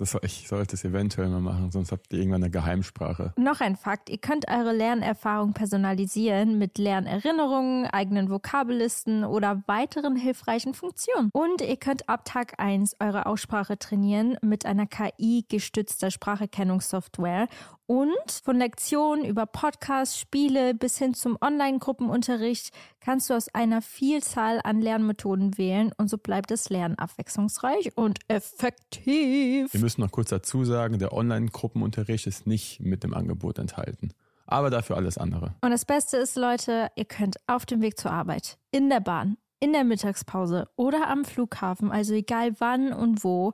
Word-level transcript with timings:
Das, 0.00 0.16
ich 0.22 0.48
sollte 0.48 0.76
es 0.76 0.84
eventuell 0.84 1.28
mal 1.28 1.42
machen, 1.42 1.70
sonst 1.70 1.92
habt 1.92 2.10
ihr 2.10 2.20
irgendwann 2.20 2.42
eine 2.42 2.50
Geheimsprache. 2.50 3.34
Noch 3.36 3.60
ein 3.60 3.76
Fakt, 3.76 4.08
ihr 4.08 4.16
könnt 4.16 4.50
eure 4.50 4.72
Lernerfahrung 4.72 5.52
personalisieren 5.52 6.56
mit 6.56 6.78
Lernerinnerungen, 6.78 7.84
eigenen 7.84 8.30
Vokabellisten 8.30 9.24
oder 9.24 9.62
weiteren 9.66 10.16
hilfreichen 10.16 10.72
Funktionen. 10.72 11.28
Und 11.34 11.60
ihr 11.60 11.76
könnt 11.76 12.08
ab 12.08 12.24
Tag 12.24 12.54
1 12.56 12.96
eure 12.98 13.26
Aussprache 13.26 13.78
trainieren 13.78 14.38
mit 14.40 14.64
einer 14.64 14.86
KI-gestützter 14.86 16.10
Spracherkennungssoftware 16.10 17.46
und 17.90 18.30
von 18.44 18.56
Lektionen 18.56 19.26
über 19.26 19.44
Podcasts, 19.44 20.18
Spiele 20.18 20.74
bis 20.74 20.96
hin 20.96 21.12
zum 21.12 21.36
Online-Gruppenunterricht 21.40 22.70
kannst 23.00 23.30
du 23.30 23.34
aus 23.34 23.52
einer 23.54 23.82
Vielzahl 23.82 24.60
an 24.62 24.80
Lernmethoden 24.80 25.58
wählen 25.58 25.92
und 25.96 26.08
so 26.08 26.18
bleibt 26.18 26.50
das 26.50 26.68
Lernen 26.68 26.98
abwechslungsreich 26.98 27.96
und 27.96 28.18
effektiv. 28.28 29.72
Wir 29.72 29.80
müssen 29.80 30.00
noch 30.02 30.12
kurz 30.12 30.30
dazu 30.30 30.64
sagen, 30.64 30.98
der 30.98 31.12
Online-Gruppenunterricht 31.12 32.26
ist 32.26 32.46
nicht 32.46 32.80
mit 32.80 33.02
dem 33.02 33.14
Angebot 33.14 33.58
enthalten. 33.58 34.12
Aber 34.46 34.70
dafür 34.70 34.96
alles 34.96 35.16
andere. 35.16 35.54
Und 35.60 35.70
das 35.70 35.84
Beste 35.84 36.16
ist, 36.16 36.36
Leute, 36.36 36.90
ihr 36.96 37.04
könnt 37.04 37.36
auf 37.46 37.66
dem 37.66 37.82
Weg 37.82 37.98
zur 37.98 38.10
Arbeit, 38.10 38.58
in 38.72 38.90
der 38.90 39.00
Bahn, 39.00 39.36
in 39.60 39.72
der 39.72 39.84
Mittagspause 39.84 40.68
oder 40.76 41.08
am 41.08 41.24
Flughafen, 41.24 41.92
also 41.92 42.14
egal 42.14 42.52
wann 42.58 42.92
und 42.92 43.22
wo, 43.22 43.52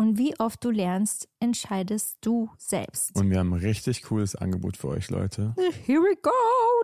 und 0.00 0.16
wie 0.16 0.34
oft 0.40 0.64
du 0.64 0.70
lernst, 0.70 1.28
entscheidest 1.40 2.16
du 2.22 2.48
selbst. 2.56 3.14
Und 3.14 3.28
wir 3.28 3.38
haben 3.38 3.52
ein 3.52 3.60
richtig 3.60 4.04
cooles 4.04 4.34
Angebot 4.34 4.78
für 4.78 4.88
euch, 4.88 5.10
Leute. 5.10 5.54
Here 5.84 6.00
we 6.00 6.16
go! 6.22 6.30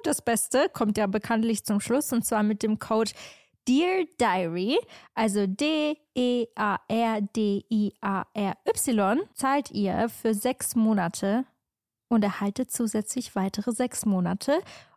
Das 0.05 0.21
Beste 0.21 0.69
kommt 0.71 0.99
ja 0.99 1.07
bekanntlich 1.07 1.65
zum 1.65 1.81
Schluss 1.81 2.13
und 2.13 2.27
zwar 2.27 2.43
mit 2.43 2.63
dem 2.63 2.79
Code 2.79 3.13
Dear 3.67 4.05
Diary, 4.21 4.79
also 5.15 5.47
D-E-A-R-D-I-A-R-Y, 5.47 5.99
zahlt 9.33 9.71
ihr 9.71 10.11
für 10.11 10.35
sechs 10.35 10.77
Monate 10.77 11.47
und 12.09 12.23
erhaltet 12.23 12.71
zusätzlich 12.71 13.35
weitere 13.35 13.73
sechs 13.73 14.05
Monate 14.05 14.61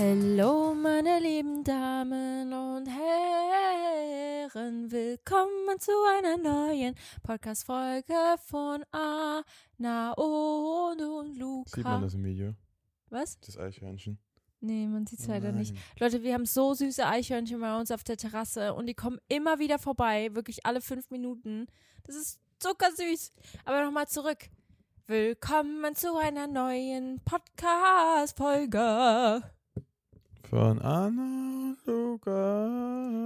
Hallo, 0.00 0.74
meine 0.74 1.18
lieben 1.18 1.64
Damen 1.64 2.52
und 2.52 2.86
Herren, 2.86 4.52
willkommen 4.92 5.80
zu 5.80 5.90
einer 6.16 6.36
neuen 6.36 6.94
Podcast-Folge 7.24 8.14
von 8.46 8.84
Anna 8.92 10.12
und, 10.12 11.02
und 11.02 11.36
Luca. 11.36 11.70
Sieht 11.74 11.82
man 11.82 12.02
das 12.02 12.14
im 12.14 12.22
Video? 12.22 12.54
Was? 13.10 13.40
Das 13.40 13.58
Eichhörnchen. 13.58 14.20
Nee, 14.60 14.86
man 14.86 15.04
sieht 15.04 15.18
es 15.18 15.26
Oh 15.26 15.32
leider 15.32 15.50
nicht. 15.50 15.74
Leute, 15.98 16.22
wir 16.22 16.34
haben 16.34 16.46
so 16.46 16.74
süße 16.74 17.04
Eichhörnchen 17.04 17.60
bei 17.60 17.76
uns 17.76 17.90
auf 17.90 18.04
der 18.04 18.16
Terrasse 18.16 18.74
und 18.74 18.86
die 18.86 18.94
kommen 18.94 19.18
immer 19.26 19.58
wieder 19.58 19.80
vorbei, 19.80 20.32
wirklich 20.32 20.64
alle 20.64 20.80
fünf 20.80 21.10
Minuten. 21.10 21.66
Das 22.04 22.14
ist 22.14 22.38
zuckersüß. 22.60 23.32
Aber 23.64 23.84
nochmal 23.84 24.06
zurück. 24.06 24.48
Willkommen 25.08 25.96
zu 25.96 26.16
einer 26.16 26.46
neuen 26.46 27.20
Podcast-Folge. 27.24 29.42
Von 30.50 30.80
Anna 30.80 31.74
Luca. 31.84 32.68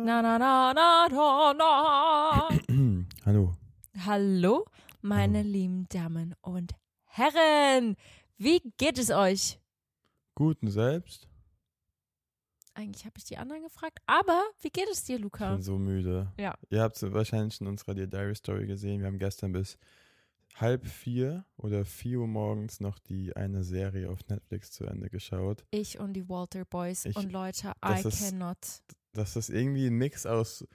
Na, 0.04 0.20
na, 0.22 0.38
na, 0.38 0.72
na, 0.72 1.08
na, 1.08 1.52
na. 1.52 2.48
Hallo. 3.26 3.54
Hallo, 4.04 4.64
meine 5.02 5.42
lieben 5.42 5.86
Damen 5.88 6.34
und 6.40 6.72
Herren. 7.04 7.96
Wie 8.38 8.60
geht 8.76 8.98
es 8.98 9.10
euch? 9.10 9.60
Guten 10.34 10.68
selbst. 10.70 11.28
Eigentlich 12.74 13.04
habe 13.04 13.14
ich 13.18 13.24
die 13.24 13.36
anderen 13.36 13.62
gefragt, 13.62 13.98
aber 14.06 14.42
wie 14.62 14.70
geht 14.70 14.88
es 14.90 15.04
dir, 15.04 15.16
Ich 15.16 15.22
Luca? 15.22 15.52
bin 15.52 15.62
so 15.62 15.78
müde. 15.78 16.32
Ja. 16.38 16.54
Ihr 16.70 16.80
habt 16.82 16.96
es 16.96 17.12
wahrscheinlich 17.12 17.60
in 17.60 17.66
unserer 17.66 17.94
Dear 17.94 18.06
Diary 18.06 18.34
Story 18.34 18.66
gesehen. 18.66 19.00
Wir 19.00 19.06
haben 19.08 19.18
gestern 19.18 19.52
bis 19.52 19.76
halb 20.54 20.86
vier 20.86 21.44
oder 21.56 21.84
vier 21.84 22.20
Uhr 22.20 22.26
morgens 22.28 22.80
noch 22.80 22.98
die 22.98 23.34
eine 23.36 23.64
Serie 23.64 24.10
auf 24.10 24.26
Netflix 24.28 24.70
zu 24.72 24.84
Ende 24.84 25.08
geschaut. 25.10 25.64
Ich 25.70 25.98
und 25.98 26.12
die 26.14 26.28
Walter 26.28 26.64
Boys 26.64 27.04
Ich- 27.04 27.16
und 27.16 27.32
Leute, 27.32 27.72
I 27.84 28.06
ist- 28.06 28.18
cannot. 28.30 28.58
Das 29.14 29.36
ist 29.36 29.50
irgendwie 29.50 29.86
ein 29.88 29.94
Mix 29.94 30.24
aus 30.26 30.66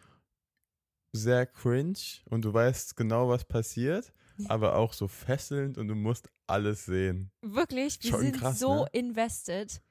sehr 1.13 1.45
cringe 1.47 1.97
und 2.25 2.43
du 2.45 2.53
weißt 2.53 2.95
genau, 2.95 3.29
was 3.29 3.45
passiert, 3.45 4.13
aber 4.47 4.75
auch 4.75 4.93
so 4.93 5.07
fesselnd 5.07 5.77
und 5.77 5.87
du 5.87 5.95
musst 5.95 6.29
alles 6.45 6.85
sehen. 6.85 7.31
Wirklich, 7.41 7.97
wir 8.03 8.17
sind 8.19 8.37
krass, 8.37 8.59
so 8.59 8.83
ne? 8.83 8.89
invested. 8.93 9.81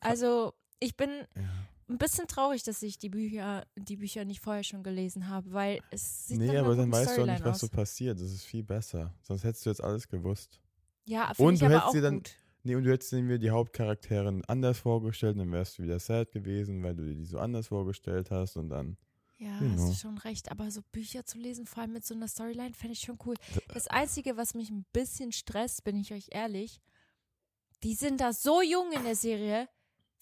Also, 0.00 0.54
ich 0.80 0.96
bin 0.96 1.10
Ja. 1.36 1.42
Ein 1.88 1.98
bisschen 1.98 2.26
traurig, 2.26 2.62
dass 2.64 2.82
ich 2.82 2.98
die 2.98 3.08
Bücher, 3.10 3.64
die 3.76 3.96
Bücher 3.96 4.24
nicht 4.24 4.40
vorher 4.40 4.64
schon 4.64 4.82
gelesen 4.82 5.28
habe, 5.28 5.52
weil 5.52 5.80
es 5.90 6.26
sieht 6.26 6.38
Nee, 6.38 6.56
aber 6.56 6.74
dann 6.74 6.90
weißt 6.90 7.06
du 7.06 7.10
auch 7.10 7.12
Storyline 7.14 7.32
nicht, 7.38 7.44
was 7.44 7.54
aus. 7.56 7.60
so 7.60 7.68
passiert. 7.68 8.20
Das 8.20 8.32
ist 8.32 8.44
viel 8.44 8.64
besser. 8.64 9.14
Sonst 9.22 9.44
hättest 9.44 9.64
du 9.66 9.70
jetzt 9.70 9.82
alles 9.84 10.08
gewusst. 10.08 10.60
Ja, 11.04 11.32
Und 11.38 11.60
du 11.60 11.66
aber 11.66 11.78
hättest 11.78 11.94
dir 11.94 12.02
dann- 12.02 12.14
gut. 12.16 12.30
Nee, 12.64 12.74
und 12.74 12.82
du 12.82 12.90
hättest 12.90 13.12
mir 13.12 13.38
die 13.38 13.50
Hauptcharakterin 13.50 14.44
anders 14.46 14.80
vorgestellt, 14.80 15.38
dann 15.38 15.52
wärst 15.52 15.78
du 15.78 15.84
wieder 15.84 16.00
sad 16.00 16.32
gewesen, 16.32 16.82
weil 16.82 16.96
du 16.96 17.04
dir 17.04 17.14
die 17.14 17.24
so 17.24 17.38
anders 17.38 17.68
vorgestellt 17.68 18.32
hast 18.32 18.56
und 18.56 18.70
dann. 18.70 18.96
Ja, 19.38 19.56
Genau. 19.60 19.82
hast 19.82 19.90
du 19.90 19.94
schon 19.94 20.18
recht. 20.18 20.50
Aber 20.50 20.68
so 20.72 20.80
Bücher 20.90 21.24
zu 21.24 21.38
lesen, 21.38 21.66
vor 21.66 21.82
allem 21.84 21.92
mit 21.92 22.04
so 22.04 22.14
einer 22.14 22.26
Storyline, 22.26 22.74
fände 22.74 22.94
ich 22.94 23.00
schon 23.00 23.18
cool. 23.24 23.36
Das 23.68 23.86
Einzige, 23.86 24.36
was 24.36 24.54
mich 24.54 24.70
ein 24.70 24.84
bisschen 24.92 25.30
stresst, 25.30 25.84
bin 25.84 25.96
ich 25.96 26.12
euch 26.12 26.28
ehrlich, 26.32 26.80
die 27.84 27.94
sind 27.94 28.20
da 28.20 28.32
so 28.32 28.62
jung 28.62 28.90
in 28.92 29.04
der 29.04 29.14
Serie, 29.14 29.68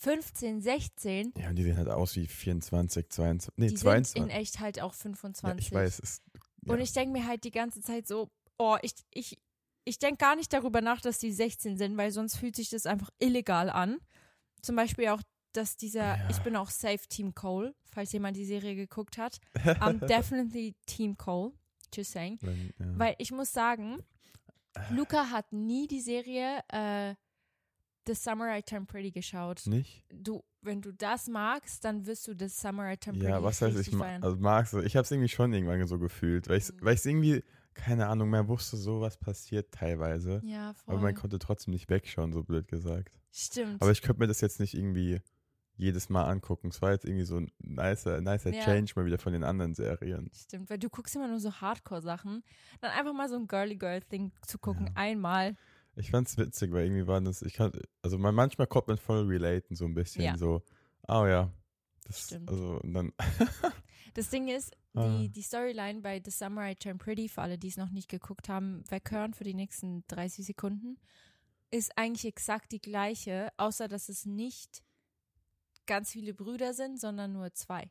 15, 0.04 0.60
16, 0.60 1.34
Ja, 1.38 1.48
und 1.50 1.56
die 1.56 1.62
sehen 1.64 1.76
halt 1.76 1.88
aus 1.88 2.14
wie 2.16 2.26
24, 2.26 3.08
22. 3.10 3.52
Nee, 3.56 3.64
die 3.68 3.76
sind 3.76 3.78
22. 3.80 4.22
in 4.22 4.28
echt 4.30 4.60
halt 4.60 4.80
auch 4.80 4.92
ja, 4.92 4.98
25. 4.98 5.66
ich 5.66 5.72
weiß, 5.72 5.98
es 6.00 6.22
ja. 6.66 6.72
Und 6.72 6.80
ich 6.80 6.92
denke 6.92 7.12
mir 7.12 7.26
halt 7.26 7.44
die 7.44 7.50
ganze 7.50 7.80
Zeit 7.82 8.06
so, 8.06 8.30
oh, 8.58 8.76
ich, 8.82 8.94
ich, 9.12 9.38
ich 9.84 9.98
denke 9.98 10.16
gar 10.18 10.36
nicht 10.36 10.52
darüber 10.52 10.80
nach, 10.80 11.00
dass 11.00 11.18
die 11.18 11.32
16 11.32 11.76
sind, 11.76 11.96
weil 11.96 12.10
sonst 12.10 12.36
fühlt 12.36 12.56
sich 12.56 12.70
das 12.70 12.86
einfach 12.86 13.10
illegal 13.18 13.68
an. 13.68 13.98
Zum 14.62 14.76
Beispiel 14.76 15.08
auch, 15.08 15.20
dass 15.52 15.76
dieser, 15.76 16.16
Ja. 16.16 16.28
ich 16.30 16.38
bin 16.38 16.56
auch 16.56 16.70
Safe 16.70 17.06
Team 17.08 17.34
Cole, 17.34 17.74
falls 17.84 18.12
jemand 18.12 18.36
die 18.36 18.46
Serie 18.46 18.74
geguckt 18.76 19.18
hat. 19.18 19.38
I'm 19.54 20.04
definitely 20.06 20.74
Team 20.86 21.16
Cole, 21.18 21.52
just 21.94 22.12
saying. 22.12 22.38
Wenn, 22.40 22.72
ja. 22.78 22.98
Weil 22.98 23.14
ich 23.18 23.30
muss 23.30 23.52
sagen, 23.52 23.98
Luca 24.90 25.30
hat 25.30 25.52
nie 25.52 25.86
die 25.86 26.00
Serie 26.00 26.60
äh, 26.68 27.14
The 28.06 28.14
Summer 28.14 28.56
I 28.56 28.62
Turned 28.62 28.88
Pretty 28.88 29.10
geschaut. 29.10 29.66
Nicht? 29.66 30.04
Du, 30.12 30.42
wenn 30.62 30.80
du 30.82 30.92
das 30.92 31.28
magst, 31.28 31.84
dann 31.84 32.06
wirst 32.06 32.26
du 32.28 32.34
The 32.38 32.48
Summer 32.48 32.92
I 32.92 32.96
Turned 32.96 33.20
Pretty 33.20 33.32
Ja, 33.32 33.42
was 33.42 33.60
heißt 33.62 33.76
ich 33.78 33.92
ma 33.92 34.06
also 34.20 34.36
mag's? 34.38 34.72
Ich 34.74 34.96
habe 34.96 35.04
es 35.04 35.10
irgendwie 35.10 35.28
schon 35.28 35.52
irgendwann 35.52 35.86
so 35.86 35.98
gefühlt, 35.98 36.48
weil 36.48 36.58
ich 36.58 36.70
Mhm. 36.72 36.86
irgendwie 37.22 37.44
keine 37.74 38.06
Ahnung 38.06 38.30
mehr 38.30 38.46
wusste, 38.46 38.76
so 38.76 39.00
was 39.00 39.16
passiert 39.16 39.72
teilweise, 39.72 40.40
ja, 40.44 40.74
voll. 40.74 40.94
aber 40.94 41.02
man 41.02 41.14
konnte 41.16 41.40
trotzdem 41.40 41.72
nicht 41.74 41.90
wegschauen, 41.90 42.32
so 42.32 42.44
blöd 42.44 42.68
gesagt. 42.68 43.18
Stimmt. 43.32 43.82
Aber 43.82 43.90
ich 43.90 44.00
könnte 44.00 44.20
mir 44.20 44.28
das 44.28 44.40
jetzt 44.40 44.60
nicht 44.60 44.74
irgendwie 44.74 45.20
jedes 45.76 46.08
Mal 46.08 46.22
angucken. 46.30 46.68
Es 46.68 46.80
war 46.82 46.92
jetzt 46.92 47.04
irgendwie 47.04 47.24
so 47.24 47.36
ein 47.38 47.50
nicer, 47.58 48.20
nicer 48.20 48.50
Ja. 48.54 48.62
Change 48.62 48.92
mal 48.94 49.06
wieder 49.06 49.18
von 49.18 49.32
den 49.32 49.42
anderen 49.42 49.74
Serien. 49.74 50.30
Stimmt, 50.32 50.70
weil 50.70 50.78
du 50.78 50.88
guckst 50.88 51.16
immer 51.16 51.26
nur 51.26 51.40
so 51.40 51.50
Hardcore-Sachen. 51.52 52.44
Dann 52.80 52.90
einfach 52.92 53.12
mal 53.12 53.28
so 53.28 53.34
ein 53.34 53.48
Girly-Girl-Thing 53.48 54.30
zu 54.46 54.58
gucken, 54.58 54.86
Ja. 54.86 54.92
einmal. 54.94 55.56
Ich 55.96 56.10
fand's 56.10 56.36
witzig, 56.38 56.72
weil 56.72 56.84
irgendwie 56.86 57.06
waren 57.06 57.24
das, 57.24 57.42
ich 57.42 57.54
kann, 57.54 57.72
also 58.02 58.18
man, 58.18 58.34
manchmal 58.34 58.66
kommt 58.66 58.88
man 58.88 58.96
voll 58.98 59.26
relaten, 59.26 59.76
so 59.76 59.84
ein 59.84 59.94
bisschen 59.94 60.24
Ja. 60.24 60.36
so, 60.36 60.62
oh 61.08 61.26
ja, 61.26 61.52
das, 62.04 62.24
Stimmt. 62.26 62.50
also, 62.50 62.80
und 62.82 62.92
dann, 62.94 63.12
Das 64.14 64.30
Ding 64.30 64.48
ist, 64.48 64.72
Ah. 64.96 65.18
die, 65.18 65.28
die 65.28 65.42
Storyline 65.42 66.02
bei 66.02 66.22
The 66.24 66.30
Summer 66.30 66.70
I 66.70 66.76
Turned 66.76 67.00
Pretty, 67.02 67.28
für 67.28 67.42
alle, 67.42 67.58
die 67.58 67.66
es 67.66 67.76
noch 67.76 67.90
nicht 67.90 68.08
geguckt 68.08 68.48
haben, 68.48 68.84
weghören 68.88 69.34
für 69.34 69.42
die 69.42 69.54
nächsten 69.54 70.04
30 70.06 70.46
Sekunden, 70.46 70.98
ist 71.72 71.98
eigentlich 71.98 72.26
exakt 72.26 72.70
die 72.70 72.80
gleiche, 72.80 73.48
außer 73.56 73.88
dass 73.88 74.08
es 74.08 74.24
nicht 74.24 74.84
ganz 75.86 76.12
viele 76.12 76.32
Brüder 76.32 76.74
sind, 76.74 77.00
sondern 77.00 77.32
nur 77.32 77.52
zwei. 77.54 77.90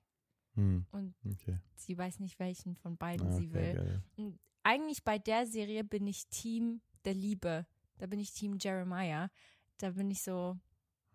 hm, 0.55 0.85
Und 0.91 1.13
okay. 1.25 1.59
sie 1.75 1.97
weiß 1.97 2.19
nicht, 2.19 2.39
welchen 2.39 2.75
von 2.77 2.95
beiden 2.95 3.27
Ah, 3.27 3.31
sie 3.33 3.47
okay, 3.49 3.53
will. 3.53 3.73
geil. 3.75 4.03
Und 4.15 4.39
eigentlich 4.63 5.03
bei 5.03 5.19
der 5.19 5.45
Serie 5.45 5.83
bin 5.83 6.07
ich 6.07 6.27
Team 6.29 6.79
der 7.03 7.15
Liebe. 7.15 7.65
Da 7.97 8.07
bin 8.07 8.19
ich 8.19 8.31
Team 8.33 8.57
Jeremiah. 8.59 9.29
Da 9.77 9.91
bin 9.91 10.09
ich 10.11 10.21
so, 10.23 10.57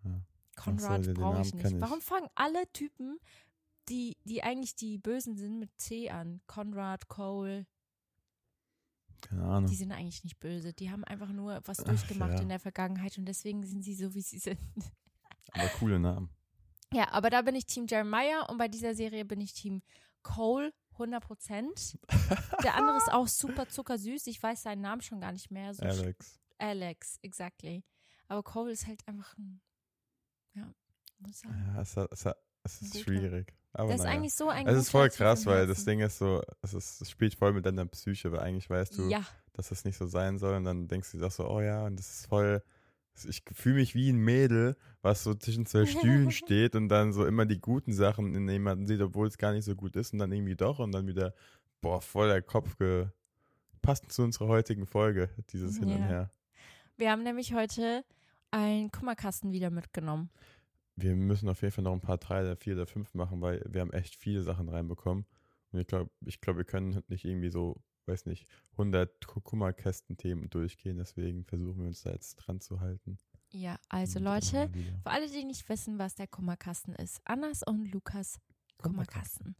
Ja. 0.03 0.21
Konrad 0.55 1.13
brauche 1.13 1.41
ich 1.41 1.53
nicht. 1.53 1.71
ich. 1.71 1.81
Warum 1.81 2.01
fangen 2.01 2.27
alle 2.35 2.69
Typen, 2.73 3.19
die, 3.87 4.17
die 4.25 4.43
eigentlich 4.43 4.75
die 4.75 4.97
Bösen 4.97 5.37
sind, 5.37 5.57
mit 5.59 5.69
C 5.79 6.09
an? 6.09 6.41
Konrad, 6.47 7.07
Cole, 7.07 7.65
Keine 9.21 9.43
Ahnung. 9.43 9.69
die 9.69 9.75
sind 9.75 9.91
eigentlich 9.91 10.23
nicht 10.23 10.39
böse. 10.39 10.73
Die 10.73 10.91
haben 10.91 11.03
einfach 11.05 11.29
nur 11.29 11.61
was 11.65 11.79
Ach, 11.79 11.85
durchgemacht 11.85 12.33
ja. 12.33 12.41
in 12.41 12.49
der 12.49 12.59
Vergangenheit 12.59 13.17
und 13.17 13.25
deswegen 13.25 13.65
sind 13.65 13.83
sie 13.83 13.95
so, 13.95 14.13
wie 14.13 14.21
sie 14.21 14.39
sind. 14.39 14.59
Aber 15.53 15.67
coole 15.79 15.99
Namen. 15.99 16.29
Ja, 16.91 17.11
aber 17.11 17.29
da 17.29 17.43
bin 17.43 17.53
ich 17.55 17.65
Team 17.67 17.85
Jeremiah 17.87 18.45
und 18.49 18.57
bei 18.57 18.67
dieser 18.67 18.95
Serie 18.95 19.23
bin 19.23 19.39
ich 19.41 19.53
Team 19.53 19.81
Cole, 20.23 20.73
100 20.93 21.23
Prozent. 21.23 21.99
Der 22.63 22.75
andere 22.75 22.97
ist 22.97 23.11
auch 23.11 23.27
super 23.27 23.67
zuckersüß. 23.69 24.25
Ich 24.27 24.41
weiß 24.41 24.63
seinen 24.63 24.81
Namen 24.81 25.01
schon 25.01 25.19
gar 25.21 25.31
nicht 25.31 25.51
mehr. 25.51 25.71
So 25.73 25.83
Alex. 25.83 26.39
Alex, 26.59 27.17
exactly. 27.21 27.83
Aber 28.27 28.43
Cole 28.43 28.71
ist 28.71 28.85
halt 28.85 29.01
einfach 29.07 29.37
ein, 29.37 29.61
ja, 30.53 30.71
muss 31.17 31.31
ich 31.31 31.37
sagen. 31.37 31.73
Ja, 31.75 31.81
es, 31.81 31.97
hat- 31.97 32.37
es, 32.63 32.81
ist 32.81 32.99
schwierig. 32.99 33.53
Aber 33.73 33.93
ist 33.93 33.99
naja. 33.99 34.11
eigentlich 34.11 34.33
so 34.33 34.49
ein 34.49 34.67
Es 34.67 34.77
ist 34.77 34.89
voll 34.91 35.09
krass, 35.09 35.45
weil 35.45 35.67
das. 35.67 35.85
Ding 35.85 35.99
ist 35.99 36.17
so, 36.17 36.43
es, 36.61 36.73
ist, 36.73 37.01
es 37.01 37.09
spielt 37.09 37.35
voll 37.35 37.53
mit 37.53 37.65
deiner 37.65 37.85
Psyche, 37.85 38.31
weil 38.31 38.39
eigentlich 38.39 38.69
weißt 38.69 38.97
du, 38.97 39.09
Ja, 39.09 39.25
dass 39.53 39.69
das 39.69 39.85
nicht 39.85 39.97
so 39.97 40.07
sein 40.07 40.37
soll 40.37 40.55
und 40.55 40.63
dann 40.65 40.87
denkst 40.87 41.11
du 41.11 41.17
dir 41.17 41.27
auch 41.27 41.31
so, 41.31 41.49
oh 41.49 41.61
ja, 41.61 41.85
und 41.85 41.97
das 41.97 42.09
ist 42.09 42.27
voll, 42.27 42.63
ich 43.27 43.43
fühle 43.53 43.75
mich 43.75 43.95
wie 43.95 44.09
ein 44.09 44.17
Mädel, 44.17 44.77
was 45.01 45.23
so 45.23 45.35
zwischen 45.35 45.65
zwei 45.65 45.85
Stühlen 45.85 46.31
steht 46.31 46.75
und 46.75 46.89
dann 46.89 47.13
so 47.13 47.25
immer 47.25 47.45
die 47.45 47.59
guten 47.59 47.93
Sachen 47.93 48.33
in 48.35 48.47
jemanden 48.49 48.87
sieht, 48.87 49.01
obwohl 49.01 49.27
es 49.27 49.37
gar 49.37 49.51
nicht 49.53 49.65
so 49.65 49.75
gut 49.75 49.95
ist 49.95 50.13
und 50.13 50.19
dann 50.19 50.31
irgendwie 50.31 50.55
doch 50.55 50.79
und 50.79 50.91
dann 50.91 51.07
wieder, 51.07 51.33
boah, 51.81 52.01
voll 52.01 52.29
der 52.29 52.41
Kopf 52.41 52.77
ge 52.77 53.07
passt 53.81 54.11
zu 54.11 54.23
unserer 54.23 54.47
heutigen 54.47 54.85
Folge, 54.85 55.29
dieses 55.51 55.77
Hin 55.77 55.89
und 55.89 55.99
Ja. 55.99 56.07
Her. 56.07 56.31
Wir 56.99 57.11
haben 57.11 57.23
nämlich 57.23 57.53
heute 57.53 58.03
einen 58.51 58.91
Kummerkasten 58.91 59.51
wieder 59.51 59.69
mitgenommen. 59.69 60.29
Wir 60.95 61.15
müssen 61.15 61.47
auf 61.47 61.61
jeden 61.61 61.73
Fall 61.73 61.83
noch 61.83 61.93
ein 61.93 62.01
paar 62.01 62.17
drei 62.17 62.41
oder 62.41 62.57
vier 62.57 62.73
oder 62.75 62.85
fünf 62.85 63.13
machen, 63.13 63.41
weil 63.41 63.63
wir 63.67 63.81
haben 63.81 63.93
echt 63.93 64.15
viele 64.15 64.41
Sachen 64.43 64.67
reinbekommen. 64.67 65.25
Und 65.71 65.79
ich 65.79 65.87
glaube, 65.87 66.09
ich 66.25 66.41
glaub, 66.41 66.57
wir 66.57 66.65
können 66.65 67.01
nicht 67.07 67.23
irgendwie 67.23 67.49
so, 67.49 67.81
weiß 68.05 68.25
nicht, 68.25 68.47
100 68.73 69.25
Kummerkästen-Themen 69.27 70.49
durchgehen. 70.49 70.97
Deswegen 70.97 71.45
versuchen 71.45 71.79
wir 71.79 71.87
uns 71.87 72.01
da 72.01 72.11
jetzt 72.11 72.35
dran 72.35 72.59
zu 72.59 72.81
halten. 72.81 73.17
Ja, 73.51 73.79
also 73.87 74.19
Leute, 74.19 74.69
für 75.03 75.09
alle, 75.09 75.27
die 75.27 75.43
nicht 75.43 75.67
wissen, 75.69 75.97
was 75.99 76.15
der 76.15 76.27
Kummerkasten 76.27 76.95
ist, 76.95 77.21
Annas 77.23 77.63
und 77.63 77.91
Lukas 77.91 78.39
Kummerkasten. 78.77 79.55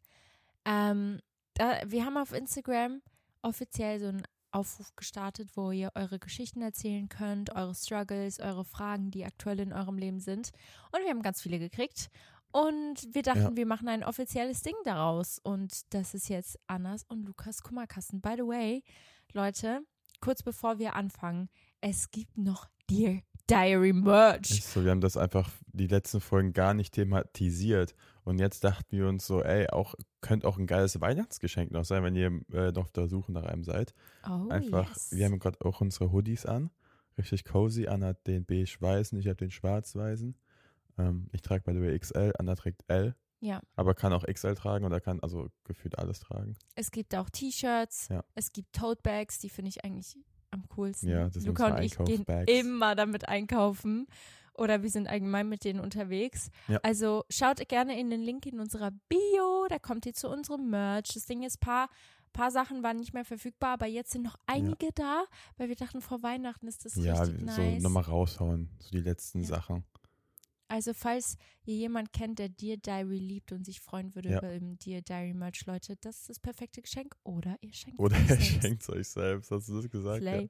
Ähm, 0.65 1.19
da, 1.55 1.79
wir 1.87 2.05
haben 2.05 2.17
auf 2.17 2.33
Instagram 2.33 3.01
offiziell 3.41 3.99
so 3.99 4.07
einen 4.07 4.23
Aufruf 4.51 4.95
gestartet, 4.95 5.49
wo 5.55 5.71
ihr 5.71 5.91
eure 5.95 6.19
Geschichten 6.19 6.61
erzählen 6.61 7.07
könnt, 7.09 7.55
eure 7.55 7.75
Struggles, 7.75 8.39
eure 8.39 8.65
Fragen, 8.65 9.11
die 9.11 9.25
aktuell 9.25 9.59
in 9.59 9.73
eurem 9.73 9.97
Leben 9.97 10.19
sind. 10.19 10.51
Und 10.91 11.01
wir 11.03 11.09
haben 11.09 11.21
ganz 11.21 11.41
viele 11.41 11.59
gekriegt. 11.59 12.09
Und 12.51 13.13
wir 13.13 13.21
dachten, 13.21 13.41
Ja. 13.41 13.55
wir 13.55 13.65
machen 13.67 13.87
ein 13.87 14.03
offizielles 14.03 14.63
Ding 14.63 14.73
daraus. 14.83 15.39
Und 15.43 15.93
das 15.93 16.13
ist 16.13 16.29
jetzt 16.29 16.57
Annas 16.67 17.03
und 17.03 17.23
Lukas 17.25 17.61
Kummerkasten. 17.61 18.21
By 18.21 18.33
the 18.37 18.43
way, 18.47 18.83
Leute, 19.33 19.81
kurz 20.19 20.41
bevor 20.41 20.79
wir 20.79 20.95
anfangen, 20.95 21.49
es 21.81 22.09
gibt 22.09 22.37
noch 22.37 22.67
Dear 22.89 23.21
Diary 23.49 23.93
Merch. 23.93 24.63
So, 24.63 24.83
wir 24.83 24.91
haben 24.91 25.01
das 25.01 25.17
einfach 25.17 25.49
die 25.73 25.87
letzten 25.87 26.21
Folgen 26.21 26.53
gar 26.53 26.73
nicht 26.73 26.93
thematisiert. 26.93 27.95
Und 28.23 28.39
jetzt 28.39 28.63
dachten 28.63 28.95
wir 28.97 29.07
uns 29.07 29.25
so, 29.25 29.41
ey, 29.43 29.67
auch 29.69 29.95
könnte 30.21 30.47
auch 30.47 30.57
ein 30.57 30.67
geiles 30.67 30.99
Weihnachtsgeschenk 31.01 31.71
noch 31.71 31.85
sein, 31.85 32.03
wenn 32.03 32.15
ihr 32.15 32.27
äh, 32.53 32.71
noch 32.71 32.83
auf 32.85 32.91
der 32.91 33.07
Suche 33.07 33.31
nach 33.31 33.43
einem 33.43 33.63
seid. 33.63 33.93
Oh, 34.27 34.47
Einfach, 34.49 34.89
yes. 34.89 35.11
wir 35.11 35.25
haben 35.25 35.39
gerade 35.39 35.59
auch 35.65 35.81
unsere 35.81 36.11
Hoodies 36.11 36.45
an. 36.45 36.69
Richtig 37.17 37.43
cozy. 37.45 37.87
Anna 37.87 38.07
hat 38.07 38.27
den 38.27 38.45
beige-weißen, 38.45 39.17
ich 39.19 39.27
habe 39.27 39.35
den 39.37 39.51
schwarz-weißen. 39.51 40.35
Ähm, 40.97 41.27
ich 41.31 41.41
trage 41.41 41.63
bei 41.65 41.73
der 41.73 41.97
XL, 41.97 42.33
Anna 42.37 42.55
trägt 42.55 42.83
L. 42.87 43.15
Ja, 43.41 43.61
Aber 43.77 43.95
kann 43.95 44.11
auch 44.13 44.25
XL 44.25 44.53
tragen 44.55 44.85
oder 44.85 44.99
kann 44.99 45.21
also 45.21 45.47
gefühlt 45.63 45.97
alles 45.97 46.19
tragen. 46.19 46.55
es 46.75 46.91
gibt 46.91 47.15
auch 47.15 47.29
T-Shirts, 47.29 48.09
Ja. 48.09 48.23
es 48.35 48.51
gibt 48.51 48.73
Tote 48.75 49.01
Bags, 49.01 49.39
die 49.39 49.49
finde 49.49 49.69
ich 49.69 49.85
eigentlich 49.85 50.17
am 50.51 50.67
coolsten. 50.69 51.09
Ja, 51.09 51.29
das 51.29 51.45
Luca 51.45 51.75
und 51.75 51.83
ich 51.83 51.97
gehen 51.97 52.25
immer 52.47 52.95
damit 52.95 53.27
einkaufen. 53.27 54.07
Oder 54.55 54.83
wir 54.83 54.89
sind 54.89 55.07
allgemein 55.07 55.47
mit 55.47 55.63
denen 55.63 55.79
unterwegs. 55.79 56.51
Ja. 56.67 56.79
Also 56.83 57.23
schaut 57.29 57.65
gerne 57.69 57.97
in 57.97 58.09
den 58.09 58.21
Link 58.21 58.45
in 58.45 58.59
unserer 58.59 58.91
Bio, 59.07 59.67
da 59.69 59.79
kommt 59.79 60.05
ihr 60.05 60.13
zu 60.13 60.27
unserem 60.27 60.69
Merch. 60.69 61.13
Das 61.13 61.25
Ding 61.25 61.43
ist, 61.43 61.61
paar, 61.61 61.87
paar 62.33 62.51
Sachen 62.51 62.83
waren 62.83 62.97
nicht 62.97 63.13
mehr 63.13 63.23
verfügbar, 63.23 63.71
aber 63.71 63.85
jetzt 63.85 64.11
sind 64.11 64.23
noch 64.23 64.35
einige 64.47 64.89
da, 64.95 65.23
weil 65.55 65.69
wir 65.69 65.77
dachten, 65.77 66.01
vor 66.01 66.23
Weihnachten 66.23 66.67
ist 66.67 66.83
das 66.83 66.95
ja, 66.97 67.21
richtig 67.21 67.39
so 67.39 67.61
nice. 67.61 67.81
nochmal 67.81 68.03
raushauen. 68.03 68.69
So 68.79 68.91
die 68.91 68.99
letzten 69.01 69.41
Ja. 69.41 69.47
Sachen. 69.47 69.85
Also 70.69 70.93
falls 70.93 71.35
ihr 71.65 71.75
jemand 71.75 72.13
kennt, 72.13 72.39
der 72.39 72.47
Dear 72.49 72.77
Diary 72.77 73.17
liebt 73.17 73.51
und 73.51 73.65
sich 73.65 73.81
freuen 73.81 74.13
würde 74.15 74.29
Ja. 74.29 74.37
über 74.37 74.53
im 74.53 74.77
Dear 74.77 75.01
Diary 75.01 75.33
Merch, 75.33 75.65
Leute, 75.65 75.95
das 75.97 76.17
ist 76.21 76.29
das 76.29 76.39
perfekte 76.39 76.81
Geschenk. 76.81 77.15
Oder 77.23 77.57
ihr 77.61 77.73
schenkt 77.73 77.99
Oder 77.99 78.15
es 78.17 78.29
ihr 78.29 78.35
euch 78.35 78.39
selbst. 78.49 78.61
schenkt 78.61 78.81
es 78.83 78.89
euch 78.89 79.07
selbst. 79.09 79.51
Hast 79.51 79.67
du 79.67 79.81
das 79.81 79.89
gesagt? 79.89 80.23
Ja. 80.23 80.31
Slay. 80.37 80.49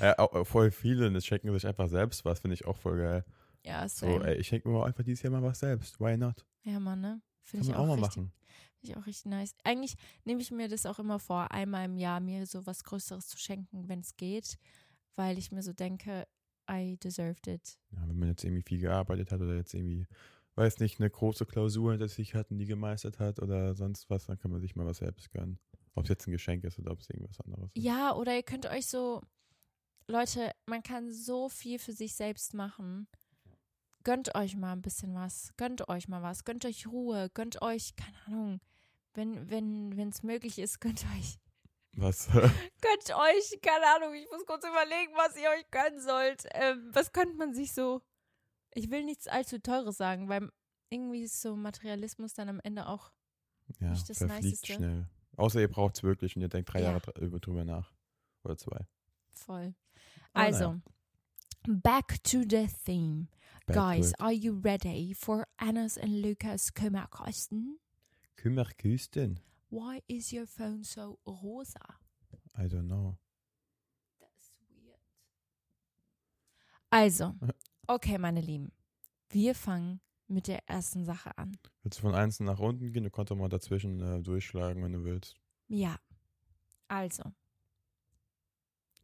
Ja, 0.00 0.12
äh, 0.14 0.44
voll 0.44 0.70
viele 0.70 1.10
das 1.12 1.24
schenken 1.24 1.52
sich 1.52 1.66
einfach 1.66 1.88
selbst 1.88 2.24
was, 2.24 2.40
finde 2.40 2.54
ich 2.54 2.64
auch 2.66 2.76
voll 2.76 2.98
geil. 2.98 3.24
Ja, 3.64 3.88
So, 3.88 4.06
same. 4.06 4.26
ey, 4.26 4.36
ich 4.40 4.48
schenke 4.48 4.68
mir 4.68 4.84
einfach 4.84 5.04
dieses 5.04 5.22
Jahr 5.22 5.32
mal 5.32 5.42
was 5.42 5.58
selbst. 5.60 6.00
Why 6.00 6.16
not? 6.16 6.44
Ja, 6.64 6.80
Mann, 6.80 7.00
ne? 7.00 7.22
Finde 7.42 7.66
ich 7.66 7.74
auch, 7.74 7.80
auch 7.80 7.86
mal 7.86 7.94
richtig, 7.94 8.16
machen. 8.16 8.32
Finde 8.80 8.92
ich 8.92 8.96
auch 8.96 9.06
richtig 9.06 9.26
nice. 9.30 9.54
Eigentlich 9.64 9.94
nehme 10.24 10.40
ich 10.40 10.50
mir 10.50 10.68
das 10.68 10.86
auch 10.86 10.98
immer 10.98 11.18
vor, 11.18 11.50
einmal 11.50 11.84
im 11.86 11.96
Jahr 11.96 12.20
mir 12.20 12.46
so 12.46 12.66
was 12.66 12.84
Größeres 12.84 13.26
zu 13.26 13.38
schenken, 13.38 13.88
wenn 13.88 14.00
es 14.00 14.16
geht, 14.16 14.56
weil 15.16 15.38
ich 15.38 15.50
mir 15.52 15.62
so 15.62 15.72
denke, 15.72 16.26
I 16.70 16.96
deserved 17.02 17.46
it. 17.46 17.78
Ja, 17.90 18.06
wenn 18.06 18.18
man 18.18 18.28
jetzt 18.28 18.44
irgendwie 18.44 18.62
viel 18.62 18.80
gearbeitet 18.80 19.32
hat 19.32 19.40
oder 19.40 19.54
jetzt 19.54 19.74
irgendwie, 19.74 20.06
weiß 20.54 20.80
nicht, 20.80 21.00
eine 21.00 21.10
große 21.10 21.46
Klausur 21.46 21.92
hinter 21.92 22.08
sich 22.08 22.34
hat 22.34 22.50
und 22.50 22.58
die 22.58 22.66
gemeistert 22.66 23.18
hat 23.18 23.40
oder 23.40 23.74
sonst 23.74 24.10
was, 24.10 24.26
dann 24.26 24.38
kann 24.38 24.50
man 24.50 24.60
sich 24.60 24.76
mal 24.76 24.86
was 24.86 24.98
selbst 24.98 25.30
gönnen. 25.30 25.58
Ob 25.94 26.04
es 26.04 26.10
jetzt 26.10 26.26
ein 26.26 26.32
Geschenk 26.32 26.64
ist 26.64 26.78
oder 26.78 26.92
ob 26.92 27.00
es 27.00 27.10
irgendwas 27.10 27.40
anderes 27.40 27.70
ist. 27.74 27.82
Ja, 27.82 28.14
oder 28.14 28.34
ihr 28.36 28.42
könnt 28.42 28.66
euch 28.66 28.86
so, 28.86 29.22
Leute, 30.06 30.52
man 30.66 30.82
kann 30.82 31.12
so 31.12 31.48
viel 31.48 31.78
für 31.78 31.92
sich 31.92 32.14
selbst 32.14 32.54
machen. 32.54 33.08
Gönnt 34.04 34.34
euch 34.34 34.56
mal 34.56 34.72
ein 34.72 34.82
bisschen 34.82 35.14
was. 35.14 35.52
Gönnt 35.56 35.88
euch 35.88 36.08
mal 36.08 36.22
was. 36.22 36.44
Gönnt 36.44 36.64
euch 36.64 36.86
Ruhe. 36.86 37.30
Gönnt 37.34 37.60
euch, 37.62 37.94
keine 37.96 38.16
Ahnung, 38.26 38.60
wenn 39.14 39.50
wenn 39.50 39.96
wenn 39.96 40.08
es 40.08 40.22
möglich 40.22 40.58
ist, 40.58 40.80
gönnt 40.80 41.04
euch 41.16 41.38
Was? 42.00 42.28
Gönnt 42.30 43.10
euch, 43.10 43.60
keine 43.60 43.84
Ahnung, 43.96 44.14
ich 44.14 44.28
muss 44.30 44.46
kurz 44.46 44.64
überlegen, 44.64 45.12
was 45.16 45.36
ihr 45.36 45.48
euch 45.50 45.68
gönnen 45.70 46.00
sollt. 46.00 46.44
Ähm, 46.52 46.90
was 46.92 47.12
könnte 47.12 47.36
man 47.36 47.54
sich 47.54 47.72
so. 47.72 48.02
Ich 48.74 48.90
will 48.90 49.04
nichts 49.04 49.26
allzu 49.26 49.58
Teures 49.60 49.96
sagen, 49.96 50.28
weil 50.28 50.50
irgendwie 50.90 51.22
ist 51.22 51.40
so 51.40 51.56
Materialismus 51.56 52.34
dann 52.34 52.48
am 52.48 52.60
Ende 52.60 52.86
auch. 52.86 53.10
ja, 53.80 53.90
Nicht 53.90 54.08
das 54.08 54.18
verfliegt 54.18 54.44
Niceste. 54.44 54.72
schnell. 54.74 55.08
Außer 55.36 55.60
ihr 55.60 55.68
braucht 55.68 55.96
es 55.96 56.02
wirklich 56.02 56.36
und 56.36 56.42
ihr 56.42 56.48
denkt 56.48 56.72
drei 56.72 56.80
Ja. 56.82 56.92
Jahre 56.92 57.12
über- 57.20 57.40
drüber 57.40 57.64
nach. 57.64 57.92
Oder 58.44 58.56
zwei. 58.56 58.86
Voll. 59.34 59.74
Also, 60.32 60.80
back 61.66 62.22
to 62.24 62.42
the 62.48 62.68
theme. 62.84 63.26
Back 63.66 63.76
Guys, 63.76 64.14
are 64.20 64.32
you 64.32 64.60
ready 64.64 65.14
for 65.14 65.46
Anna's 65.56 65.98
and 65.98 66.12
Lucas 66.24 66.72
Kummerkasten? 66.74 67.78
Kümmerküsten? 68.36 69.40
Why 69.70 70.02
is 70.08 70.32
your 70.32 70.46
phone 70.46 70.82
so 70.82 71.18
rosa? 71.26 71.98
I 72.56 72.66
don't 72.68 72.88
know. 72.88 73.18
That's 74.18 74.52
weird. 74.70 74.98
Also, 76.90 77.34
okay, 77.86 78.18
meine 78.18 78.40
Lieben. 78.40 78.72
Wir 79.30 79.54
fangen 79.54 80.00
mit 80.26 80.46
der 80.46 80.66
ersten 80.68 81.04
Sache 81.04 81.36
an. 81.36 81.58
Willst 81.82 81.98
du 81.98 82.02
von 82.02 82.14
eins 82.14 82.40
nach 82.40 82.58
unten 82.58 82.92
gehen? 82.92 83.04
Du 83.04 83.10
kannst 83.10 83.30
auch 83.30 83.36
mal 83.36 83.48
dazwischen 83.48 84.00
äh, 84.00 84.22
durchschlagen, 84.22 84.82
wenn 84.82 84.92
du 84.92 85.04
willst. 85.04 85.36
Ja. 85.68 85.98
Also. 86.88 87.24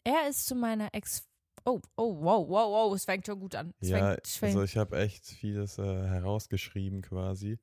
Er 0.02 0.28
ist 0.28 0.46
zu 0.46 0.54
meiner 0.54 0.88
Ex. 0.94 1.28
Oh, 1.66 1.80
oh, 1.96 2.16
wow, 2.20 2.48
wow, 2.48 2.70
wow, 2.70 2.94
es 2.94 3.04
fängt 3.04 3.26
schon 3.26 3.40
gut 3.40 3.54
an. 3.54 3.72
Es 3.80 3.88
ja, 3.88 3.98
fängt, 3.98 4.26
es 4.26 4.36
fängt, 4.36 4.54
also 4.54 4.64
ich 4.64 4.76
habe 4.76 4.98
echt 4.98 5.26
vieles 5.26 5.78
äh, 5.78 5.82
herausgeschrieben 5.82 7.02
quasi. 7.02 7.58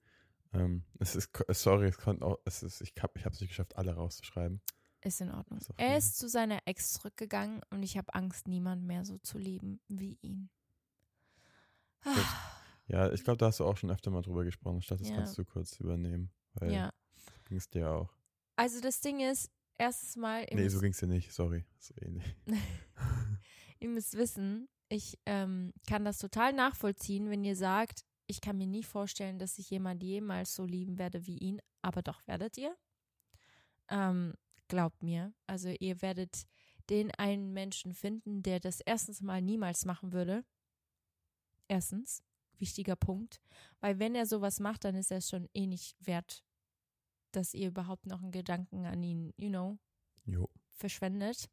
Ähm, 0.54 0.84
es 1.00 1.16
ist, 1.16 1.30
sorry, 1.50 1.88
es 1.88 1.98
konnte 1.98 2.26
auch, 2.26 2.38
es 2.46 2.64
ist, 2.64 2.82
ich 2.82 2.94
habe 3.02 3.14
ich 3.18 3.26
es 3.26 3.40
nicht 3.40 3.50
geschafft, 3.50 3.76
alle 3.78 3.94
rauszuschreiben. 3.94 4.62
ist 5.04 5.22
in 5.22 5.32
Ordnung. 5.32 5.60
Ist 5.60 5.70
Er 5.78 5.98
ist 5.98 6.18
zu 6.18 6.28
seiner 6.28 6.60
Ex 6.66 6.94
zurückgegangen 6.94 7.62
und 7.70 7.84
ich 7.84 7.98
habe 7.98 8.14
Angst, 8.14 8.48
niemand 8.48 8.84
mehr 8.84 9.06
so 9.06 9.18
zu 9.20 9.38
lieben 9.38 9.80
wie 9.88 10.18
ihn. 10.22 10.50
Ah, 12.04 12.16
Ja, 12.88 13.12
ich 13.14 13.24
glaube, 13.24 13.38
da 13.38 13.48
hast 13.48 13.60
du 13.60 13.66
auch 13.66 13.78
schon 13.78 13.92
öfter 13.92 14.12
mal 14.12 14.22
drüber 14.22 14.44
gesprochen. 14.44 14.82
Statt 14.82 15.00
das 15.00 15.10
Ja. 15.10 15.16
kannst 15.16 15.38
du 15.38 15.46
kurz 15.46 15.80
übernehmen. 15.80 16.30
Weil 16.56 16.74
ja. 16.74 16.92
ging 17.46 17.58
es 17.58 17.70
dir 17.70 17.90
auch. 17.90 18.12
Also 18.58 18.82
das 18.82 19.00
Ding 19.00 19.22
ist, 19.22 19.50
erstes 19.78 20.18
Mal, 20.18 20.46
Nee, 20.52 20.68
so 20.68 20.80
ging 20.82 20.92
es 20.92 20.98
dir 21.00 21.08
nicht, 21.08 21.32
sorry. 21.32 21.64
So 21.80 21.94
ähnlich. 22.02 22.36
ihr 23.80 23.88
müsst 23.90 24.16
wissen, 24.16 24.68
ich 24.90 25.18
ähm, 25.26 25.72
kann 25.88 26.04
das 26.04 26.18
total 26.18 26.52
nachvollziehen, 26.52 27.30
wenn 27.30 27.46
ihr 27.46 27.56
sagt, 27.56 28.04
ich 28.32 28.40
kann 28.40 28.58
mir 28.58 28.66
nie 28.66 28.84
vorstellen, 28.84 29.40
dass 29.40 29.60
ich 29.60 29.70
jemand 29.70 30.02
jemals 30.02 30.56
so 30.56 30.66
lieben 30.66 30.98
werde 30.98 31.28
wie 31.28 31.38
ihn, 31.38 31.62
aber 31.82 32.02
doch 32.02 32.26
werdet 32.28 32.58
ihr. 32.58 32.76
Ähm, 33.90 34.36
glaubt 34.70 35.04
mir. 35.04 35.34
Also 35.48 35.68
ihr 35.68 36.02
werdet 36.02 36.48
den 36.90 37.12
einen 37.12 37.52
Menschen 37.52 37.94
finden, 37.94 38.42
der 38.42 38.62
das 38.62 38.80
erstens 38.80 39.22
mal 39.22 39.42
niemals 39.42 39.84
machen 39.84 40.14
würde. 40.14 40.46
Erstens, 41.68 42.24
wichtiger 42.58 42.96
Punkt. 42.96 43.42
Weil 43.82 44.00
wenn 44.00 44.16
er 44.16 44.26
sowas 44.26 44.62
macht, 44.62 44.86
dann 44.86 44.96
ist 44.96 45.12
er 45.12 45.18
es 45.18 45.30
schon 45.30 45.50
eh 45.54 45.68
nicht 45.68 45.98
wert, 46.00 46.42
dass 47.34 47.54
ihr 47.54 47.68
überhaupt 47.68 48.06
noch 48.06 48.22
einen 48.22 48.32
Gedanken 48.32 48.86
an 48.86 49.04
ihn, 49.04 49.34
you 49.36 49.50
know, 49.50 49.78
Jo. 50.24 50.50
verschwendet. 50.70 51.50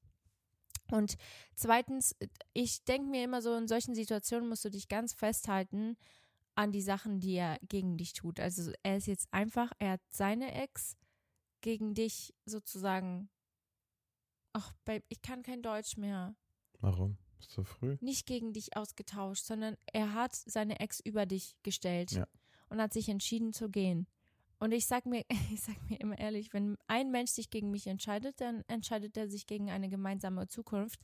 Und 0.93 1.17
zweitens, 1.57 2.15
ich 2.53 2.85
denke 2.85 3.11
mir 3.11 3.25
immer 3.25 3.43
so, 3.43 3.57
in 3.57 3.67
solchen 3.67 3.97
Situationen 3.97 4.49
musst 4.49 4.65
du 4.65 4.71
dich 4.71 4.87
ganz 4.87 5.13
festhalten 5.13 5.97
an 6.59 6.73
die 6.73 6.83
Sachen, 6.83 7.21
die 7.21 7.35
er 7.35 7.57
gegen 7.69 7.97
dich 7.97 8.15
tut. 8.15 8.41
Also 8.41 8.73
er 8.83 8.97
ist 8.97 9.07
jetzt 9.07 9.29
einfach, 9.33 9.71
er 9.79 9.93
hat 9.93 10.01
seine 10.11 10.53
Ex 10.61 10.97
gegen 11.61 11.95
dich 11.95 12.35
sozusagen, 12.47 13.31
ach, 14.53 14.73
Babe, 14.85 15.05
ich 15.09 15.23
kann 15.23 15.43
kein 15.45 15.63
Deutsch 15.63 15.97
mehr, 15.97 16.35
Warum? 16.81 17.17
Ist 17.39 17.53
so 17.53 17.63
früh? 17.63 17.97
nicht 18.01 18.27
gegen 18.27 18.53
dich 18.53 18.77
ausgetauscht, 18.77 19.45
sondern 19.45 19.77
er 19.93 20.15
hat 20.15 20.35
seine 20.35 20.81
Ex 20.81 20.99
über 20.99 21.27
dich 21.27 21.57
gestellt 21.63 22.11
Ja. 22.11 22.27
und 22.71 22.81
hat 22.81 22.93
sich 22.93 23.09
entschieden 23.09 23.53
zu 23.53 23.69
gehen. 23.69 24.09
Und 24.59 24.73
ich 24.73 24.87
sag 24.87 25.07
mir, 25.07 25.25
ich 25.53 25.61
sag 25.61 25.77
mir 25.89 26.01
immer 26.01 26.19
ehrlich, 26.19 26.53
wenn 26.53 26.77
ein 26.89 27.13
Mensch 27.13 27.31
sich 27.31 27.51
gegen 27.51 27.71
mich 27.71 27.87
entscheidet, 27.87 28.41
dann 28.41 28.65
entscheidet 28.67 29.17
er 29.17 29.29
sich 29.31 29.47
gegen 29.47 29.71
eine 29.71 29.89
gemeinsame 29.89 30.49
Zukunft. 30.49 30.99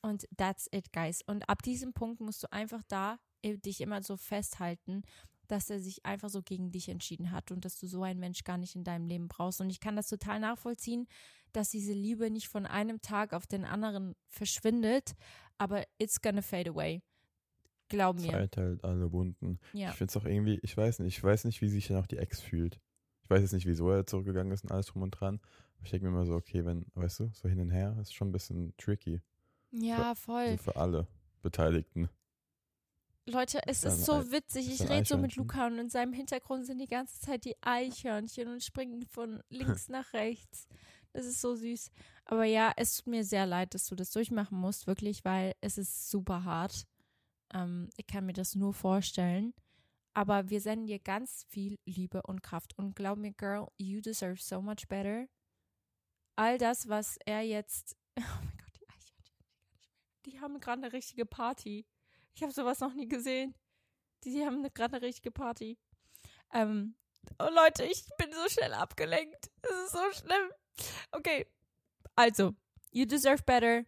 Und 0.00 0.26
that's 0.38 0.66
it, 0.72 0.92
guys. 0.94 1.20
Und 1.26 1.46
ab 1.50 1.60
diesem 1.62 1.92
Punkt 1.92 2.20
musst 2.20 2.42
du 2.42 2.50
einfach 2.52 2.82
da 2.88 3.18
dich 3.42 3.80
immer 3.80 4.02
so 4.02 4.16
festhalten, 4.16 5.02
dass 5.48 5.70
er 5.70 5.80
sich 5.80 6.04
einfach 6.04 6.28
so 6.28 6.42
gegen 6.42 6.70
dich 6.70 6.88
entschieden 6.88 7.30
hat 7.30 7.50
und 7.50 7.64
dass 7.64 7.78
du 7.78 7.86
so 7.86 8.02
einen 8.02 8.20
Mensch 8.20 8.44
gar 8.44 8.58
nicht 8.58 8.76
in 8.76 8.84
deinem 8.84 9.06
Leben 9.06 9.28
brauchst. 9.28 9.60
Und 9.60 9.70
ich 9.70 9.80
kann 9.80 9.96
das 9.96 10.08
total 10.08 10.40
nachvollziehen, 10.40 11.08
dass 11.52 11.70
diese 11.70 11.94
Liebe 11.94 12.30
nicht 12.30 12.48
von 12.48 12.66
einem 12.66 13.00
Tag 13.00 13.32
auf 13.32 13.46
den 13.46 13.64
anderen 13.64 14.14
verschwindet, 14.28 15.14
aber 15.56 15.84
it's 15.98 16.20
gonna 16.20 16.42
fade 16.42 16.70
away. 16.70 17.02
Glaub 17.88 18.20
mir. 18.20 18.32
Zeit 18.32 18.56
halt 18.58 18.84
alle 18.84 19.10
Wunden. 19.12 19.58
Ja. 19.72 19.88
Ich 19.88 19.94
finde 19.94 20.10
es 20.10 20.16
auch 20.16 20.26
irgendwie, 20.26 20.58
ich 20.62 20.76
weiß 20.76 20.98
nicht, 20.98 21.16
ich 21.16 21.24
weiß 21.24 21.44
nicht, 21.44 21.62
wie 21.62 21.68
sich 21.68 21.88
dann 21.88 21.96
auch 21.96 22.06
die 22.06 22.18
Ex 22.18 22.40
fühlt. 22.40 22.78
Ich 23.22 23.30
weiß 23.30 23.40
jetzt 23.40 23.52
nicht, 23.52 23.66
wieso 23.66 23.90
er 23.90 24.06
zurückgegangen 24.06 24.52
ist 24.52 24.64
und 24.64 24.72
alles 24.72 24.86
drum 24.86 25.02
und 25.02 25.10
dran. 25.12 25.40
Aber 25.76 25.84
ich 25.84 25.90
denke 25.90 26.06
mir 26.06 26.12
immer 26.12 26.26
so, 26.26 26.34
okay, 26.34 26.64
wenn, 26.66 26.84
weißt 26.94 27.20
du, 27.20 27.30
so 27.32 27.48
hin 27.48 27.60
und 27.60 27.70
her, 27.70 27.96
ist 28.00 28.14
schon 28.14 28.28
ein 28.28 28.32
bisschen 28.32 28.74
tricky. 28.76 29.22
Ja, 29.70 30.14
voll. 30.14 30.42
Also 30.42 30.62
für 30.62 30.76
alle 30.76 31.06
Beteiligten. 31.42 32.10
Leute, 33.28 33.60
es 33.66 33.84
Ist 33.84 34.04
so 34.04 34.32
witzig. 34.32 34.68
ist 34.68 34.80
Ich 34.80 34.88
rede 34.88 35.06
so 35.06 35.18
mit. 35.18 35.36
Luca 35.36 35.66
und 35.66 35.78
in 35.78 35.90
seinem 35.90 36.12
Hintergrund 36.12 36.64
sind 36.66 36.78
die 36.78 36.86
ganze 36.88 37.20
Zeit 37.20 37.44
die 37.44 37.56
Eichhörnchen 37.60 38.48
und 38.48 38.62
springen 38.62 39.02
von 39.02 39.42
links 39.50 39.88
nach 39.88 40.12
rechts. 40.12 40.66
Das 41.12 41.26
ist 41.26 41.40
so 41.40 41.54
süß. 41.54 41.90
Aber 42.24 42.44
ja, 42.44 42.72
es 42.76 42.96
tut 42.96 43.06
mir 43.06 43.24
sehr 43.24 43.46
leid, 43.46 43.74
dass 43.74 43.86
du 43.86 43.94
das 43.94 44.10
durchmachen 44.10 44.58
musst, 44.58 44.86
wirklich, 44.86 45.24
weil 45.24 45.54
es 45.60 45.78
ist 45.78 46.10
super 46.10 46.44
hart. 46.44 46.86
Ähm, 47.52 47.88
ich 47.96 48.06
kann 48.06 48.26
mir 48.26 48.32
das 48.34 48.54
nur 48.54 48.72
vorstellen. 48.74 49.54
Aber 50.14 50.50
wir 50.50 50.60
senden 50.60 50.86
dir 50.86 50.98
ganz 50.98 51.44
viel 51.48 51.78
Liebe 51.84 52.22
und 52.22 52.42
Kraft. 52.42 52.76
Und 52.76 52.96
glaub 52.96 53.18
mir, 53.18 53.32
Girl, 53.32 53.68
you 53.78 54.00
deserve 54.00 54.40
so 54.40 54.60
much 54.60 54.88
better. 54.88 55.26
All 56.36 56.58
das, 56.58 56.88
was 56.88 57.18
er 57.26 57.42
jetzt. 57.42 57.94
Oh 58.20 58.22
mein 58.44 58.56
Gott, 58.58 58.72
die 58.80 58.88
Eichhörnchen. 58.88 59.36
Die 60.26 60.40
haben 60.40 60.60
gerade 60.60 60.82
eine 60.82 60.92
richtige 60.92 61.24
Party. 61.24 61.86
Ich 62.38 62.42
habe 62.44 62.52
sowas 62.52 62.78
noch 62.78 62.94
nie 62.94 63.08
gesehen. 63.08 63.52
Die, 64.22 64.30
die 64.30 64.46
haben 64.46 64.62
gerade 64.72 64.96
eine 64.96 65.04
richtige 65.04 65.32
Party. 65.32 65.76
Ähm, 66.52 66.94
oh 67.40 67.48
Leute, 67.52 67.82
ich 67.82 68.04
bin 68.16 68.32
so 68.32 68.48
schnell 68.48 68.74
abgelenkt. 68.74 69.50
Es 69.60 69.86
ist 69.86 69.92
so 69.92 70.12
schlimm. 70.12 70.52
Okay, 71.10 71.48
also, 72.14 72.54
you 72.92 73.06
deserve 73.06 73.42
better. 73.42 73.86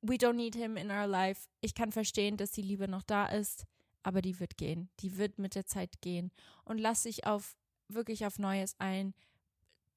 We 0.00 0.14
don't 0.14 0.34
need 0.34 0.54
him 0.54 0.76
in 0.76 0.92
our 0.92 1.08
life. 1.08 1.48
Ich 1.60 1.74
kann 1.74 1.90
verstehen, 1.90 2.36
dass 2.36 2.52
die 2.52 2.62
Liebe 2.62 2.86
noch 2.86 3.02
da 3.02 3.26
ist, 3.26 3.66
aber 4.04 4.22
die 4.22 4.38
wird 4.38 4.56
gehen. 4.56 4.88
Die 5.00 5.16
wird 5.16 5.40
mit 5.40 5.56
der 5.56 5.66
Zeit 5.66 6.00
gehen. 6.00 6.30
Und 6.62 6.78
lass 6.78 7.02
dich 7.02 7.26
auf 7.26 7.56
wirklich 7.88 8.26
auf 8.26 8.38
Neues 8.38 8.78
ein. 8.78 9.12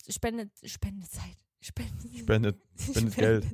Spende, 0.10 0.50
spende 0.66 1.08
Zeit. 1.08 1.38
Spende, 1.62 1.94
Spendet, 2.18 2.62
spendet 2.78 3.16
Geld. 3.16 3.46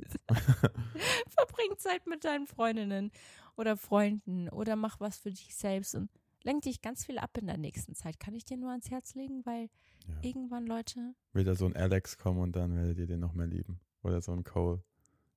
Verbring 1.28 1.76
Zeit 1.76 2.06
mit 2.06 2.24
deinen 2.24 2.46
Freundinnen 2.46 3.12
oder 3.60 3.76
Freunden 3.76 4.48
oder 4.48 4.74
mach 4.76 4.98
was 5.00 5.18
für 5.18 5.30
dich 5.30 5.54
selbst 5.54 5.94
und 5.94 6.10
lenk 6.42 6.62
dich 6.62 6.80
ganz 6.80 7.04
viel 7.04 7.18
ab 7.18 7.36
in 7.38 7.46
der 7.46 7.58
nächsten 7.58 7.94
Zeit. 7.94 8.18
Kann 8.18 8.34
ich 8.34 8.44
dir 8.44 8.56
nur 8.56 8.70
ans 8.70 8.90
Herz 8.90 9.14
legen, 9.14 9.44
weil 9.44 9.68
Ja. 10.08 10.14
irgendwann 10.22 10.66
Leute, 10.66 11.14
Will 11.34 11.44
da 11.44 11.54
so 11.54 11.66
ein 11.66 11.76
Alex 11.76 12.16
kommen 12.16 12.40
und 12.40 12.56
dann 12.56 12.74
werdet 12.74 12.98
ihr 12.98 13.06
den 13.06 13.20
noch 13.20 13.34
mehr 13.34 13.46
lieben. 13.46 13.78
Oder 14.02 14.20
so 14.22 14.32
ein 14.32 14.42
Cole. 14.44 14.82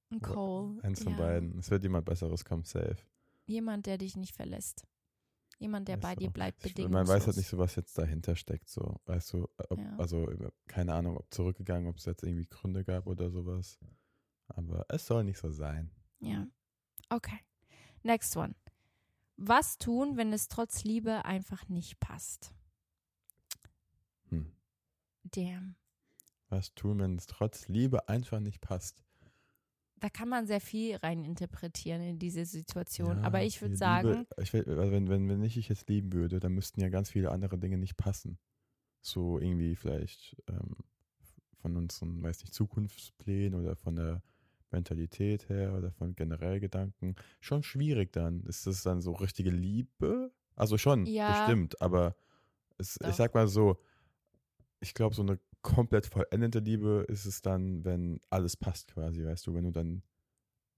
ein 0.09 0.21
Cole, 0.21 0.81
Eins 0.83 1.03
von 1.03 1.13
ja, 1.13 1.17
beiden. 1.17 1.57
Es 1.59 1.69
wird 1.71 1.83
jemand 1.83 2.05
Besseres 2.05 2.45
kommen, 2.45 2.63
safe. 2.63 2.97
jemand, 3.45 3.85
der 3.87 3.97
dich 3.97 4.15
nicht 4.15 4.35
verlässt. 4.35 4.85
Jemand, 5.59 5.87
der 5.87 5.95
Ist 5.97 6.01
bei 6.01 6.15
dir 6.15 6.27
so. 6.27 6.31
bleibt, 6.31 6.65
Ich, 6.65 6.73
bedingungslos. 6.73 7.07
man 7.07 7.15
weiß 7.15 7.25
halt 7.27 7.37
nicht 7.37 7.47
so, 7.47 7.57
was 7.57 7.75
jetzt 7.75 7.97
dahinter 7.97 8.35
steckt. 8.35 8.69
So, 8.69 8.99
weißt 9.05 9.33
du, 9.33 9.47
ob, 9.69 9.79
Ja. 9.79 9.95
also 9.97 10.29
keine 10.67 10.93
Ahnung, 10.93 11.17
ob 11.17 11.33
zurückgegangen, 11.33 11.87
ob 11.89 11.97
es 11.97 12.05
jetzt 12.05 12.23
irgendwie 12.23 12.45
Gründe 12.47 12.83
gab 12.85 13.05
oder 13.07 13.29
sowas. 13.31 13.79
Aber 14.47 14.85
es 14.89 15.05
soll 15.07 15.23
nicht 15.23 15.37
so 15.39 15.49
sein. 15.49 15.89
Ja. 16.19 16.47
Okay. 17.09 17.39
Next 18.03 18.35
one. 18.37 18.55
Was 19.37 19.77
tun, 19.77 20.17
wenn 20.17 20.31
es 20.31 20.47
trotz 20.47 20.83
Liebe 20.83 21.25
einfach 21.25 21.67
nicht 21.67 21.99
passt? 21.99 22.53
Hm. 24.29 24.51
Damn. 25.23 25.75
Was 26.49 26.75
tun, 26.75 26.99
wenn 26.99 27.17
es 27.17 27.25
trotz 27.25 27.67
Liebe 27.67 28.07
einfach 28.07 28.39
nicht 28.39 28.61
passt? 28.61 29.03
Da 29.99 30.09
kann 30.09 30.27
man 30.27 30.45
sehr 30.45 30.59
viel 30.59 30.97
rein 30.97 31.23
interpretieren 31.23 32.01
in 32.01 32.19
diese 32.19 32.45
Situation. 32.45 33.19
Ja, 33.19 33.23
Aber 33.23 33.41
ich 33.41 33.61
würde 33.61 33.77
sagen, 33.77 34.27
ich 34.37 34.51
will, 34.51 34.65
also 34.67 34.91
wenn, 34.91 35.07
wenn, 35.07 35.29
wenn 35.29 35.43
ich 35.43 35.53
dich 35.53 35.69
jetzt 35.69 35.87
lieben 35.87 36.11
würde, 36.11 36.41
dann 36.41 36.51
müssten 36.51 36.81
ja 36.81 36.89
ganz 36.89 37.09
viele 37.09 37.31
andere 37.31 37.57
Dinge 37.57 37.77
nicht 37.77 37.95
passen. 37.95 38.37
So 39.01 39.39
irgendwie 39.39 39.75
vielleicht 39.75 40.35
ähm, 40.49 40.75
von 41.61 41.77
unseren, 41.77 42.21
weiß 42.21 42.41
nicht, 42.41 42.53
Zukunftsplänen 42.53 43.59
oder 43.59 43.77
von 43.77 43.95
der 43.95 44.21
Mentalität 44.73 45.47
her 45.49 45.73
oder 45.77 45.91
von 45.91 46.15
generell 46.15 46.59
Gedanken. 46.59 47.15
Schon 47.39 47.63
schwierig 47.63 48.11
dann. 48.11 48.43
Ist 48.43 48.67
das 48.67 48.83
dann 48.83 49.01
so 49.01 49.13
richtige 49.13 49.49
Liebe? 49.51 50.31
Also 50.55 50.77
schon, 50.77 51.05
Ja. 51.05 51.27
bestimmt, 51.29 51.81
aber 51.81 52.15
es, 52.77 52.99
ich 53.07 53.15
sag 53.15 53.33
mal 53.33 53.47
so, 53.47 53.77
ich 54.81 54.93
glaube, 54.93 55.15
so 55.15 55.21
eine 55.21 55.39
komplett 55.61 56.05
vollendete 56.05 56.59
Liebe 56.59 57.05
ist 57.07 57.25
es 57.25 57.41
dann, 57.41 57.83
wenn 57.85 58.19
alles 58.29 58.57
passt 58.57 58.93
quasi, 58.93 59.25
weißt 59.25 59.47
du, 59.47 59.53
wenn 59.55 59.63
du 59.63 59.71
dann, 59.71 60.03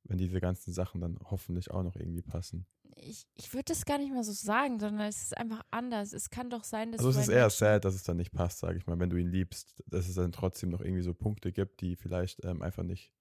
wenn 0.04 0.18
diese 0.18 0.40
ganzen 0.40 0.72
Sachen 0.72 1.02
dann 1.02 1.18
hoffentlich 1.24 1.72
auch 1.72 1.84
noch 1.84 1.96
irgendwie 1.96 2.22
passen. 2.22 2.68
ich, 2.98 3.26
ich 3.34 3.54
würde 3.54 3.66
das 3.66 3.86
gar 3.86 3.98
nicht 3.98 4.14
mal 4.14 4.24
so 4.24 4.32
sagen, 4.32 4.80
sondern 4.80 5.08
es 5.08 5.24
ist 5.24 5.38
einfach 5.38 5.64
anders. 5.72 6.14
Es 6.14 6.30
kann 6.30 6.50
doch 6.50 6.64
sein, 6.64 6.92
dass 6.92 7.00
Also 7.00 7.20
es 7.20 7.28
ist 7.28 7.34
eher 7.34 7.50
sad, 7.50 7.84
dass 7.84 7.96
es 7.96 8.04
dann 8.04 8.18
nicht 8.18 8.32
passt, 8.32 8.60
sage 8.60 8.78
ich 8.78 8.86
mal, 8.86 9.00
wenn 9.00 9.10
du 9.10 9.18
ihn 9.18 9.28
liebst, 9.32 9.84
dass 9.88 10.08
es 10.08 10.16
dann 10.16 10.32
trotzdem 10.32 10.70
noch 10.70 10.82
irgendwie 10.82 11.02
so 11.04 11.14
Punkte 11.14 11.52
gibt, 11.52 11.82
die 11.82 11.96
vielleicht 11.96 12.46
ähm, 12.46 12.62
einfach 12.62 12.84
nicht 12.84 13.12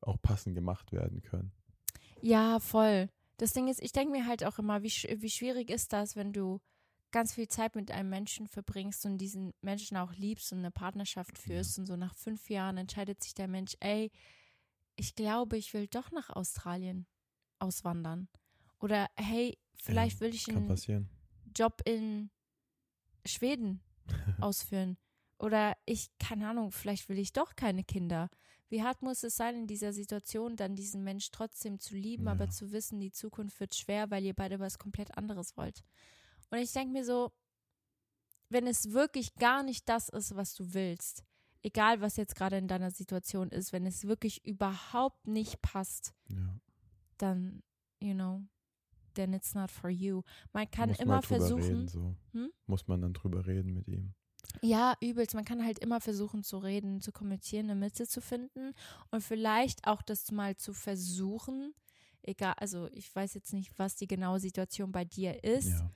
auch 0.00 0.20
passend 0.20 0.54
gemacht 0.54 0.92
werden 0.92 1.22
können. 1.22 1.52
Ja, 2.20 2.60
voll. 2.60 3.08
Das 3.36 3.52
Ding 3.52 3.68
ist, 3.68 3.82
ich 3.82 3.92
denke 3.92 4.12
mir 4.12 4.26
halt 4.26 4.44
auch 4.44 4.58
immer, 4.58 4.82
wie, 4.82 4.90
wie 4.90 5.30
schwierig 5.30 5.70
ist 5.70 5.92
das, 5.92 6.16
wenn 6.16 6.32
du 6.32 6.60
ganz 7.10 7.34
viel 7.34 7.48
Zeit 7.48 7.74
mit 7.74 7.90
einem 7.90 8.10
Menschen 8.10 8.46
verbringst 8.46 9.04
und 9.06 9.18
diesen 9.18 9.52
Menschen 9.62 9.96
auch 9.96 10.12
liebst 10.12 10.52
und 10.52 10.58
eine 10.58 10.70
Partnerschaft 10.70 11.38
führst 11.38 11.78
und 11.78 11.86
so 11.86 11.96
nach 11.96 12.14
fünf 12.14 12.50
Jahren 12.50 12.76
entscheidet 12.76 13.22
sich 13.22 13.34
der 13.34 13.48
Mensch, 13.48 13.76
ey, 13.80 14.10
ich 14.96 15.14
glaube, 15.14 15.56
ich 15.56 15.72
will 15.72 15.86
doch 15.86 16.10
nach 16.12 16.30
Australien 16.30 17.06
auswandern. 17.58 18.28
Oder 18.80 19.08
hey, 19.16 19.58
vielleicht 19.74 20.20
will 20.20 20.34
ich 20.34 20.48
einen 20.48 20.68
passieren. 20.68 21.08
Job 21.56 21.80
in 21.84 22.30
Schweden 23.26 23.80
ausführen. 24.40 24.96
Oder 25.38 25.76
ich, 25.86 26.10
keine 26.18 26.48
Ahnung, 26.48 26.70
vielleicht 26.70 27.08
will 27.08 27.18
ich 27.18 27.32
doch 27.32 27.56
keine 27.56 27.82
Kinder. 27.82 28.28
Wie 28.70 28.82
hart 28.82 29.02
muss 29.02 29.22
es 29.24 29.36
sein, 29.36 29.54
in 29.56 29.66
dieser 29.66 29.92
Situation 29.92 30.56
dann 30.56 30.74
diesen 30.76 31.04
Mensch 31.04 31.30
trotzdem 31.30 31.78
zu 31.80 31.94
lieben, 31.94 32.24
Ja. 32.26 32.32
aber 32.32 32.48
zu 32.48 32.70
wissen, 32.72 33.00
die 33.00 33.10
Zukunft 33.12 33.60
wird 33.60 33.74
schwer, 33.74 34.10
weil 34.10 34.24
ihr 34.24 34.34
beide 34.34 34.58
was 34.60 34.78
komplett 34.78 35.16
anderes 35.18 35.56
wollt. 35.56 35.82
Und 36.50 36.58
ich 36.58 36.72
denke 36.72 36.92
mir 36.92 37.04
so, 37.04 37.32
wenn 38.48 38.66
es 38.66 38.92
wirklich 38.92 39.34
gar 39.34 39.62
nicht 39.62 39.88
das 39.88 40.08
ist, 40.08 40.34
was 40.36 40.54
du 40.54 40.72
willst, 40.72 41.24
egal 41.62 42.00
was 42.00 42.16
jetzt 42.16 42.34
gerade 42.36 42.56
in 42.58 42.68
deiner 42.68 42.90
Situation 42.90 43.50
ist, 43.50 43.72
wenn 43.72 43.86
es 43.86 44.06
wirklich 44.06 44.44
überhaupt 44.46 45.26
nicht 45.26 45.60
passt, 45.62 46.14
Ja. 46.28 46.58
dann, 47.18 47.62
you 48.00 48.14
know, 48.14 48.42
then 49.14 49.32
it's 49.32 49.54
not 49.54 49.70
for 49.70 49.90
you. 49.90 50.22
Man 50.52 50.70
kann 50.70 50.90
immer 50.90 51.22
versuchen, 51.22 51.62
Reden, 51.62 51.88
so. 51.88 52.14
Hm? 52.32 52.50
Muss 52.66 52.86
man 52.86 53.00
dann 53.02 53.12
drüber 53.12 53.46
reden 53.46 53.74
mit 53.74 53.88
ihm. 53.88 54.14
Ja, 54.62 54.94
übelst. 55.00 55.34
Man 55.34 55.44
kann 55.44 55.64
halt 55.64 55.78
immer 55.78 56.00
versuchen 56.00 56.42
zu 56.42 56.58
reden, 56.58 57.00
zu 57.00 57.12
kommunizieren, 57.12 57.70
eine 57.70 57.78
Mitte 57.80 58.06
zu 58.06 58.20
finden 58.20 58.72
und 59.10 59.22
vielleicht 59.22 59.86
auch 59.86 60.02
das 60.02 60.30
mal 60.32 60.56
zu 60.56 60.72
versuchen. 60.72 61.74
Egal, 62.22 62.54
also 62.58 62.88
ich 62.92 63.14
weiß 63.14 63.34
jetzt 63.34 63.52
nicht, 63.52 63.78
was 63.78 63.96
die 63.96 64.06
genaue 64.06 64.40
Situation 64.40 64.92
bei 64.92 65.04
dir 65.04 65.42
ist, 65.44 65.68
Ja. 65.70 65.90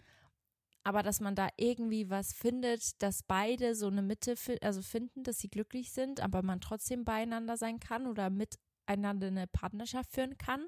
aber 0.85 1.03
dass 1.03 1.21
man 1.21 1.35
da 1.35 1.49
irgendwie 1.57 2.11
was 2.11 2.33
findet, 2.33 3.03
dass 3.03 3.23
beide 3.23 3.75
so 3.75 3.87
eine 3.89 4.03
Mitte 4.03 4.37
fi 4.37 4.59
also 4.63 4.83
finden, 4.83 5.23
dass 5.25 5.39
sie 5.39 5.49
glücklich 5.49 5.93
sind, 5.93 6.21
aber 6.21 6.43
man 6.43 6.61
trotzdem 6.61 7.05
beieinander 7.05 7.57
sein 7.57 7.81
kann 7.81 8.07
oder 8.07 8.31
miteinander 8.31 9.29
eine 9.29 9.47
Partnerschaft 9.47 10.13
führen 10.13 10.37
kann. 10.39 10.67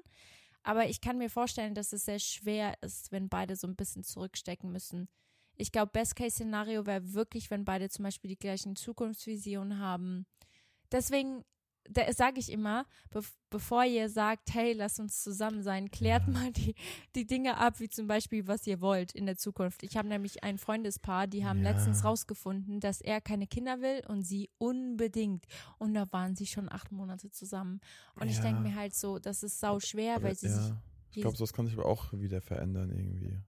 Aber 0.63 0.87
ich 0.89 1.01
kann 1.01 1.17
mir 1.17 1.29
vorstellen, 1.29 1.75
dass 1.75 1.93
es 1.93 2.05
sehr 2.05 2.19
schwer 2.19 2.75
ist, 2.81 3.11
wenn 3.11 3.29
beide 3.29 3.55
so 3.55 3.67
ein 3.67 3.75
bisschen 3.75 4.03
zurückstecken 4.03 4.71
müssen. 4.71 5.07
Ich 5.57 5.71
glaube, 5.71 5.91
Best-Case-Szenario 5.91 6.85
wäre 6.85 7.13
wirklich, 7.13 7.49
wenn 7.49 7.65
beide 7.65 7.89
zum 7.89 8.03
Beispiel 8.03 8.29
die 8.29 8.39
gleichen 8.39 8.75
Zukunftsvisionen 8.75 9.79
haben. 9.79 10.25
Deswegen 10.91 11.43
sage 12.11 12.39
ich 12.39 12.51
immer, 12.51 12.85
be 13.11 13.21
bevor 13.49 13.85
ihr 13.85 14.09
sagt, 14.09 14.53
hey, 14.53 14.73
lass 14.73 14.99
uns 14.99 15.23
zusammen 15.23 15.63
sein, 15.63 15.89
klärt 15.89 16.27
Ja. 16.27 16.33
mal 16.33 16.51
die, 16.51 16.75
die 17.15 17.25
Dinge 17.25 17.55
ab, 17.57 17.79
wie 17.79 17.87
zum 17.87 18.05
Beispiel, 18.05 18.45
was 18.45 18.67
ihr 18.67 18.81
wollt 18.81 19.13
in 19.13 19.25
der 19.25 19.37
Zukunft. 19.37 19.83
Ich 19.83 19.95
habe 19.95 20.09
nämlich 20.09 20.43
ein 20.43 20.57
Freundespaar, 20.57 21.27
die 21.27 21.45
haben 21.45 21.63
Ja. 21.63 21.71
letztens 21.71 22.03
rausgefunden, 22.03 22.81
dass 22.81 22.99
er 22.99 23.21
keine 23.21 23.47
Kinder 23.47 23.79
will 23.79 24.01
und 24.09 24.23
sie 24.23 24.49
unbedingt. 24.57 25.45
Und 25.77 25.93
da 25.93 26.11
waren 26.11 26.35
sie 26.35 26.45
schon 26.45 26.69
acht 26.69 26.91
Monate 26.91 27.31
zusammen. 27.31 27.79
Und 28.15 28.27
ich 28.27 28.35
Ja. 28.35 28.41
denke 28.43 28.63
mir 28.63 28.75
halt 28.75 28.93
so, 28.93 29.17
das 29.17 29.43
ist 29.43 29.61
sau 29.61 29.79
schwer, 29.79 30.21
weil 30.21 30.35
sie 30.35 30.49
sich. 30.49 30.73
Ich 31.13 31.21
glaube, 31.21 31.37
das 31.37 31.53
kann 31.53 31.67
sich 31.67 31.75
aber 31.77 31.85
auch 31.85 32.11
wieder 32.11 32.41
verändern 32.41 32.91
irgendwie. 32.91 33.39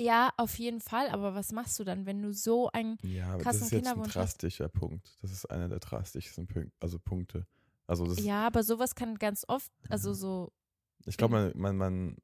Ja, 0.00 0.32
auf 0.36 0.58
jeden 0.58 0.80
Fall. 0.80 1.08
Aber 1.10 1.34
was 1.34 1.52
machst 1.52 1.78
du 1.78 1.84
dann, 1.84 2.06
wenn 2.06 2.22
du 2.22 2.32
so 2.32 2.70
ein. 2.72 2.96
Ja, 3.02 3.34
aber 3.34 3.42
krassen 3.42 3.60
das 3.60 3.66
ist 3.66 3.72
jetzt 3.72 3.72
ein 3.72 3.92
Kinderwunsch 3.92 4.16
hast? 4.16 4.42
drastischer 4.42 4.68
Punkt. 4.68 5.18
Das 5.20 5.30
ist 5.30 5.46
einer 5.46 5.68
der 5.68 5.80
drastischsten 5.80 6.46
Punk 6.46 6.72
also 6.80 6.98
Punkte. 6.98 7.46
Also 7.86 8.06
das, 8.06 8.22
Ja, 8.22 8.46
aber 8.46 8.62
sowas 8.62 8.94
kann 8.94 9.16
ganz 9.16 9.44
oft, 9.48 9.72
also 9.88 10.14
so. 10.14 10.52
ich 11.06 11.16
glaube, 11.16 11.34
man, 11.34 11.52
man, 11.56 11.76
man, 11.76 12.16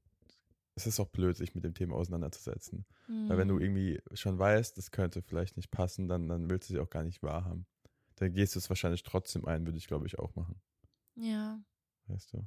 es 0.76 0.86
ist 0.86 1.00
auch 1.00 1.08
blöd, 1.08 1.36
sich 1.36 1.56
mit 1.56 1.64
dem 1.64 1.74
Thema 1.74 1.96
auseinanderzusetzen. 1.96 2.86
Weil 3.08 3.38
wenn 3.38 3.48
du 3.48 3.56
hm, 3.56 3.62
irgendwie 3.62 4.00
schon 4.14 4.38
weißt, 4.38 4.78
das 4.78 4.92
könnte 4.92 5.22
vielleicht 5.22 5.56
nicht 5.56 5.72
passen, 5.72 6.06
dann, 6.06 6.28
dann 6.28 6.48
willst 6.48 6.68
du 6.68 6.74
sie 6.74 6.80
auch 6.80 6.90
gar 6.90 7.02
nicht 7.02 7.22
wahrhaben. 7.22 7.66
Dann 8.14 8.32
gehst 8.32 8.54
du 8.54 8.60
es 8.60 8.68
wahrscheinlich 8.68 9.02
trotzdem 9.02 9.44
ein, 9.44 9.66
würde 9.66 9.78
ich 9.78 9.88
glaube 9.88 10.06
ich 10.06 10.18
auch 10.18 10.36
machen. 10.36 10.60
Ja. 11.16 11.60
Weißt 12.06 12.32
du? 12.32 12.46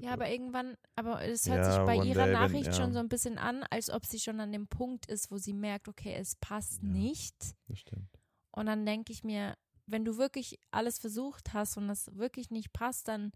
Ja, 0.00 0.12
aber 0.12 0.30
irgendwann, 0.30 0.76
aber 0.94 1.22
es 1.22 1.46
hört 1.48 1.58
Ja, 1.58 1.70
sich 1.72 1.80
bei 1.84 1.96
ihrer 1.96 2.24
day, 2.26 2.32
wenn- 2.32 2.32
Nachricht 2.32 2.66
ja. 2.66 2.72
schon 2.72 2.92
so 2.92 2.98
ein 2.98 3.08
bisschen 3.08 3.36
an, 3.38 3.62
als 3.70 3.90
ob 3.90 4.06
sie 4.06 4.18
schon 4.18 4.40
an 4.40 4.50
dem 4.52 4.68
Punkt 4.68 5.06
ist, 5.06 5.30
wo 5.30 5.36
sie 5.36 5.52
merkt, 5.52 5.88
okay, 5.88 6.14
es 6.14 6.36
passt 6.36 6.82
Ja. 6.82 6.88
nicht. 6.88 7.36
das 7.68 7.78
stimmt. 7.80 8.08
Und 8.52 8.66
dann 8.66 8.86
denke 8.86 9.12
ich 9.12 9.22
mir, 9.22 9.54
wenn 9.86 10.04
du 10.04 10.16
wirklich 10.16 10.58
alles 10.70 10.98
versucht 10.98 11.52
hast 11.52 11.76
und 11.76 11.88
das 11.88 12.14
wirklich 12.16 12.50
nicht 12.50 12.72
passt, 12.72 13.06
dann, 13.08 13.32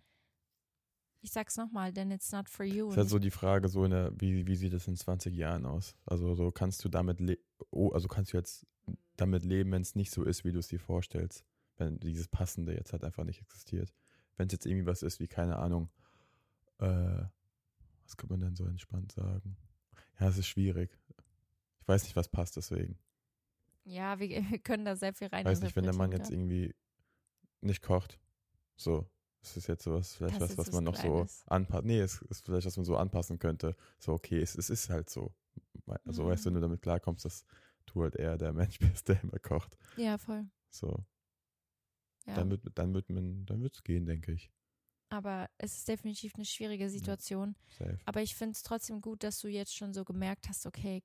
ich 1.21 1.31
sag's 1.33 1.57
nochmal, 1.59 1.93
then 1.93 2.11
it's 2.11 2.33
not 2.33 2.49
for 2.49 2.65
you. 2.65 2.87
Es 2.87 2.93
ist 2.93 2.97
halt 2.99 3.09
so 3.11 3.19
die 3.19 3.31
Frage, 3.31 3.69
so 3.69 3.85
in 3.85 3.91
der, 3.91 4.11
wie, 4.19 4.47
wie 4.47 4.57
sieht 4.57 4.73
es 4.73 4.89
in 4.89 4.97
20 4.97 5.35
Jahren 5.37 5.67
aus? 5.67 5.95
Also 6.07 6.35
so 6.35 6.51
kannst 6.51 6.83
du 6.85 6.89
damit 6.89 7.21
le 7.21 7.39
oh, 7.71 7.91
also 7.91 8.09
kannst 8.09 8.33
du 8.33 8.39
jetzt 8.39 8.67
damit 9.17 9.45
leben, 9.45 9.71
wenn 9.73 9.83
es 9.83 9.95
nicht 9.95 10.11
so 10.11 10.25
ist, 10.25 10.45
wie 10.45 10.53
du 10.53 10.59
es 10.59 10.69
dir 10.69 10.81
vorstellst. 10.81 11.45
Wenn 11.77 11.99
dieses 12.01 12.29
Passende 12.29 12.75
jetzt 12.75 12.93
halt 12.93 13.05
einfach 13.05 13.25
nicht 13.25 13.43
existiert. 13.43 13.93
Wenn 14.37 14.47
es 14.47 14.53
jetzt 14.53 14.65
irgendwie 14.65 14.87
was 14.87 15.03
ist, 15.03 15.21
wie, 15.21 15.29
keine 15.29 15.59
Ahnung, 15.59 15.91
äh, 16.81 17.27
was 18.05 18.17
kann 18.17 18.29
man 18.29 18.41
denn 18.41 18.57
so 18.57 18.67
entspannt 18.67 19.13
sagen? 19.13 19.57
Ja, 20.19 20.29
es 20.29 20.39
ist 20.39 20.49
schwierig. 20.49 20.91
Ich 21.81 21.89
weiß 21.89 22.05
nicht, 22.05 22.17
was 22.17 22.29
passt 22.29 22.57
deswegen. 22.57 22.99
ja, 23.85 24.19
wir, 24.19 24.29
wir 24.51 24.59
können 24.59 24.85
da 24.85 24.97
sehr 24.97 25.15
viel 25.15 25.29
rein. 25.29 25.45
weiß 25.45 25.61
nicht, 25.63 25.77
wenn 25.77 25.85
der 25.85 25.95
Mann 25.95 26.13
jetzt 26.13 26.31
irgendwie 26.31 26.75
nicht 27.61 27.83
kocht, 27.83 28.19
so, 28.77 29.11
ist 29.43 29.57
es 29.57 29.67
jetzt 29.67 29.85
sowas, 29.85 30.15
vielleicht 30.15 30.35
Das 30.37 30.43
was, 30.43 30.51
ist 30.51 30.59
was 30.59 30.73
man 30.73 30.85
noch 30.85 30.97
so 30.97 31.27
anpasst. 31.47 31.85
Nee, 31.85 32.01
es 32.01 32.21
ist 32.23 32.45
vielleicht, 32.45 32.67
was 32.67 32.77
man 32.77 32.85
so 32.85 32.97
anpassen 32.97 33.39
könnte. 33.39 33.75
So, 33.99 34.13
okay, 34.13 34.41
es, 34.41 34.55
es 34.57 34.71
ist 34.71 34.91
halt 34.91 35.09
so. 35.11 35.35
Also, 36.05 36.27
weißt 36.27 36.45
du, 36.45 36.47
wenn 36.49 36.55
Mhm. 36.55 36.61
du 36.61 36.61
damit 36.61 36.83
klarkommst, 36.83 37.25
dass 37.25 37.45
du 37.87 38.03
halt 38.03 38.17
eher 38.17 38.37
der 38.39 38.53
Mensch 38.53 38.79
bist, 38.79 39.09
der 39.09 39.23
immer 39.23 39.39
kocht. 39.39 39.77
Ja, 39.97 40.19
voll. 40.19 40.47
So, 40.71 41.05
Ja. 42.27 42.35
dann 42.35 42.51
wird, 42.51 42.63
dann 42.75 42.95
wird 42.95 43.09
man, 43.11 43.45
dann 43.47 43.63
wird's 43.63 43.83
gehen, 43.83 44.07
denke 44.07 44.33
ich. 44.33 44.51
Aber 45.11 45.51
es 45.59 45.77
ist 45.79 45.89
definitiv 45.89 46.35
eine 46.35 46.45
schwierige 46.45 46.89
Situation. 46.89 47.55
Safe. 47.79 47.99
Aber 48.05 48.23
ich 48.23 48.35
finde 48.35 48.53
es 48.53 48.63
trotzdem 48.63 49.01
gut, 49.01 49.23
dass 49.23 49.41
du 49.41 49.49
jetzt 49.49 49.75
schon 49.77 49.93
so 49.93 50.05
gemerkt 50.05 50.49
hast, 50.49 50.67
okay, 50.67 51.03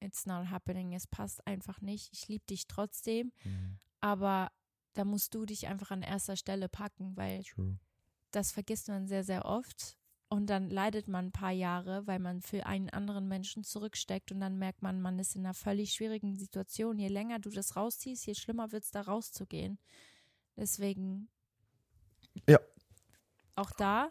it's 0.00 0.26
not 0.26 0.50
happening, 0.50 0.92
es 0.92 1.06
passt 1.06 1.46
einfach 1.46 1.80
nicht. 1.80 2.12
Ich 2.12 2.28
liebe 2.28 2.44
dich 2.46 2.66
trotzdem, 2.66 3.32
Mhm. 3.44 3.78
aber 4.00 4.50
da 4.92 5.04
musst 5.04 5.34
du 5.34 5.46
dich 5.46 5.66
einfach 5.68 5.90
an 5.90 6.02
erster 6.02 6.36
Stelle 6.36 6.68
packen, 6.68 7.16
weil 7.16 7.42
True. 7.44 7.78
das 8.30 8.52
vergisst 8.52 8.88
man 8.88 9.06
sehr, 9.06 9.24
sehr 9.24 9.44
oft. 9.44 9.96
Und 10.28 10.48
dann 10.48 10.70
leidet 10.70 11.06
man 11.06 11.26
ein 11.26 11.32
paar 11.32 11.52
Jahre, 11.52 12.04
weil 12.08 12.18
man 12.18 12.40
für 12.42 12.66
einen 12.66 12.90
anderen 12.90 13.28
Menschen 13.28 13.62
zurücksteckt 13.62 14.32
und 14.32 14.40
dann 14.40 14.58
merkt 14.58 14.82
man, 14.82 15.00
man 15.00 15.20
ist 15.20 15.36
in 15.36 15.44
einer 15.44 15.54
völlig 15.54 15.92
schwierigen 15.92 16.34
Situation. 16.36 16.98
Je 16.98 17.06
länger 17.08 17.38
du 17.38 17.48
das 17.50 17.76
rausziehst, 17.76 18.26
je 18.26 18.34
schlimmer 18.34 18.72
wird 18.72 18.82
es 18.82 18.90
da 18.90 19.02
rauszugehen. 19.02 19.78
Deswegen. 20.56 21.28
Ja. 22.48 22.58
Auch 23.56 23.70
da, 23.72 24.10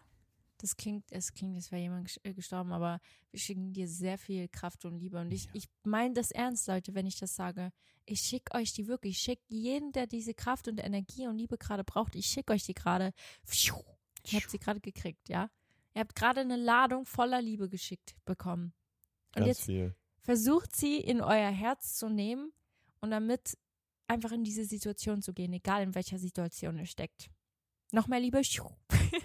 das 0.58 0.76
klingt, 0.76 1.06
es 1.12 1.34
klingt, 1.34 1.56
als 1.56 1.72
wäre 1.72 1.82
jemand 1.82 2.20
äh, 2.24 2.34
gestorben, 2.34 2.72
aber 2.74 3.00
wir 3.32 3.40
schicken 3.40 3.74
dir 3.74 3.88
sehr 3.88 4.18
viel 4.18 4.48
Kraft 4.48 4.86
und 4.86 4.98
Liebe. 4.98 5.20
Und 5.20 5.32
ich, 5.32 5.46
Ja. 5.46 5.52
ich 5.54 5.66
meine 5.84 6.14
das 6.14 6.32
ernst, 6.32 6.68
Leute, 6.68 6.94
wenn 6.96 7.06
ich 7.06 7.18
das 7.18 7.36
sage. 7.36 7.72
Ich 8.06 8.22
schicke 8.22 8.54
euch 8.56 8.74
die 8.74 8.88
wirklich. 8.88 9.18
Ich 9.18 9.22
schicke 9.24 9.44
jeden, 9.50 9.92
der 9.92 10.08
diese 10.08 10.34
Kraft 10.34 10.68
und 10.68 10.80
Energie 10.84 11.28
und 11.28 11.38
Liebe 11.38 11.58
gerade 11.58 11.84
braucht, 11.84 12.16
ich 12.16 12.26
schicke 12.28 12.54
euch 12.54 12.64
die 12.64 12.74
gerade. 12.74 13.12
Ihr 14.28 14.40
habt 14.40 14.50
sie 14.50 14.60
gerade 14.60 14.80
gekriegt, 14.82 15.30
ja? 15.30 15.50
Ihr 15.94 16.02
habt 16.02 16.16
gerade 16.16 16.42
eine 16.42 16.58
Ladung 16.58 17.06
voller 17.06 17.42
Liebe 17.42 17.70
geschickt 17.70 18.16
bekommen. 18.26 18.74
Und 19.36 19.44
Ganz 19.44 19.48
jetzt 19.48 19.66
viel. 19.66 19.96
versucht 20.22 20.76
sie 20.76 20.98
in 20.98 21.22
euer 21.22 21.52
Herz 21.52 21.96
zu 21.96 22.10
nehmen 22.10 22.52
und 23.02 23.12
damit 23.12 23.58
einfach 24.08 24.32
in 24.32 24.44
diese 24.44 24.66
Situation 24.66 25.22
zu 25.22 25.34
gehen, 25.34 25.54
egal 25.54 25.84
in 25.84 25.96
welcher 25.96 26.18
Situation 26.20 26.78
ihr 26.78 26.86
steckt. 26.86 27.30
Noch 27.92 28.08
mehr 28.08 28.20
Liebe. 28.20 28.42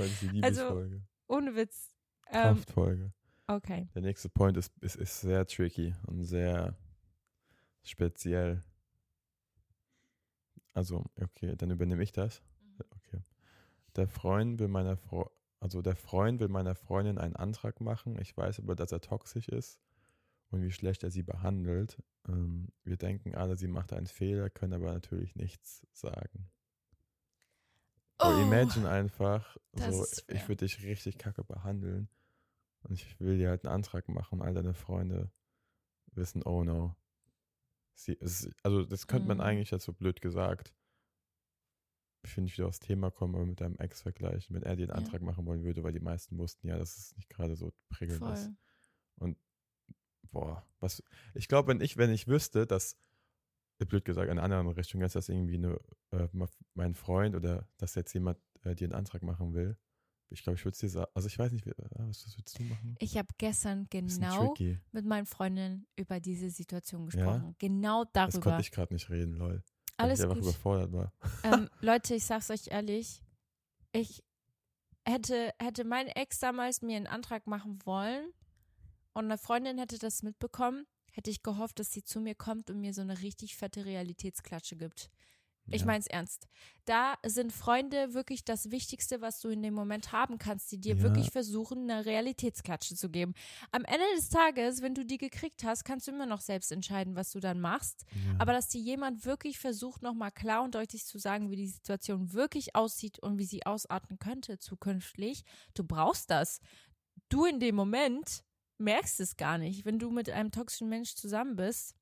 Heute 0.00 0.12
ist 0.12 0.22
die 0.22 0.42
Also, 0.42 0.60
Liebesfolge. 0.62 1.02
Ohne 1.28 1.54
Witz. 1.56 1.94
Ähm, 2.28 2.56
Kraftfolge. 2.56 3.12
okay. 3.46 3.88
Der 3.94 4.02
nächste 4.02 4.28
Point 4.28 4.56
ist, 4.56 4.72
ist, 4.80 4.96
ist 4.96 5.20
sehr 5.20 5.46
tricky 5.46 5.94
und 6.06 6.24
sehr 6.24 6.76
speziell. 7.82 8.62
Also, 10.72 11.04
okay, 11.20 11.56
dann 11.56 11.70
übernehme 11.70 12.02
ich 12.02 12.12
das. 12.12 12.42
Okay. 12.78 13.22
Der 13.96 14.06
Freund 14.08 14.60
will 14.60 14.68
meiner 14.68 14.96
Frau, 14.96 15.30
also 15.58 15.82
der 15.82 15.96
Freund 15.96 16.40
will 16.40 16.48
meiner 16.48 16.74
Freundin 16.74 17.18
einen 17.18 17.36
Antrag 17.36 17.80
machen. 17.80 18.18
Ich 18.18 18.36
weiß 18.36 18.60
aber, 18.60 18.76
dass 18.76 18.92
er 18.92 19.00
toxisch 19.00 19.48
ist 19.48 19.80
und 20.50 20.62
wie 20.62 20.70
schlecht 20.70 21.02
er 21.02 21.10
sie 21.10 21.22
behandelt. 21.22 22.02
Ähm, 22.28 22.68
wir 22.84 22.96
denken 22.96 23.34
alle, 23.34 23.56
sie 23.56 23.68
macht 23.68 23.92
einen 23.92 24.06
Fehler, 24.06 24.48
können 24.48 24.74
aber 24.74 24.92
natürlich 24.92 25.34
nichts 25.34 25.86
sagen. 25.92 26.50
Oh, 28.22 28.30
imagine 28.30 28.88
einfach, 28.88 29.56
das 29.72 29.94
so, 29.94 30.34
ich 30.34 30.48
würde 30.48 30.66
dich 30.66 30.82
richtig 30.82 31.18
kacke 31.18 31.44
behandeln 31.44 32.08
und 32.82 32.92
ich 32.92 33.18
will 33.20 33.38
dir 33.38 33.48
halt 33.50 33.64
einen 33.64 33.74
Antrag 33.74 34.08
machen 34.08 34.40
und 34.40 34.46
all 34.46 34.54
deine 34.54 34.74
Freunde 34.74 35.30
wissen, 36.12 36.42
oh 36.42 36.64
no. 36.64 36.96
Sie, 37.94 38.12
ist- 38.14 38.50
also 38.62 38.84
das 38.84 39.06
könnte 39.06 39.28
man 39.28 39.38
Mhm. 39.38 39.42
eigentlich 39.42 39.70
jetzt 39.70 39.84
so 39.84 39.92
blöd 39.92 40.20
gesagt, 40.20 40.74
finde, 42.24 42.48
ich 42.50 42.58
wieder 42.58 42.68
aufs 42.68 42.80
Thema 42.80 43.10
kommen, 43.10 43.34
aber 43.34 43.46
mit 43.46 43.60
deinem 43.60 43.76
Ex 43.76 44.02
vergleichen, 44.02 44.54
wenn 44.54 44.62
er 44.62 44.76
dir 44.76 44.82
einen 44.84 44.90
Ja. 44.90 44.94
Antrag 44.96 45.22
machen 45.22 45.46
wollen 45.46 45.64
würde, 45.64 45.82
weil 45.82 45.92
die 45.92 46.00
meisten 46.00 46.36
wussten 46.38 46.66
ja, 46.68 46.76
dass 46.76 46.96
es 46.96 47.16
nicht 47.16 47.30
gerade 47.30 47.56
so 47.56 47.72
prickelnd 47.88 48.26
ist. 48.26 48.50
Voll. 49.18 49.36
Boah, 50.30 50.64
was, 50.78 51.02
ich 51.34 51.48
glaube, 51.48 51.68
wenn 51.68 51.80
ich, 51.80 51.96
wenn 51.96 52.10
ich 52.10 52.28
wüsste, 52.28 52.66
dass, 52.66 52.96
blöd 53.78 54.04
gesagt, 54.04 54.26
in 54.30 54.38
einer 54.38 54.42
anderen 54.42 54.68
Richtung, 54.68 55.00
jetzt, 55.00 55.16
dass 55.16 55.28
irgendwie 55.28 55.54
eine, 55.56 55.80
äh, 56.12 56.28
mein 56.90 56.94
Freund 56.94 57.34
oder 57.36 57.68
dass 57.78 57.94
jetzt 57.94 58.12
jemand 58.14 58.38
äh, 58.64 58.74
dir 58.74 58.84
einen 58.86 58.94
Antrag 58.94 59.22
machen 59.22 59.54
will, 59.54 59.76
ich 60.32 60.42
glaube, 60.44 60.56
ich 60.58 60.64
würde 60.64 60.74
es 60.74 60.78
dir 60.80 60.88
sagen. 60.88 61.10
Also 61.14 61.26
ich 61.28 61.38
weiß 61.38 61.50
nicht, 61.52 61.66
äh, 61.66 61.74
was, 61.96 62.24
was 62.26 62.36
würdest 62.38 62.58
du 62.58 62.62
machen? 62.64 62.96
Ich 63.00 63.16
habe 63.16 63.28
gestern 63.38 63.86
genau 63.90 64.54
mit 64.92 65.04
meinen 65.04 65.26
Freundinnen 65.26 65.86
über 65.96 66.20
diese 66.20 66.50
Situation 66.50 67.02
Ja? 67.02 67.06
gesprochen. 67.06 67.54
Genau 67.58 68.04
Das 68.12 68.32
darüber. 68.32 68.40
konnte 68.50 68.60
ich 68.62 68.70
gerade 68.70 68.92
nicht 68.94 69.10
reden, 69.10 69.34
lol. 69.34 69.62
Weil 69.96 70.06
Alles 70.06 70.18
ich 70.20 70.24
einfach 70.24 70.36
gut. 70.36 70.44
überfordert 70.44 70.92
war. 70.92 71.12
ähm, 71.42 71.68
Leute, 71.80 72.14
ich 72.14 72.24
sag's 72.24 72.50
euch 72.50 72.68
ehrlich, 72.68 73.22
ich 73.92 74.22
hätte, 75.04 75.52
hätte 75.58 75.84
mein 75.84 76.06
Ex 76.08 76.38
damals 76.38 76.80
mir 76.82 76.96
einen 76.96 77.06
Antrag 77.08 77.46
machen 77.46 77.78
wollen 77.84 78.32
und 79.12 79.24
eine 79.24 79.36
Freundin 79.36 79.78
hätte 79.78 79.98
das 79.98 80.22
mitbekommen, 80.22 80.86
hätte 81.12 81.30
ich 81.30 81.42
gehofft, 81.42 81.80
dass 81.80 81.92
sie 81.92 82.04
zu 82.04 82.20
mir 82.20 82.36
kommt 82.36 82.70
und 82.70 82.80
mir 82.80 82.94
so 82.94 83.00
eine 83.02 83.20
richtig 83.20 83.56
fette 83.56 83.84
Realitätsklatsche 83.84 84.76
gibt. 84.76 85.10
Ich 85.70 85.80
Ja. 85.82 85.86
mein's 85.86 86.06
ernst. 86.06 86.48
Da 86.84 87.14
sind 87.24 87.52
Freunde 87.52 88.12
wirklich 88.14 88.44
das 88.44 88.70
Wichtigste, 88.70 89.20
was 89.20 89.40
du 89.40 89.48
in 89.48 89.62
dem 89.62 89.74
Moment 89.74 90.12
haben 90.12 90.38
kannst, 90.38 90.70
die 90.72 90.78
dir 90.80 90.96
Ja. 90.96 91.02
wirklich 91.02 91.30
versuchen, 91.30 91.88
eine 91.90 92.04
Realitätsklatsche 92.04 92.96
zu 92.96 93.08
geben. 93.10 93.34
Am 93.70 93.84
Ende 93.84 94.04
des 94.16 94.28
Tages, 94.28 94.82
wenn 94.82 94.94
du 94.94 95.04
die 95.04 95.18
gekriegt 95.18 95.62
hast, 95.64 95.84
kannst 95.84 96.06
du 96.08 96.10
immer 96.12 96.26
noch 96.26 96.40
selbst 96.40 96.72
entscheiden, 96.72 97.14
was 97.14 97.30
du 97.30 97.40
dann 97.40 97.60
machst. 97.60 98.04
Ja. 98.12 98.34
Aber 98.38 98.52
dass 98.52 98.68
dir 98.68 98.80
jemand 98.80 99.24
wirklich 99.24 99.58
versucht, 99.58 100.02
nochmal 100.02 100.32
klar 100.32 100.62
und 100.62 100.74
deutlich 100.74 101.04
zu 101.06 101.18
sagen, 101.18 101.50
wie 101.50 101.56
die 101.56 101.68
Situation 101.68 102.32
wirklich 102.32 102.74
aussieht 102.74 103.18
und 103.20 103.38
wie 103.38 103.44
sie 103.44 103.64
ausarten 103.66 104.18
könnte 104.18 104.58
zukünftig, 104.58 105.44
du 105.74 105.84
brauchst 105.84 106.30
das. 106.30 106.60
Du 107.28 107.44
in 107.44 107.60
dem 107.60 107.76
Moment 107.76 108.44
merkst 108.78 109.20
es 109.20 109.36
gar 109.36 109.58
nicht. 109.58 109.84
Wenn 109.84 109.98
du 109.98 110.10
mit 110.10 110.30
einem 110.30 110.50
toxischen 110.50 110.88
Mensch 110.88 111.14
zusammen 111.14 111.54
bist, 111.54 111.94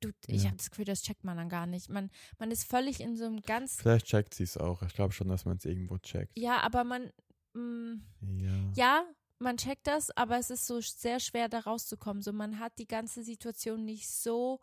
du, 0.00 0.10
ich 0.26 0.42
Ja. 0.42 0.48
habe 0.48 0.56
das 0.56 0.70
Gefühl, 0.70 0.84
das 0.84 1.02
checkt 1.02 1.24
man 1.24 1.36
dann 1.36 1.48
gar 1.48 1.66
nicht. 1.66 1.88
Man, 1.88 2.10
man 2.38 2.50
ist 2.50 2.64
völlig 2.64 3.00
in 3.00 3.16
so 3.16 3.24
einem 3.26 3.40
ganz, 3.42 3.76
Vielleicht 3.76 4.06
checkt 4.06 4.34
sie 4.34 4.44
es 4.44 4.56
auch. 4.56 4.82
Ich 4.82 4.94
glaube 4.94 5.12
schon, 5.12 5.28
dass 5.28 5.44
man 5.44 5.56
es 5.56 5.64
irgendwo 5.64 5.98
checkt. 5.98 6.36
ja, 6.38 6.60
aber 6.60 6.84
man, 6.84 7.10
mm, 7.54 7.94
Ja. 8.38 8.72
ja, 8.74 9.04
man 9.38 9.56
checkt 9.56 9.86
das, 9.86 10.10
aber 10.16 10.38
es 10.38 10.50
ist 10.50 10.66
so 10.66 10.80
sehr 10.80 11.18
schwer, 11.20 11.48
da 11.48 11.60
rauszukommen. 11.60 12.22
So, 12.22 12.32
man 12.32 12.58
hat 12.58 12.78
die 12.78 12.86
ganze 12.86 13.22
Situation 13.22 13.84
nicht 13.84 14.08
so 14.08 14.60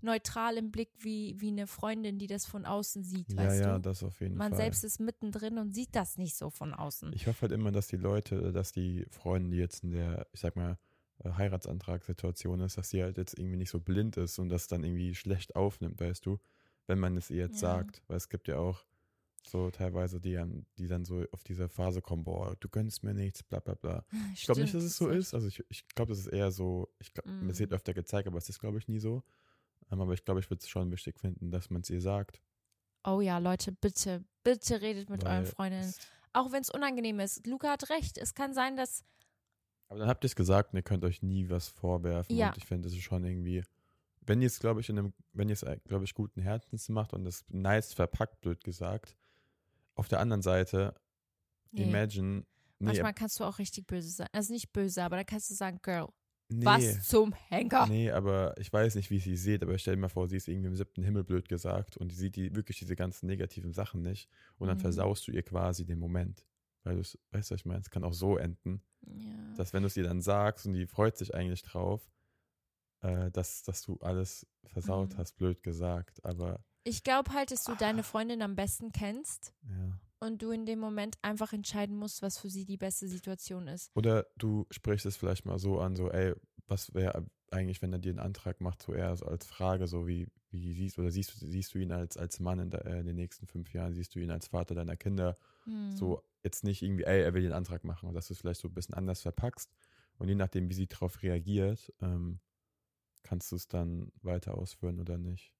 neutral 0.00 0.58
im 0.58 0.70
Blick 0.70 0.90
wie, 0.98 1.34
wie 1.40 1.48
eine 1.48 1.66
Freundin, 1.66 2.18
die 2.18 2.26
das 2.26 2.44
von 2.44 2.66
außen 2.66 3.04
sieht, 3.04 3.32
Ja, 3.32 3.36
weißt 3.44 3.60
ja, 3.60 3.74
du? 3.76 3.80
das 3.82 4.02
auf 4.02 4.20
jeden 4.20 4.36
Man 4.36 4.50
Fall. 4.52 4.58
selbst 4.58 4.84
ist 4.84 5.00
mittendrin 5.00 5.56
und 5.58 5.74
sieht 5.74 5.94
das 5.96 6.18
nicht 6.18 6.36
so 6.36 6.50
von 6.50 6.74
außen. 6.74 7.12
Ich 7.14 7.26
hoffe 7.26 7.42
halt 7.42 7.52
immer, 7.52 7.72
dass 7.72 7.86
die 7.86 7.96
Leute, 7.96 8.52
dass 8.52 8.72
die 8.72 9.06
Freundin, 9.10 9.50
die 9.52 9.56
jetzt 9.58 9.82
in 9.82 9.92
der, 9.92 10.26
ich 10.32 10.40
sag 10.40 10.56
mal, 10.56 10.72
äh, 10.72 10.76
Heiratsantragssituation 11.24 12.60
ist, 12.60 12.76
dass 12.78 12.90
sie 12.90 13.02
halt 13.02 13.16
jetzt 13.18 13.38
irgendwie 13.38 13.56
nicht 13.56 13.70
so 13.70 13.80
blind 13.80 14.16
ist 14.16 14.38
und 14.38 14.48
das 14.48 14.66
dann 14.66 14.84
irgendwie 14.84 15.14
schlecht 15.14 15.56
aufnimmt, 15.56 16.00
weißt 16.00 16.24
du, 16.26 16.38
wenn 16.86 16.98
man 16.98 17.16
es 17.16 17.30
ihr 17.30 17.38
jetzt 17.44 17.62
Ja. 17.62 17.76
sagt. 17.76 18.02
Weil 18.08 18.16
es 18.16 18.28
gibt 18.28 18.48
ja 18.48 18.58
auch 18.58 18.84
so 19.46 19.70
teilweise 19.70 20.20
die, 20.20 20.40
die 20.78 20.86
dann 20.86 21.04
so 21.04 21.24
auf 21.32 21.44
diese 21.44 21.68
Phase 21.68 22.00
kommen, 22.00 22.24
boah, 22.24 22.56
du 22.60 22.68
gönnst 22.68 23.02
mir 23.04 23.14
nichts, 23.14 23.42
bla 23.42 23.60
bla 23.60 23.74
bla. 23.74 24.04
Ich 24.34 24.44
glaube 24.44 24.62
nicht, 24.62 24.74
dass 24.74 24.82
es 24.84 24.96
so 24.96 25.08
ist. 25.08 25.34
Also 25.34 25.48
ich, 25.48 25.62
ich 25.68 25.86
glaube, 25.88 26.10
das 26.10 26.18
ist 26.20 26.28
eher 26.28 26.50
so, 26.50 26.88
ich 26.98 27.12
glaub, 27.12 27.26
Mm. 27.26 27.50
es 27.50 27.58
wird 27.58 27.72
öfter 27.72 27.92
gezeigt, 27.94 28.26
aber 28.26 28.38
es 28.38 28.48
ist, 28.48 28.58
glaube 28.58 28.78
ich, 28.78 28.88
nie 28.88 28.98
so. 29.00 29.22
Ähm, 29.90 30.00
aber 30.00 30.14
ich 30.14 30.24
glaube, 30.24 30.40
ich 30.40 30.48
würde 30.50 30.60
es 30.62 30.68
schon 30.68 30.90
wichtig 30.90 31.18
finden, 31.20 31.50
dass 31.50 31.68
man 31.70 31.82
es 31.82 31.90
ihr 31.90 32.00
sagt. 32.00 32.40
Oh 33.06 33.20
ja, 33.20 33.36
Leute, 33.36 33.70
bitte, 33.72 34.24
bitte 34.42 34.80
redet 34.80 35.10
mit 35.10 35.24
euren 35.24 35.44
Freundinnen. 35.44 35.92
Auch 36.32 36.50
wenn 36.50 36.62
es 36.62 36.70
unangenehm 36.70 37.20
ist. 37.20 37.46
Luca 37.46 37.68
hat 37.72 37.90
recht. 37.90 38.16
Es 38.18 38.34
kann 38.34 38.54
sein, 38.54 38.76
dass. 38.76 39.04
Aber 39.94 40.00
dann 40.00 40.08
habt 40.08 40.24
ihr 40.24 40.26
es 40.26 40.34
gesagt 40.34 40.72
und 40.72 40.76
ihr 40.78 40.82
könnt 40.82 41.04
euch 41.04 41.22
nie 41.22 41.48
was 41.50 41.68
vorwerfen. 41.68 42.34
Ja. 42.36 42.48
Und 42.48 42.56
ich 42.56 42.66
finde, 42.66 42.88
das 42.88 42.92
ist 42.96 43.04
schon 43.04 43.24
irgendwie, 43.24 43.62
wenn 44.22 44.40
ihr 44.42 44.48
es, 44.48 44.58
glaube 44.58 44.80
ich, 44.80 44.88
in 44.88 44.98
einem, 44.98 45.12
wenn 45.32 45.48
ihr 45.48 45.52
es, 45.52 45.64
glaube 45.86 46.04
ich, 46.04 46.14
guten 46.14 46.40
Herzens 46.42 46.88
macht 46.88 47.12
und 47.12 47.24
es 47.26 47.44
nice 47.48 47.92
verpackt, 47.94 48.40
blöd 48.40 48.64
gesagt. 48.64 49.16
Auf 49.94 50.08
der 50.08 50.18
anderen 50.18 50.42
Seite, 50.42 50.94
Nee. 51.70 51.84
imagine, 51.84 52.38
nee, 52.38 52.44
Manchmal 52.80 53.14
kannst 53.14 53.38
du 53.38 53.44
auch 53.44 53.58
richtig 53.60 53.86
böse 53.86 54.08
sein. 54.08 54.26
Also 54.32 54.52
nicht 54.52 54.72
böse, 54.72 55.02
aber 55.04 55.16
dann 55.16 55.26
kannst 55.26 55.50
du 55.50 55.54
sagen, 55.54 55.78
Girl, 55.82 56.08
nee, 56.48 56.64
was 56.64 57.06
zum 57.06 57.32
Henker. 57.48 57.86
nee, 57.86 58.10
aber 58.10 58.54
ich 58.58 58.72
weiß 58.72 58.96
nicht, 58.96 59.10
wie 59.10 59.20
sie 59.20 59.36
sieht, 59.36 59.62
aber 59.62 59.78
stell 59.78 59.94
dir 59.94 60.00
mal 60.00 60.08
vor, 60.08 60.26
sie 60.28 60.36
ist 60.36 60.48
irgendwie 60.48 60.68
im 60.68 60.76
siebten 60.76 61.04
Himmel 61.04 61.22
blöd 61.22 61.48
gesagt 61.48 61.96
und 61.96 62.10
die 62.10 62.16
sieht 62.16 62.34
die 62.34 62.54
wirklich 62.56 62.78
diese 62.80 62.96
ganzen 62.96 63.26
negativen 63.26 63.72
Sachen 63.72 64.02
nicht 64.02 64.28
und 64.58 64.66
dann 64.66 64.76
Mhm. 64.78 64.82
versaust 64.82 65.28
du 65.28 65.32
ihr 65.32 65.42
quasi 65.44 65.84
den 65.84 66.00
Moment. 66.00 66.44
Weil 66.84 66.94
du 66.96 67.00
es, 67.00 67.18
weißt 67.32 67.50
du, 67.50 67.54
was 67.54 67.60
ich 67.60 67.66
meine, 67.66 67.80
es 67.80 67.90
kann 67.90 68.04
auch 68.04 68.14
so 68.14 68.36
enden. 68.36 68.82
Ja. 69.06 69.52
dass 69.56 69.74
wenn 69.74 69.82
du 69.82 69.86
es 69.88 69.96
ihr 69.98 70.02
dann 70.04 70.22
sagst 70.22 70.64
und 70.66 70.72
die 70.72 70.86
freut 70.86 71.18
sich 71.18 71.34
eigentlich 71.34 71.62
drauf, 71.62 72.10
äh, 73.00 73.30
dass, 73.30 73.62
dass 73.62 73.82
du 73.82 73.96
alles 73.98 74.46
versaut 74.64 75.12
Mhm. 75.12 75.18
hast, 75.18 75.36
blöd 75.36 75.62
gesagt. 75.62 76.24
Aber 76.24 76.64
Ich 76.84 77.02
glaube 77.02 77.32
halt, 77.34 77.50
dass 77.50 77.64
du 77.64 77.74
deine 77.74 78.02
Freundin 78.02 78.40
am 78.42 78.56
besten 78.56 78.92
kennst 78.92 79.52
ja. 79.68 79.98
und 80.20 80.40
du 80.42 80.50
in 80.52 80.64
dem 80.64 80.78
Moment 80.78 81.16
einfach 81.22 81.52
entscheiden 81.52 81.96
musst, 81.96 82.22
was 82.22 82.38
für 82.38 82.48
sie 82.48 82.64
die 82.64 82.78
beste 82.78 83.06
Situation 83.08 83.68
ist. 83.68 83.90
Oder 83.94 84.26
du 84.38 84.66
sprichst 84.70 85.04
es 85.06 85.16
vielleicht 85.18 85.44
mal 85.44 85.58
so 85.58 85.80
an, 85.80 85.96
so, 85.96 86.10
ey, 86.10 86.34
was 86.66 86.94
wäre 86.94 87.26
eigentlich, 87.50 87.82
wenn 87.82 87.92
er 87.92 87.98
dir 87.98 88.10
einen 88.10 88.18
Antrag 88.20 88.60
macht, 88.62 88.82
so 88.82 88.94
eher 88.94 89.14
so 89.16 89.26
als 89.26 89.46
Frage, 89.46 89.86
so 89.86 90.06
wie, 90.08 90.26
wie 90.50 90.72
siehst 90.72 90.98
oder 90.98 91.10
siehst 91.10 91.40
du, 91.42 91.46
siehst 91.46 91.74
du 91.74 91.78
ihn 91.78 91.92
als, 91.92 92.16
als 92.16 92.40
Mann 92.40 92.58
in, 92.58 92.70
der, 92.70 92.86
äh, 92.86 93.00
in 93.00 93.06
den 93.06 93.16
nächsten 93.16 93.46
fünf 93.46 93.72
Jahren, 93.74 93.92
siehst 93.94 94.14
du 94.14 94.18
ihn 94.20 94.30
als 94.30 94.48
Vater 94.48 94.74
deiner 94.74 94.96
Kinder, 94.96 95.36
Hm. 95.64 95.94
so 95.94 96.22
jetzt 96.44 96.62
nicht 96.64 96.82
irgendwie, 96.82 97.04
ey, 97.04 97.22
er 97.22 97.34
will 97.34 97.42
den 97.42 97.52
Antrag 97.52 97.84
machen, 97.84 98.12
dass 98.14 98.28
du 98.28 98.34
es 98.34 98.40
vielleicht 98.40 98.60
so 98.60 98.68
ein 98.68 98.74
bisschen 98.74 98.94
anders 98.94 99.22
verpackst 99.22 99.70
und 100.18 100.28
je 100.28 100.34
nachdem, 100.34 100.68
wie 100.68 100.74
sie 100.74 100.86
darauf 100.86 101.22
reagiert, 101.22 101.92
ähm, 102.00 102.40
kannst 103.22 103.50
du 103.50 103.56
es 103.56 103.66
dann 103.66 104.12
weiter 104.22 104.56
ausführen 104.56 105.00
oder 105.00 105.16
nicht. 105.18 105.52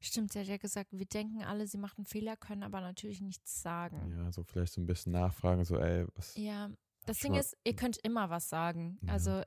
Stimmt, 0.00 0.32
sie 0.32 0.40
hat 0.40 0.46
ja 0.48 0.58
gesagt, 0.58 0.90
wir 0.92 1.06
denken 1.06 1.42
alle, 1.42 1.66
sie 1.66 1.78
macht 1.78 1.96
einen 1.96 2.04
Fehler, 2.04 2.36
können 2.36 2.62
aber 2.64 2.80
natürlich 2.82 3.20
nichts 3.22 3.62
sagen. 3.62 4.10
Ja, 4.10 4.30
so 4.30 4.42
vielleicht 4.44 4.74
so 4.74 4.80
ein 4.82 4.86
bisschen 4.86 5.12
nachfragen, 5.12 5.64
so, 5.64 5.78
ey, 5.78 6.06
was. 6.14 6.36
Ja, 6.36 6.70
das 7.06 7.20
Ding 7.20 7.32
schon- 7.32 7.40
ist, 7.40 7.56
ihr 7.64 7.74
könnt 7.74 7.96
immer 8.02 8.28
was 8.28 8.48
sagen. 8.50 8.98
Ja. 9.02 9.12
Also, 9.14 9.42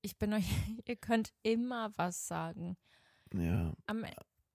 ich 0.00 0.16
bin 0.16 0.32
euch, 0.32 0.46
ihr 0.86 0.96
könnt 0.96 1.34
immer 1.42 1.92
was 1.96 2.26
sagen. 2.28 2.76
Ja, 3.34 3.74
Am 3.86 4.04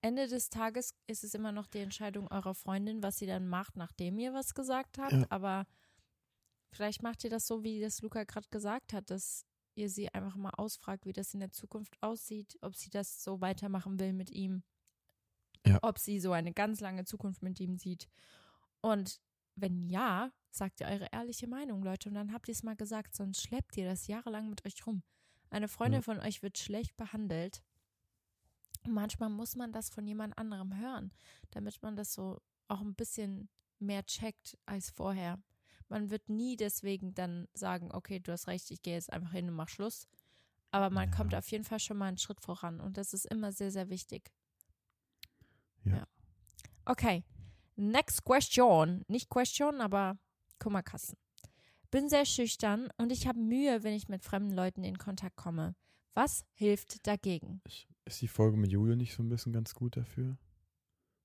Ende 0.02 0.28
des 0.28 0.50
Tages 0.50 0.94
ist 1.06 1.24
es 1.24 1.34
immer 1.34 1.52
noch 1.52 1.66
die 1.66 1.78
Entscheidung 1.80 2.28
eurer 2.28 2.54
Freundin, 2.54 3.02
was 3.02 3.18
sie 3.18 3.26
dann 3.26 3.48
macht, 3.48 3.76
nachdem 3.76 4.18
ihr 4.18 4.32
was 4.34 4.54
gesagt 4.54 4.98
habt. 4.98 5.12
Ja. 5.12 5.26
Aber 5.30 5.66
vielleicht 6.70 7.02
macht 7.02 7.24
ihr 7.24 7.30
das 7.30 7.46
so, 7.46 7.62
wie 7.64 7.80
das 7.80 8.02
Luca 8.02 8.24
gerade 8.24 8.48
gesagt 8.50 8.92
hat, 8.92 9.10
dass 9.10 9.44
ihr 9.74 9.90
sie 9.90 10.08
einfach 10.14 10.36
mal 10.36 10.50
ausfragt, 10.50 11.06
wie 11.06 11.12
das 11.12 11.34
in 11.34 11.40
der 11.40 11.50
Zukunft 11.50 11.96
aussieht, 12.02 12.56
ob 12.62 12.76
sie 12.76 12.90
das 12.90 13.22
so 13.22 13.40
weitermachen 13.40 13.98
will 13.98 14.12
mit 14.12 14.30
ihm. 14.30 14.62
Ja. 15.66 15.78
Ob 15.82 15.98
sie 15.98 16.20
so 16.20 16.32
eine 16.32 16.52
ganz 16.52 16.80
lange 16.80 17.04
Zukunft 17.04 17.42
mit 17.42 17.58
ihm 17.60 17.76
sieht. 17.76 18.08
Und 18.80 19.20
wenn 19.56 19.88
ja, 19.88 20.30
sagt 20.50 20.80
ihr 20.80 20.86
eure 20.86 21.08
ehrliche 21.12 21.48
Meinung, 21.48 21.82
Leute. 21.82 22.08
Und 22.08 22.14
dann 22.14 22.32
habt 22.32 22.48
ihr 22.48 22.52
es 22.52 22.62
mal 22.62 22.76
gesagt, 22.76 23.16
sonst 23.16 23.42
schleppt 23.42 23.76
ihr 23.76 23.86
das 23.88 24.06
jahrelang 24.06 24.48
mit 24.48 24.64
euch 24.64 24.86
rum. 24.86 25.02
Eine 25.50 25.68
Freundin 25.68 26.00
Ja. 26.00 26.02
von 26.02 26.20
euch 26.20 26.42
wird 26.42 26.58
schlecht 26.58 26.96
behandelt. 26.96 27.62
Manchmal 28.86 29.30
muss 29.30 29.56
man 29.56 29.72
das 29.72 29.90
von 29.90 30.06
jemand 30.06 30.36
anderem 30.38 30.76
hören, 30.76 31.12
damit 31.50 31.82
man 31.82 31.96
das 31.96 32.12
so 32.12 32.40
auch 32.68 32.80
ein 32.80 32.94
bisschen 32.94 33.48
mehr 33.78 34.04
checkt 34.06 34.58
als 34.66 34.90
vorher. 34.90 35.38
Man 35.88 36.10
wird 36.10 36.28
nie 36.28 36.56
deswegen 36.56 37.14
dann 37.14 37.46
sagen, 37.54 37.90
okay, 37.92 38.18
du 38.18 38.32
hast 38.32 38.48
recht, 38.48 38.70
ich 38.70 38.82
gehe 38.82 38.94
jetzt 38.94 39.12
einfach 39.12 39.32
hin 39.32 39.48
und 39.48 39.54
mach 39.54 39.68
Schluss. 39.68 40.08
Aber 40.72 40.90
man 40.90 41.10
Ja. 41.10 41.16
kommt 41.16 41.34
auf 41.34 41.48
jeden 41.50 41.64
Fall 41.64 41.78
schon 41.78 41.96
mal 41.96 42.06
einen 42.06 42.18
Schritt 42.18 42.40
voran 42.40 42.80
und 42.80 42.96
das 42.96 43.12
ist 43.14 43.26
immer 43.26 43.52
sehr, 43.52 43.70
sehr 43.70 43.88
wichtig. 43.88 44.32
Ja. 45.84 46.06
Okay, 46.84 47.24
next 47.76 48.24
question. 48.24 49.04
Nicht 49.08 49.28
question, 49.30 49.80
aber 49.80 50.18
Kummerkasten. 50.58 51.16
Bin 51.90 52.08
sehr 52.08 52.24
schüchtern 52.26 52.88
und 52.96 53.12
ich 53.12 53.26
habe 53.28 53.38
Mühe, 53.38 53.84
wenn 53.84 53.94
ich 53.94 54.08
mit 54.08 54.22
fremden 54.24 54.50
Leuten 54.52 54.82
in 54.82 54.98
Kontakt 54.98 55.36
komme. 55.36 55.74
Was 56.16 56.46
hilft 56.54 57.06
dagegen? 57.06 57.60
ich, 57.66 57.86
ist 58.06 58.22
die 58.22 58.28
Folge 58.28 58.56
mit 58.56 58.72
Julia 58.72 58.96
nicht 58.96 59.12
so 59.12 59.22
ein 59.22 59.28
bisschen 59.28 59.52
ganz 59.52 59.74
gut 59.74 59.98
dafür? 59.98 60.38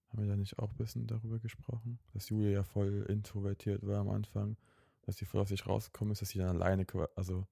Haben 0.10 0.24
wir 0.24 0.28
da 0.28 0.36
nicht 0.36 0.60
auch 0.60 0.72
ein 0.72 0.78
bisschen 0.78 1.08
darüber 1.08 1.40
gesprochen? 1.40 1.98
Dass 2.14 2.28
Julia 2.28 2.50
ja 2.50 2.64
voll 2.64 3.06
introvertiert 3.08 3.88
war 3.88 4.00
am 4.00 4.10
Anfang, 4.10 4.58
dass 5.04 5.16
sie 5.16 5.24
voll 5.24 5.40
aus 5.40 5.48
sich 5.48 5.66
rausgekommen 5.66 6.12
ist, 6.12 6.22
dass 6.22 6.30
sie 6.30 6.40
dann 6.40 6.50
alleine, 6.50 6.86
also 7.16 7.48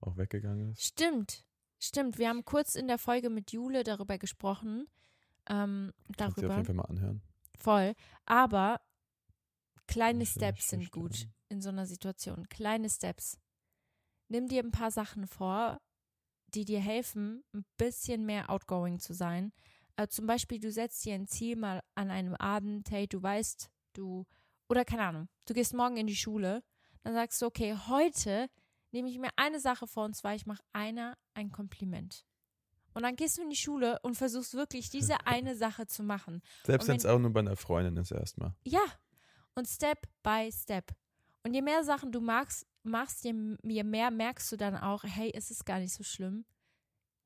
auch 0.00 0.16
weggegangen 0.16 0.70
ist. 0.70 0.82
Stimmt, 0.82 1.44
stimmt. 1.78 2.16
Wir 2.16 2.30
haben 2.30 2.46
kurz 2.46 2.74
in 2.76 2.88
der 2.88 2.96
Folge 2.96 3.28
mit 3.28 3.52
Jule 3.52 3.84
darüber 3.84 4.16
gesprochen. 4.16 4.86
Ähm, 5.50 5.92
Kannst 6.16 6.38
du 6.38 6.40
auf 6.40 6.48
darüber. 6.48 6.54
jeden 6.54 6.64
Fall 6.64 6.74
mal 6.76 6.84
anhören. 6.84 7.22
Voll. 7.58 7.92
Aber 8.24 8.80
kleine 9.86 10.24
Steps 10.24 10.68
sind 10.70 10.90
gut 10.90 11.28
in 11.50 11.60
so 11.60 11.68
einer 11.68 11.84
Situation. 11.84 12.48
Kleine 12.48 12.88
Steps. 12.88 13.36
Nimm 14.28 14.48
dir 14.48 14.62
ein 14.62 14.70
paar 14.70 14.90
Sachen 14.90 15.26
vor, 15.26 15.78
die 16.54 16.64
dir 16.64 16.80
helfen, 16.80 17.44
ein 17.54 17.64
bisschen 17.76 18.26
mehr 18.26 18.50
outgoing 18.50 18.98
zu 18.98 19.14
sein. 19.14 19.52
Äh, 19.96 20.08
zum 20.08 20.26
Beispiel, 20.26 20.58
du 20.58 20.70
setzt 20.70 21.04
dir 21.04 21.14
ein 21.14 21.26
Ziel 21.26 21.56
mal 21.56 21.82
an 21.94 22.10
einem 22.10 22.34
Abend, 22.34 22.90
hey, 22.90 23.06
du 23.06 23.22
weißt, 23.22 23.70
du, 23.92 24.26
oder 24.68 24.84
keine 24.84 25.02
Ahnung, 25.02 25.28
du 25.46 25.54
gehst 25.54 25.74
morgen 25.74 25.96
in 25.96 26.06
die 26.06 26.16
Schule, 26.16 26.62
dann 27.02 27.14
sagst 27.14 27.40
du, 27.40 27.46
okay, 27.46 27.76
heute 27.88 28.48
nehme 28.92 29.08
ich 29.08 29.18
mir 29.18 29.30
eine 29.36 29.60
Sache 29.60 29.86
vor 29.86 30.04
und 30.04 30.14
zwar, 30.14 30.34
ich 30.34 30.46
mache 30.46 30.62
einer 30.72 31.16
ein 31.34 31.50
Kompliment. 31.50 32.24
Und 32.92 33.02
dann 33.02 33.16
gehst 33.16 33.38
du 33.38 33.42
in 33.42 33.50
die 33.50 33.56
Schule 33.56 33.98
und 34.02 34.16
versuchst 34.16 34.54
wirklich 34.54 34.90
diese 34.90 35.14
eine 35.26 35.54
Sache 35.54 35.86
zu 35.86 36.02
machen. 36.02 36.42
Selbst 36.64 36.88
wenn 36.88 36.96
es 36.96 37.06
auch 37.06 37.18
nur 37.18 37.32
bei 37.32 37.40
einer 37.40 37.56
Freundin 37.56 37.96
ist 37.96 38.10
erstmal. 38.10 38.54
Ja. 38.64 38.84
Und 39.54 39.66
Step 39.66 40.08
by 40.22 40.50
Step. 40.52 40.92
Und 41.42 41.54
je 41.54 41.62
mehr 41.62 41.84
Sachen 41.84 42.12
du 42.12 42.20
magst, 42.20 42.66
machst, 42.82 43.24
je, 43.24 43.34
je 43.62 43.84
mehr 43.84 44.10
merkst 44.10 44.50
du 44.52 44.56
dann 44.56 44.76
auch, 44.76 45.04
hey, 45.04 45.30
es 45.34 45.50
ist 45.50 45.64
gar 45.66 45.78
nicht 45.78 45.92
so 45.94 46.02
schlimm, 46.02 46.44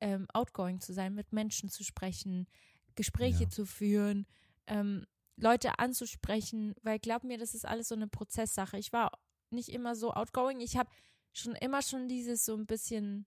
ähm, 0.01 0.27
outgoing 0.33 0.79
zu 0.81 0.93
sein, 0.93 1.13
mit 1.13 1.31
Menschen 1.31 1.69
zu 1.69 1.83
sprechen, 1.83 2.47
Gespräche 2.95 3.43
Ja. 3.43 3.49
zu 3.49 3.65
führen, 3.65 4.25
ähm, 4.67 5.05
Leute 5.37 5.79
anzusprechen, 5.79 6.75
weil 6.81 6.99
glaub 6.99 7.23
mir, 7.23 7.37
das 7.37 7.53
ist 7.53 7.65
alles 7.65 7.89
so 7.89 7.95
eine 7.95 8.07
Prozesssache. 8.07 8.77
Ich 8.77 8.93
war 8.93 9.11
nicht 9.49 9.69
immer 9.69 9.95
so 9.95 10.13
outgoing. 10.13 10.59
Ich 10.61 10.77
habe 10.77 10.89
schon 11.33 11.55
immer 11.55 11.81
schon 11.81 12.07
dieses 12.07 12.45
so 12.45 12.55
ein 12.55 12.65
bisschen, 12.65 13.25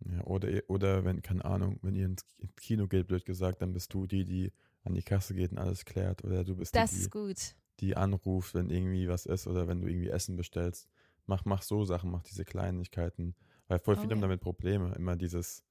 Ja, 0.00 0.22
oder, 0.24 0.48
oder 0.68 1.04
wenn, 1.04 1.22
keine 1.22 1.44
Ahnung, 1.44 1.78
wenn 1.82 1.94
ihr 1.94 2.06
ins 2.06 2.24
Kino 2.56 2.86
geht, 2.88 3.06
blöd 3.06 3.24
gesagt, 3.24 3.62
dann 3.62 3.72
bist 3.72 3.94
du 3.94 4.06
die, 4.06 4.24
die 4.24 4.52
an 4.82 4.94
die 4.94 5.02
Kasse 5.02 5.34
geht 5.34 5.52
und 5.52 5.58
alles 5.58 5.84
klärt. 5.84 6.22
Oder 6.24 6.44
du 6.44 6.56
bist 6.56 6.74
das 6.74 6.90
die, 6.90 6.96
die, 6.96 7.02
ist 7.02 7.10
gut. 7.10 7.54
die 7.80 7.96
anruft, 7.96 8.54
wenn 8.54 8.70
irgendwie 8.70 9.08
was 9.08 9.26
ist 9.26 9.46
oder 9.46 9.66
wenn 9.68 9.80
du 9.80 9.88
irgendwie 9.88 10.08
Essen 10.10 10.36
bestellst. 10.36 10.88
Mach, 11.26 11.44
mach 11.44 11.62
so 11.62 11.84
Sachen, 11.84 12.10
mach 12.10 12.22
diese 12.22 12.44
Kleinigkeiten. 12.44 13.34
Weil 13.68 13.78
voll 13.80 13.96
viele 13.96 14.10
haben 14.14 14.20
damit 14.20 14.40
Probleme. 14.40 14.94
Immer 14.94 15.16
dieses, 15.16 15.64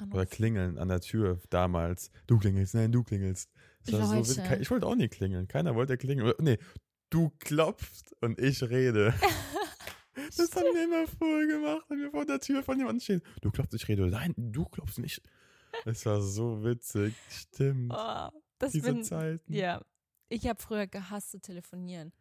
oder 0.00 0.12
Anruf. 0.22 0.30
klingeln 0.30 0.78
an 0.78 0.88
der 0.88 1.00
Tür 1.00 1.38
damals. 1.50 2.10
Du 2.26 2.38
klingelst, 2.38 2.74
nein, 2.74 2.90
du 2.92 3.02
klingelst. 3.04 3.50
So, 3.82 3.98
ich 4.60 4.70
wollte 4.70 4.86
auch 4.86 4.94
nie 4.94 5.08
klingeln. 5.08 5.48
Keiner 5.48 5.74
wollte 5.74 5.98
klingeln. 5.98 6.28
Oder- 6.28 6.42
Nee, 6.42 6.58
du 7.10 7.30
klopfst 7.40 8.14
und 8.20 8.38
ich 8.40 8.62
rede. 8.62 9.12
Das 10.36 10.54
haben 10.54 10.64
wir 10.74 10.84
immer 10.84 11.06
früher 11.06 11.46
gemacht, 11.46 11.84
wenn 11.88 11.98
wir 12.00 12.10
vor 12.10 12.24
der 12.26 12.38
Tür 12.38 12.62
von 12.62 12.76
jemandem 12.78 13.00
stehen. 13.00 13.22
Du 13.40 13.50
klopfst, 13.50 13.74
ich 13.74 13.88
rede. 13.88 14.06
Nein, 14.06 14.34
du 14.36 14.64
klopfst 14.66 14.98
nicht. 14.98 15.22
Es 15.86 16.04
war 16.04 16.20
so 16.20 16.62
witzig. 16.62 17.14
Stimmt. 17.30 17.92
Oh, 17.96 18.28
das 18.58 18.72
Diese 18.72 18.92
bin, 18.92 19.04
Zeiten. 19.04 19.52
ja. 19.52 19.80
Ich 20.28 20.46
habe 20.46 20.60
früher 20.60 20.86
gehasst 20.86 21.30
zu 21.32 21.40
telefonieren. 21.40 22.12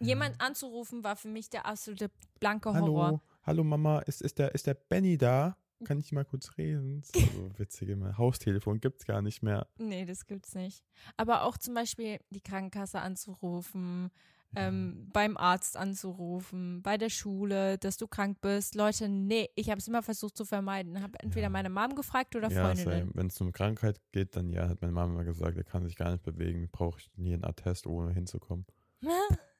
Jemand 0.00 0.40
anzurufen 0.40 1.04
war 1.04 1.16
für 1.16 1.28
mich 1.28 1.50
der 1.50 1.66
absolute 1.66 2.10
blanke 2.40 2.70
Horror. 2.72 3.06
Hallo, 3.06 3.20
hallo 3.44 3.64
Mama, 3.64 4.00
ist, 4.00 4.22
ist, 4.22 4.38
der, 4.38 4.54
ist 4.54 4.66
der 4.66 4.74
Benny 4.74 5.16
da? 5.16 5.56
Kann 5.84 5.98
ich 5.98 6.12
mal 6.12 6.24
kurz 6.24 6.56
reden? 6.58 7.02
So 7.02 7.12
witzig 7.58 7.88
immer. 7.88 8.16
Haustelefon 8.16 8.80
gibt's 8.80 9.04
gar 9.04 9.20
nicht 9.20 9.42
mehr. 9.42 9.66
Nee, 9.78 10.04
das 10.04 10.26
gibt's 10.26 10.54
nicht. 10.54 10.84
Aber 11.16 11.42
auch 11.42 11.56
zum 11.58 11.74
Beispiel 11.74 12.20
die 12.30 12.40
Krankenkasse 12.40 13.00
anzurufen, 13.00 14.10
ähm, 14.54 15.08
beim 15.12 15.36
Arzt 15.36 15.76
anzurufen, 15.76 16.82
bei 16.82 16.98
der 16.98 17.08
Schule, 17.08 17.78
dass 17.78 17.96
du 17.96 18.06
krank 18.06 18.40
bist. 18.42 18.74
Leute, 18.74 19.08
nee, 19.08 19.48
ich 19.56 19.70
habe 19.70 19.78
es 19.78 19.88
immer 19.88 20.02
versucht 20.02 20.36
zu 20.36 20.44
vermeiden. 20.44 21.02
Habe 21.02 21.18
entweder 21.20 21.44
Ja. 21.44 21.50
meine 21.50 21.70
Mom 21.70 21.94
gefragt 21.96 22.36
oder 22.36 22.48
Ja, 22.50 22.66
Freundinnen. 22.66 23.10
wenn 23.14 23.26
es 23.28 23.40
um 23.40 23.50
Krankheit 23.52 24.00
geht, 24.12 24.36
dann 24.36 24.52
ja, 24.52 24.68
hat 24.68 24.80
meine 24.82 24.92
Mama 24.92 25.14
immer 25.14 25.24
gesagt, 25.24 25.56
er 25.56 25.64
kann 25.64 25.84
sich 25.84 25.96
gar 25.96 26.12
nicht 26.12 26.22
bewegen, 26.22 26.68
brauche 26.70 27.00
ich 27.00 27.10
nie 27.16 27.32
einen 27.32 27.44
Attest, 27.44 27.86
ohne 27.86 28.12
hinzukommen. 28.12 28.66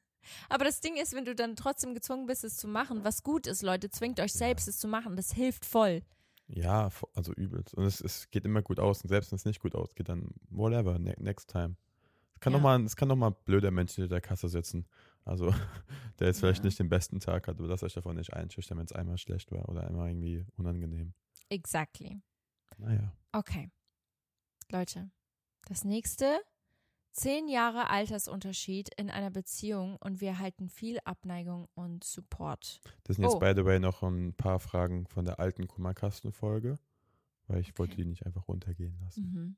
Aber 0.49 0.65
das 0.65 0.81
Ding 0.81 0.97
ist, 0.97 1.15
wenn 1.15 1.25
du 1.25 1.35
dann 1.35 1.57
trotzdem 1.57 1.95
gezwungen 1.95 2.27
bist, 2.27 2.45
es 2.45 2.57
zu 2.57 2.69
machen, 2.69 3.05
was 3.05 3.23
gut 3.23 3.47
ist, 3.47 3.63
Leute, 3.63 3.91
zwingt 3.91 4.21
euch 4.21 4.33
selbst, 4.33 4.69
es 4.69 4.79
zu 4.79 4.89
machen. 4.89 5.17
Das 5.17 5.33
hilft 5.33 5.65
voll. 5.65 6.03
Ja, 6.49 6.91
also 7.15 7.33
übelst. 7.33 7.75
Und 7.75 7.85
es, 7.85 8.01
es 8.01 8.31
geht 8.31 8.45
immer 8.45 8.63
gut 8.63 8.79
aus. 8.79 9.03
Und 9.03 9.09
selbst 9.09 9.31
wenn 9.33 9.37
es 9.37 9.45
nicht 9.45 9.61
gut 9.61 9.75
ausgeht, 9.75 10.09
dann 10.09 10.29
whatever, 10.51 10.99
ne 10.99 11.15
next 11.19 11.49
time. 11.51 11.77
Es 12.35 12.41
kann 12.41 12.53
Ja. 12.53 12.59
doch 12.59 12.63
mal, 12.63 12.83
es 12.85 12.97
kann 12.97 13.09
doch 13.09 13.17
mal 13.17 13.29
ein 13.31 13.37
blöder 13.45 13.71
Mensch 13.71 13.93
hinter 13.95 14.09
der 14.09 14.21
Kasse 14.21 14.49
sitzen. 14.49 14.87
Also, 15.25 15.47
der 16.19 16.27
jetzt 16.27 16.41
vielleicht 16.41 16.59
Ja. 16.61 16.65
nicht 16.67 16.79
den 16.79 16.89
besten 16.89 17.21
Tag 17.21 17.47
hat, 17.49 17.59
aber 17.59 17.69
lasst 17.69 17.85
euch 17.85 17.95
davon 17.95 18.17
nicht 18.17 18.33
einschüchtern, 18.33 18.79
wenn 18.79 18.85
es 18.87 18.93
einmal 18.93 19.17
schlecht 19.19 19.51
war 19.53 19.69
oder 19.69 19.87
einmal 19.87 20.09
irgendwie 20.11 20.45
unangenehm. 20.57 21.15
Exactly. 21.49 22.21
Naja. 22.79 23.13
Okay. 23.33 23.71
Leute, 24.71 25.11
das 25.67 25.85
nächste. 25.85 26.41
Zehn 27.13 27.47
Jahre 27.49 27.91
Altersunterschied 27.91 28.89
in 28.97 29.11
einer 29.11 29.31
Beziehung 29.31 29.97
und 29.99 30.21
wir 30.23 30.29
erhalten 30.31 30.69
viel 30.71 30.99
Abneigung 31.05 31.69
und 31.75 32.05
Support. 32.05 32.81
Das 33.05 33.17
sind 33.17 33.25
jetzt 33.25 33.35
Oh. 33.35 33.39
by 33.39 33.53
the 33.55 33.65
way 33.67 33.79
noch 33.79 34.03
ein 34.03 34.33
paar 34.35 34.59
Fragen 34.61 35.07
von 35.07 35.25
der 35.27 35.39
alten 35.39 35.69
Kummerkasten-Folge, 35.69 36.79
weil 37.49 37.61
ich 37.61 37.79
wollte 37.79 37.93
Okay. 37.95 38.03
die 38.03 38.09
nicht 38.09 38.25
einfach 38.25 38.49
runtergehen 38.49 38.99
lassen. 39.01 39.23
Mhm. 39.33 39.57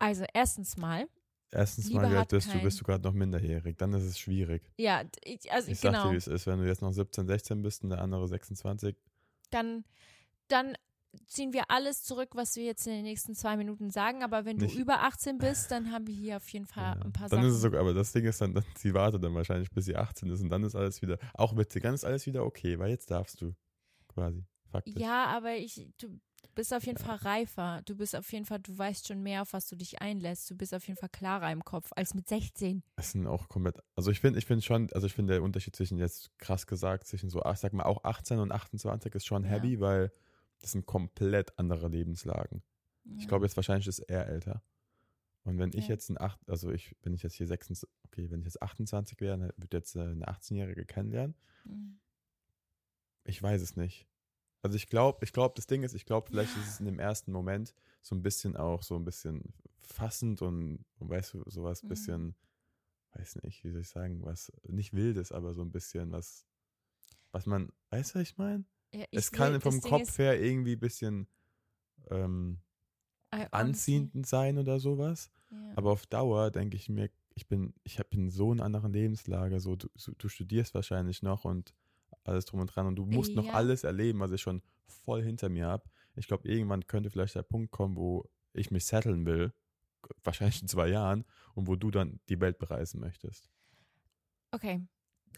Also, 0.00 0.24
erstens 0.34 0.76
mal, 0.76 1.08
Erstens 1.52 1.88
Liebe 1.88 2.02
mal, 2.08 2.24
bist 2.26 2.46
du? 2.48 2.52
kein- 2.52 2.62
Bist 2.62 2.80
du 2.80 2.84
gerade 2.84 3.02
noch 3.04 3.12
minderjährig? 3.12 3.76
Dann 3.76 3.92
ist 3.92 4.04
es 4.04 4.18
schwierig. 4.18 4.62
ja, 4.76 5.02
ich, 5.24 5.50
also 5.52 5.70
Ich 5.70 5.80
sag 5.80 5.90
genau, 5.92 6.06
dir, 6.06 6.12
wie 6.12 6.16
es 6.16 6.28
ist. 6.28 6.46
Wenn 6.46 6.58
du 6.60 6.66
jetzt 6.66 6.80
noch 6.80 6.92
17, 6.92 7.26
16 7.26 7.60
bist 7.62 7.82
und 7.82 7.90
der 7.90 8.00
andere 8.00 8.26
26, 8.28 8.96
dann, 9.50 9.84
dann 10.48 10.76
ziehen 11.26 11.52
wir 11.52 11.64
alles 11.70 12.02
zurück, 12.02 12.30
was 12.34 12.56
wir 12.56 12.64
jetzt 12.64 12.86
in 12.86 12.92
den 12.92 13.02
nächsten 13.02 13.34
zwei 13.34 13.56
Minuten 13.56 13.90
sagen. 13.90 14.22
Aber 14.22 14.44
wenn 14.44 14.58
du 14.58 14.66
Nicht- 14.66 14.76
über 14.78 15.02
18 15.02 15.38
bist, 15.38 15.70
dann 15.70 15.92
haben 15.92 16.06
wir 16.06 16.14
hier 16.14 16.36
auf 16.36 16.48
jeden 16.50 16.66
Fall 16.66 16.96
Ja. 16.96 17.02
ein 17.04 17.12
paar 17.12 17.28
dann 17.28 17.38
Sachen. 17.40 17.48
ist 17.48 17.54
es 17.56 17.60
sogar, 17.62 17.80
aber 17.80 17.94
das 17.94 18.12
Ding 18.12 18.24
ist 18.24 18.40
dann, 18.40 18.54
dann, 18.62 18.64
sie 18.76 18.94
wartet 18.94 19.22
dann 19.24 19.34
wahrscheinlich, 19.34 19.70
bis 19.70 19.84
sie 19.86 19.96
18 19.96 20.28
ist 20.30 20.40
und 20.40 20.50
dann 20.50 20.62
ist 20.64 20.74
alles 20.74 21.02
wieder, 21.02 21.18
auch 21.34 21.56
witzig, 21.56 21.82
dann 21.82 21.94
ist 21.94 22.04
alles 22.04 22.26
wieder 22.26 22.44
okay, 22.44 22.78
weil 22.78 22.90
jetzt 22.90 23.10
darfst 23.10 23.40
du 23.40 23.54
quasi, 24.08 24.44
faktisch. 24.70 24.94
Ja, 24.96 25.26
aber 25.26 25.56
ich, 25.56 25.88
du 25.98 26.18
bist 26.54 26.74
auf 26.74 26.84
jeden 26.84 26.98
Fall 26.98 27.16
reifer. 27.16 27.80
Du 27.84 27.96
bist 27.96 28.14
auf 28.16 28.30
jeden 28.32 28.44
Fall, 28.44 28.58
du 28.60 28.76
weißt 28.76 29.06
schon 29.08 29.22
mehr, 29.22 29.42
auf 29.42 29.52
was 29.52 29.68
du 29.68 29.76
dich 29.76 30.00
einlässt. 30.02 30.50
Du 30.50 30.56
bist 30.56 30.74
auf 30.74 30.86
jeden 30.86 30.98
Fall 30.98 31.08
klarer 31.08 31.50
im 31.52 31.64
Kopf 31.64 31.90
als 31.94 32.12
mit 32.14 32.28
16. 32.28 32.82
Es 32.96 33.12
sind 33.12 33.26
auch 33.26 33.48
komplett, 33.48 33.78
also 33.94 34.10
ich 34.10 34.20
finde, 34.20 34.38
ich 34.38 34.46
finde 34.46 34.62
schon, 34.62 34.90
also 34.92 35.06
ich 35.06 35.14
finde 35.14 35.34
der 35.34 35.42
Unterschied 35.42 35.76
zwischen 35.76 35.98
jetzt 35.98 36.30
krass 36.38 36.66
gesagt, 36.66 37.06
zwischen 37.06 37.30
so, 37.30 37.42
ach, 37.42 37.56
sag 37.56 37.72
mal 37.72 37.84
auch 37.84 38.02
18 38.04 38.38
und 38.40 38.52
28 38.52 39.14
ist 39.14 39.26
schon 39.26 39.44
Ja. 39.44 39.50
heavy, 39.50 39.80
weil 39.80 40.12
das 40.60 40.72
sind 40.72 40.86
komplett 40.86 41.58
andere 41.58 41.88
Lebenslagen. 41.88 42.62
Ich 43.16 43.22
Ja. 43.22 43.28
glaube 43.28 43.46
jetzt 43.46 43.56
wahrscheinlich 43.56 43.86
ist 43.86 43.98
er 44.00 44.26
älter. 44.28 44.62
Und 45.42 45.58
wenn 45.58 45.70
ich 45.70 45.88
Ja. 45.88 45.94
jetzt 45.94 46.10
ein 46.10 46.20
8, 46.20 46.38
also 46.48 46.70
ich, 46.70 46.94
wenn 47.02 47.14
ich 47.14 47.22
jetzt 47.22 47.34
hier 47.34 47.46
26, 47.46 47.88
okay, 48.04 48.30
wenn 48.30 48.40
ich 48.40 48.46
jetzt 48.46 48.62
28 48.62 49.20
wäre, 49.20 49.38
dann 49.38 49.52
würde 49.56 49.76
jetzt 49.78 49.96
äh, 49.96 50.00
eine 50.00 50.28
18-Jährige 50.28 50.84
kennenlernen. 50.84 51.34
Mhm. 51.64 51.98
Ich 53.24 53.42
weiß 53.42 53.60
es 53.62 53.76
nicht. 53.76 54.06
Also 54.62 54.76
ich 54.76 54.88
glaube, 54.88 55.24
ich 55.24 55.32
glaube, 55.32 55.54
das 55.56 55.66
Ding 55.66 55.82
ist, 55.82 55.94
ich 55.94 56.04
glaube, 56.04 56.28
vielleicht 56.28 56.56
ist 56.56 56.68
es 56.68 56.80
in 56.80 56.86
dem 56.86 56.98
ersten 56.98 57.32
Moment 57.32 57.74
so 58.02 58.14
ein 58.14 58.22
bisschen 58.22 58.56
auch 58.56 58.82
so 58.82 58.96
ein 58.96 59.04
bisschen 59.04 59.54
fassend 59.80 60.42
und, 60.42 60.84
und 60.98 61.08
weißt 61.08 61.34
du, 61.34 61.42
sowas 61.48 61.82
Mhm. 61.82 61.88
bisschen, 61.88 62.34
weiß 63.12 63.36
nicht, 63.42 63.64
wie 63.64 63.70
soll 63.70 63.80
ich 63.80 63.88
sagen, 63.88 64.22
was 64.22 64.52
nicht 64.68 64.92
wildes, 64.92 65.32
aber 65.32 65.54
so 65.54 65.62
ein 65.62 65.72
bisschen 65.72 66.12
was, 66.12 66.46
was 67.32 67.46
man, 67.46 67.72
weißt 67.88 68.14
du, 68.14 68.18
was 68.18 68.28
ich 68.28 68.36
meine? 68.36 68.64
Ja, 68.92 69.04
Es 69.12 69.30
kann 69.32 69.52
will- 69.52 69.60
vom 69.60 69.80
Kopf 69.80 70.18
her 70.18 70.40
irgendwie 70.40 70.72
ein 70.72 70.80
bisschen 70.80 71.28
ähm, 72.10 72.60
I 73.34 73.46
anziehend 73.52 74.26
sein 74.26 74.58
oder 74.58 74.80
sowas. 74.80 75.30
ja. 75.50 75.72
Aber 75.76 75.92
auf 75.92 76.06
Dauer 76.06 76.50
denke 76.50 76.76
ich 76.76 76.88
mir, 76.88 77.10
ich 77.34 77.46
bin, 77.46 77.72
ich 77.84 77.98
hab 77.98 78.12
in 78.12 78.30
so 78.30 78.50
einer 78.50 78.64
anderen 78.64 78.92
Lebenslage. 78.92 79.60
So, 79.60 79.76
du, 79.76 79.88
du 80.18 80.28
studierst 80.28 80.74
wahrscheinlich 80.74 81.22
noch 81.22 81.44
und 81.44 81.72
alles 82.24 82.44
drum 82.44 82.60
und 82.60 82.66
dran 82.74 82.86
und 82.86 82.96
du 82.96 83.06
musst 83.06 83.34
noch 83.36 83.44
Ja. 83.46 83.52
alles 83.52 83.84
erleben, 83.84 84.18
was 84.20 84.32
ich 84.32 84.40
schon 84.42 84.62
voll 84.86 85.22
hinter 85.22 85.48
mir 85.48 85.66
habe. 85.68 85.88
Ich 86.16 86.26
glaube, 86.26 86.48
irgendwann 86.48 86.86
könnte 86.86 87.08
vielleicht 87.10 87.36
der 87.36 87.42
Punkt 87.44 87.70
kommen, 87.70 87.96
wo 87.96 88.28
ich 88.52 88.72
mich 88.72 88.84
setteln 88.84 89.24
will, 89.26 89.52
wahrscheinlich 90.24 90.60
in 90.60 90.68
zwei 90.68 90.88
Jahren, 90.88 91.24
und 91.54 91.68
wo 91.68 91.76
du 91.76 91.90
dann 91.92 92.18
die 92.28 92.40
Welt 92.40 92.58
bereisen 92.58 92.98
möchtest. 93.00 93.48
Okay, 94.50 94.84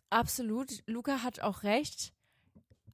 absolut. 0.09 0.83
Luca 0.87 1.23
hat 1.23 1.41
auch 1.41 1.62
recht. 1.62 2.15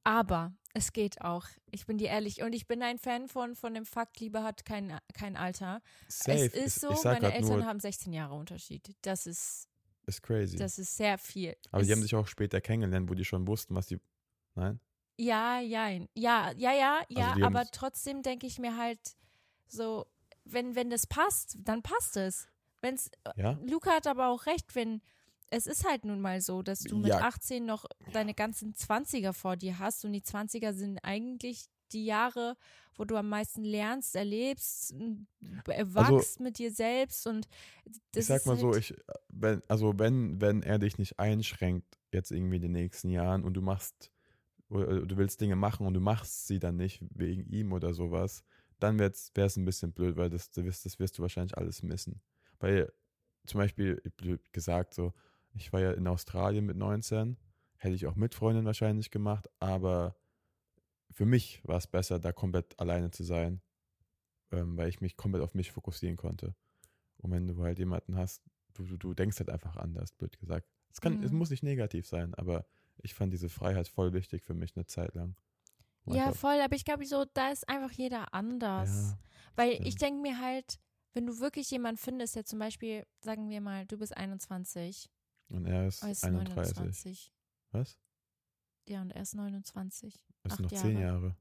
Aber 0.09 0.51
es 0.73 0.91
geht 0.91 1.21
auch. 1.21 1.45
Ich 1.69 1.85
bin 1.85 1.99
dir 1.99 2.07
ehrlich. 2.07 2.41
Und 2.41 2.53
ich 2.53 2.65
bin 2.65 2.81
ein 2.81 2.97
Fan 2.97 3.27
von, 3.27 3.55
von 3.55 3.75
dem 3.75 3.85
Fakt, 3.85 4.19
Liebe 4.19 4.41
hat 4.41 4.65
kein, 4.65 4.99
kein 5.13 5.37
Alter. 5.37 5.83
Safe. 6.07 6.45
es 6.45 6.53
ist 6.55 6.81
so, 6.81 6.89
meine 7.03 7.31
Eltern 7.31 7.63
haben 7.63 7.79
16 7.79 8.11
Jahre 8.11 8.33
Unterschied. 8.33 8.95
Das 9.03 9.27
ist, 9.27 9.69
ist 10.07 10.23
crazy. 10.23 10.57
das 10.57 10.79
ist 10.79 10.97
sehr 10.97 11.19
viel. 11.19 11.55
Aber 11.69 11.83
die 11.83 11.89
es, 11.89 11.95
haben 11.95 12.01
sich 12.01 12.15
auch 12.15 12.25
später 12.25 12.59
kennengelernt, 12.59 13.07
wo 13.07 13.13
die 13.13 13.23
schon 13.23 13.47
wussten, 13.47 13.75
was 13.75 13.85
die. 13.85 13.99
Nein? 14.55 14.79
Ja, 15.19 15.59
ja, 15.59 15.89
ja, 15.89 16.07
ja, 16.15 16.53
ja, 16.53 17.01
ja, 17.07 17.27
haben 17.35 17.43
aber 17.43 17.65
trotzdem 17.65 18.23
denke 18.23 18.47
ich 18.47 18.57
mir 18.57 18.77
halt 18.77 19.15
so, 19.67 20.07
wenn, 20.43 20.73
wenn 20.73 20.89
das 20.89 21.05
passt, 21.05 21.55
dann 21.59 21.83
passt 21.83 22.17
es. 22.17 22.47
Wenn's, 22.81 23.11
Ja? 23.35 23.59
Luca 23.61 23.91
hat 23.91 24.07
aber 24.07 24.29
auch 24.29 24.47
recht, 24.47 24.73
wenn 24.73 25.03
es 25.51 25.67
ist 25.67 25.87
halt 25.87 26.05
nun 26.05 26.21
mal 26.21 26.41
so, 26.41 26.61
dass 26.61 26.79
du 26.79 26.97
mit 26.97 27.09
Ja. 27.09 27.21
18 27.21 27.65
noch 27.65 27.85
deine 28.13 28.33
ganzen 28.33 28.73
20er 28.73 29.33
vor 29.33 29.55
dir 29.55 29.79
hast 29.79 30.05
und 30.05 30.13
die 30.13 30.21
20er 30.21 30.73
sind 30.73 30.99
eigentlich 31.03 31.65
die 31.91 32.05
Jahre, 32.05 32.55
wo 32.95 33.05
du 33.05 33.15
am 33.17 33.29
meisten 33.29 33.63
lernst, 33.63 34.15
erlebst, 34.15 34.93
erwachst 35.67 36.39
mit 36.39 36.59
dir 36.59 36.71
selbst 36.71 37.25
und 37.25 37.47
das 38.11 38.23
ich 38.23 38.25
sag 38.27 38.45
mal 38.45 38.57
so, 38.57 38.73
halt, 38.73 38.91
ich, 38.91 38.95
wenn, 39.29 39.63
also 39.67 39.97
wenn, 39.97 40.39
wenn 40.39 40.61
er 40.61 40.77
dich 40.77 40.97
nicht 40.97 41.19
einschränkt, 41.19 41.97
jetzt 42.11 42.31
irgendwie 42.31 42.57
in 42.57 42.61
den 42.61 42.71
nächsten 42.73 43.09
Jahren 43.09 43.43
und 43.43 43.53
du 43.55 43.61
machst, 43.61 44.11
oder 44.69 45.01
du 45.01 45.17
willst 45.17 45.41
Dinge 45.41 45.55
machen 45.55 45.87
und 45.87 45.95
du 45.95 45.99
machst 45.99 46.47
sie 46.47 46.59
dann 46.59 46.75
nicht 46.75 47.03
wegen 47.09 47.45
ihm 47.47 47.73
oder 47.73 47.93
sowas, 47.93 48.43
dann 48.79 48.99
wäre 48.99 49.11
es 49.11 49.57
ein 49.57 49.65
bisschen 49.65 49.93
blöd, 49.93 50.15
weil 50.15 50.29
das, 50.29 50.51
das, 50.51 50.63
wirst, 50.63 50.85
das 50.85 50.99
wirst 50.99 51.17
du 51.17 51.21
wahrscheinlich 51.21 51.57
alles 51.57 51.81
missen. 51.81 52.21
Weil 52.59 52.91
zum 53.45 53.59
Beispiel, 53.59 54.01
blöd 54.17 54.41
gesagt, 54.53 54.93
so, 54.93 55.13
ich 55.53 55.73
war 55.73 55.79
ja 55.81 55.91
in 55.91 56.07
Australien 56.07 56.65
mit 56.65 56.77
19, 56.77 57.37
hätte 57.77 57.95
ich 57.95 58.07
auch 58.07 58.15
mit 58.15 58.35
Freundin 58.35 58.65
wahrscheinlich 58.65 59.11
gemacht, 59.11 59.47
aber 59.59 60.15
für 61.11 61.25
mich 61.25 61.61
war 61.65 61.77
es 61.77 61.87
besser, 61.87 62.19
da 62.19 62.31
komplett 62.31 62.79
alleine 62.79 63.11
zu 63.11 63.23
sein, 63.23 63.61
ähm, 64.51 64.77
weil 64.77 64.89
ich 64.89 65.01
mich 65.01 65.15
komplett 65.17 65.43
auf 65.43 65.53
mich 65.53 65.71
fokussieren 65.71 66.17
konnte. 66.17 66.55
Und 67.17 67.31
wenn 67.31 67.47
du 67.47 67.61
halt 67.63 67.79
jemanden 67.79 68.15
hast, 68.15 68.43
du, 68.73 68.83
du, 68.85 68.97
du 68.97 69.13
denkst 69.13 69.39
halt 69.39 69.49
einfach 69.49 69.75
anders, 69.77 70.11
blöd 70.13 70.37
gesagt. 70.39 70.67
Es, 70.91 71.01
kann, 71.01 71.21
es 71.21 71.31
Mhm. 71.31 71.37
muss 71.37 71.49
nicht 71.49 71.63
negativ 71.63 72.07
sein, 72.07 72.33
aber 72.35 72.65
ich 72.97 73.13
fand 73.13 73.33
diese 73.33 73.49
Freiheit 73.49 73.87
voll 73.87 74.13
wichtig 74.13 74.43
für 74.43 74.53
mich 74.53 74.75
eine 74.75 74.85
Zeit 74.85 75.13
lang. 75.15 75.35
Und 76.05 76.15
Ja, 76.15 76.31
voll, 76.31 76.59
aber 76.61 76.75
ich 76.75 76.85
glaube, 76.85 77.05
so, 77.05 77.25
da 77.33 77.49
ist 77.51 77.67
einfach 77.67 77.91
jeder 77.91 78.33
anders. 78.33 79.11
Ja, 79.11 79.19
Weil 79.55 79.73
stimmt. 79.73 79.87
ich 79.87 79.95
denke 79.95 80.21
mir 80.21 80.39
halt, 80.39 80.79
wenn 81.13 81.25
du 81.25 81.39
wirklich 81.39 81.69
jemanden 81.71 81.97
findest, 81.97 82.35
der 82.35 82.45
zum 82.45 82.59
Beispiel, 82.59 83.05
sagen 83.23 83.49
wir 83.49 83.61
mal, 83.61 83.85
du 83.85 83.97
bist 83.97 84.15
21, 84.15 85.09
Und 85.49 85.65
er 85.65 85.87
ist 85.87 86.03
er 86.03 86.11
ist 86.11 86.23
31. 86.23 86.55
29. 86.77 87.33
Was? 87.71 87.97
Ja, 88.87 89.01
und 89.01 89.11
er 89.11 89.21
ist 89.21 89.35
29. 89.35 90.25
Das 90.43 90.55
sind 90.57 90.71
noch 90.71 90.81
zehn 90.81 90.99
Jahre. 90.99 91.35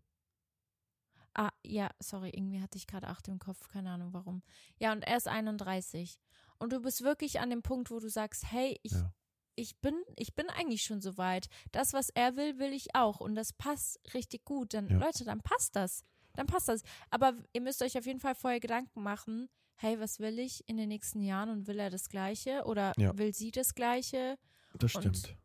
Ah, 1.34 1.52
ja, 1.64 1.90
sorry, 2.00 2.30
irgendwie 2.30 2.60
hatte 2.60 2.76
ich 2.78 2.86
gerade 2.86 3.06
acht 3.06 3.28
im 3.28 3.38
Kopf, 3.38 3.68
keine 3.68 3.90
Ahnung 3.90 4.12
warum. 4.12 4.42
Ja, 4.78 4.92
und 4.92 5.02
er 5.02 5.16
ist 5.16 5.28
31. 5.28 6.18
Und 6.58 6.72
du 6.72 6.80
bist 6.80 7.02
wirklich 7.02 7.38
an 7.38 7.50
dem 7.50 7.62
Punkt, 7.62 7.90
wo 7.90 8.00
du 8.00 8.08
sagst, 8.08 8.50
hey, 8.50 8.78
ich, 8.82 8.92
Ja. 8.92 9.12
ich 9.54 9.78
bin, 9.80 9.94
ich 10.16 10.34
bin 10.34 10.48
eigentlich 10.50 10.82
schon 10.82 11.00
so 11.00 11.16
weit. 11.16 11.48
Das, 11.70 11.92
was 11.92 12.08
er 12.10 12.34
will, 12.36 12.58
will 12.58 12.72
ich 12.72 12.94
auch. 12.96 13.20
Und 13.20 13.36
das 13.36 13.52
passt 13.52 14.00
richtig 14.14 14.44
gut. 14.44 14.74
Dann, 14.74 14.88
Ja. 14.88 14.98
Leute, 14.98 15.24
dann 15.24 15.40
passt 15.40 15.76
das. 15.76 16.02
Dann 16.34 16.46
passt 16.46 16.68
das. 16.68 16.82
Aber 17.10 17.34
ihr 17.52 17.60
müsst 17.60 17.82
euch 17.82 17.96
auf 17.96 18.06
jeden 18.06 18.20
Fall 18.20 18.34
vorher 18.34 18.60
Gedanken 18.60 19.02
machen, 19.02 19.48
hey, 19.78 19.98
was 20.00 20.18
will 20.20 20.38
ich 20.38 20.68
in 20.68 20.76
den 20.76 20.88
nächsten 20.88 21.22
Jahren 21.22 21.48
und 21.50 21.66
will 21.66 21.78
er 21.78 21.90
das 21.90 22.08
Gleiche 22.08 22.62
oder 22.66 22.92
Ja. 22.96 23.16
will 23.16 23.32
sie 23.32 23.50
das 23.50 23.74
Gleiche? 23.74 24.36
Das 24.74 24.94
Und 24.94 25.16
stimmt. 25.16 25.36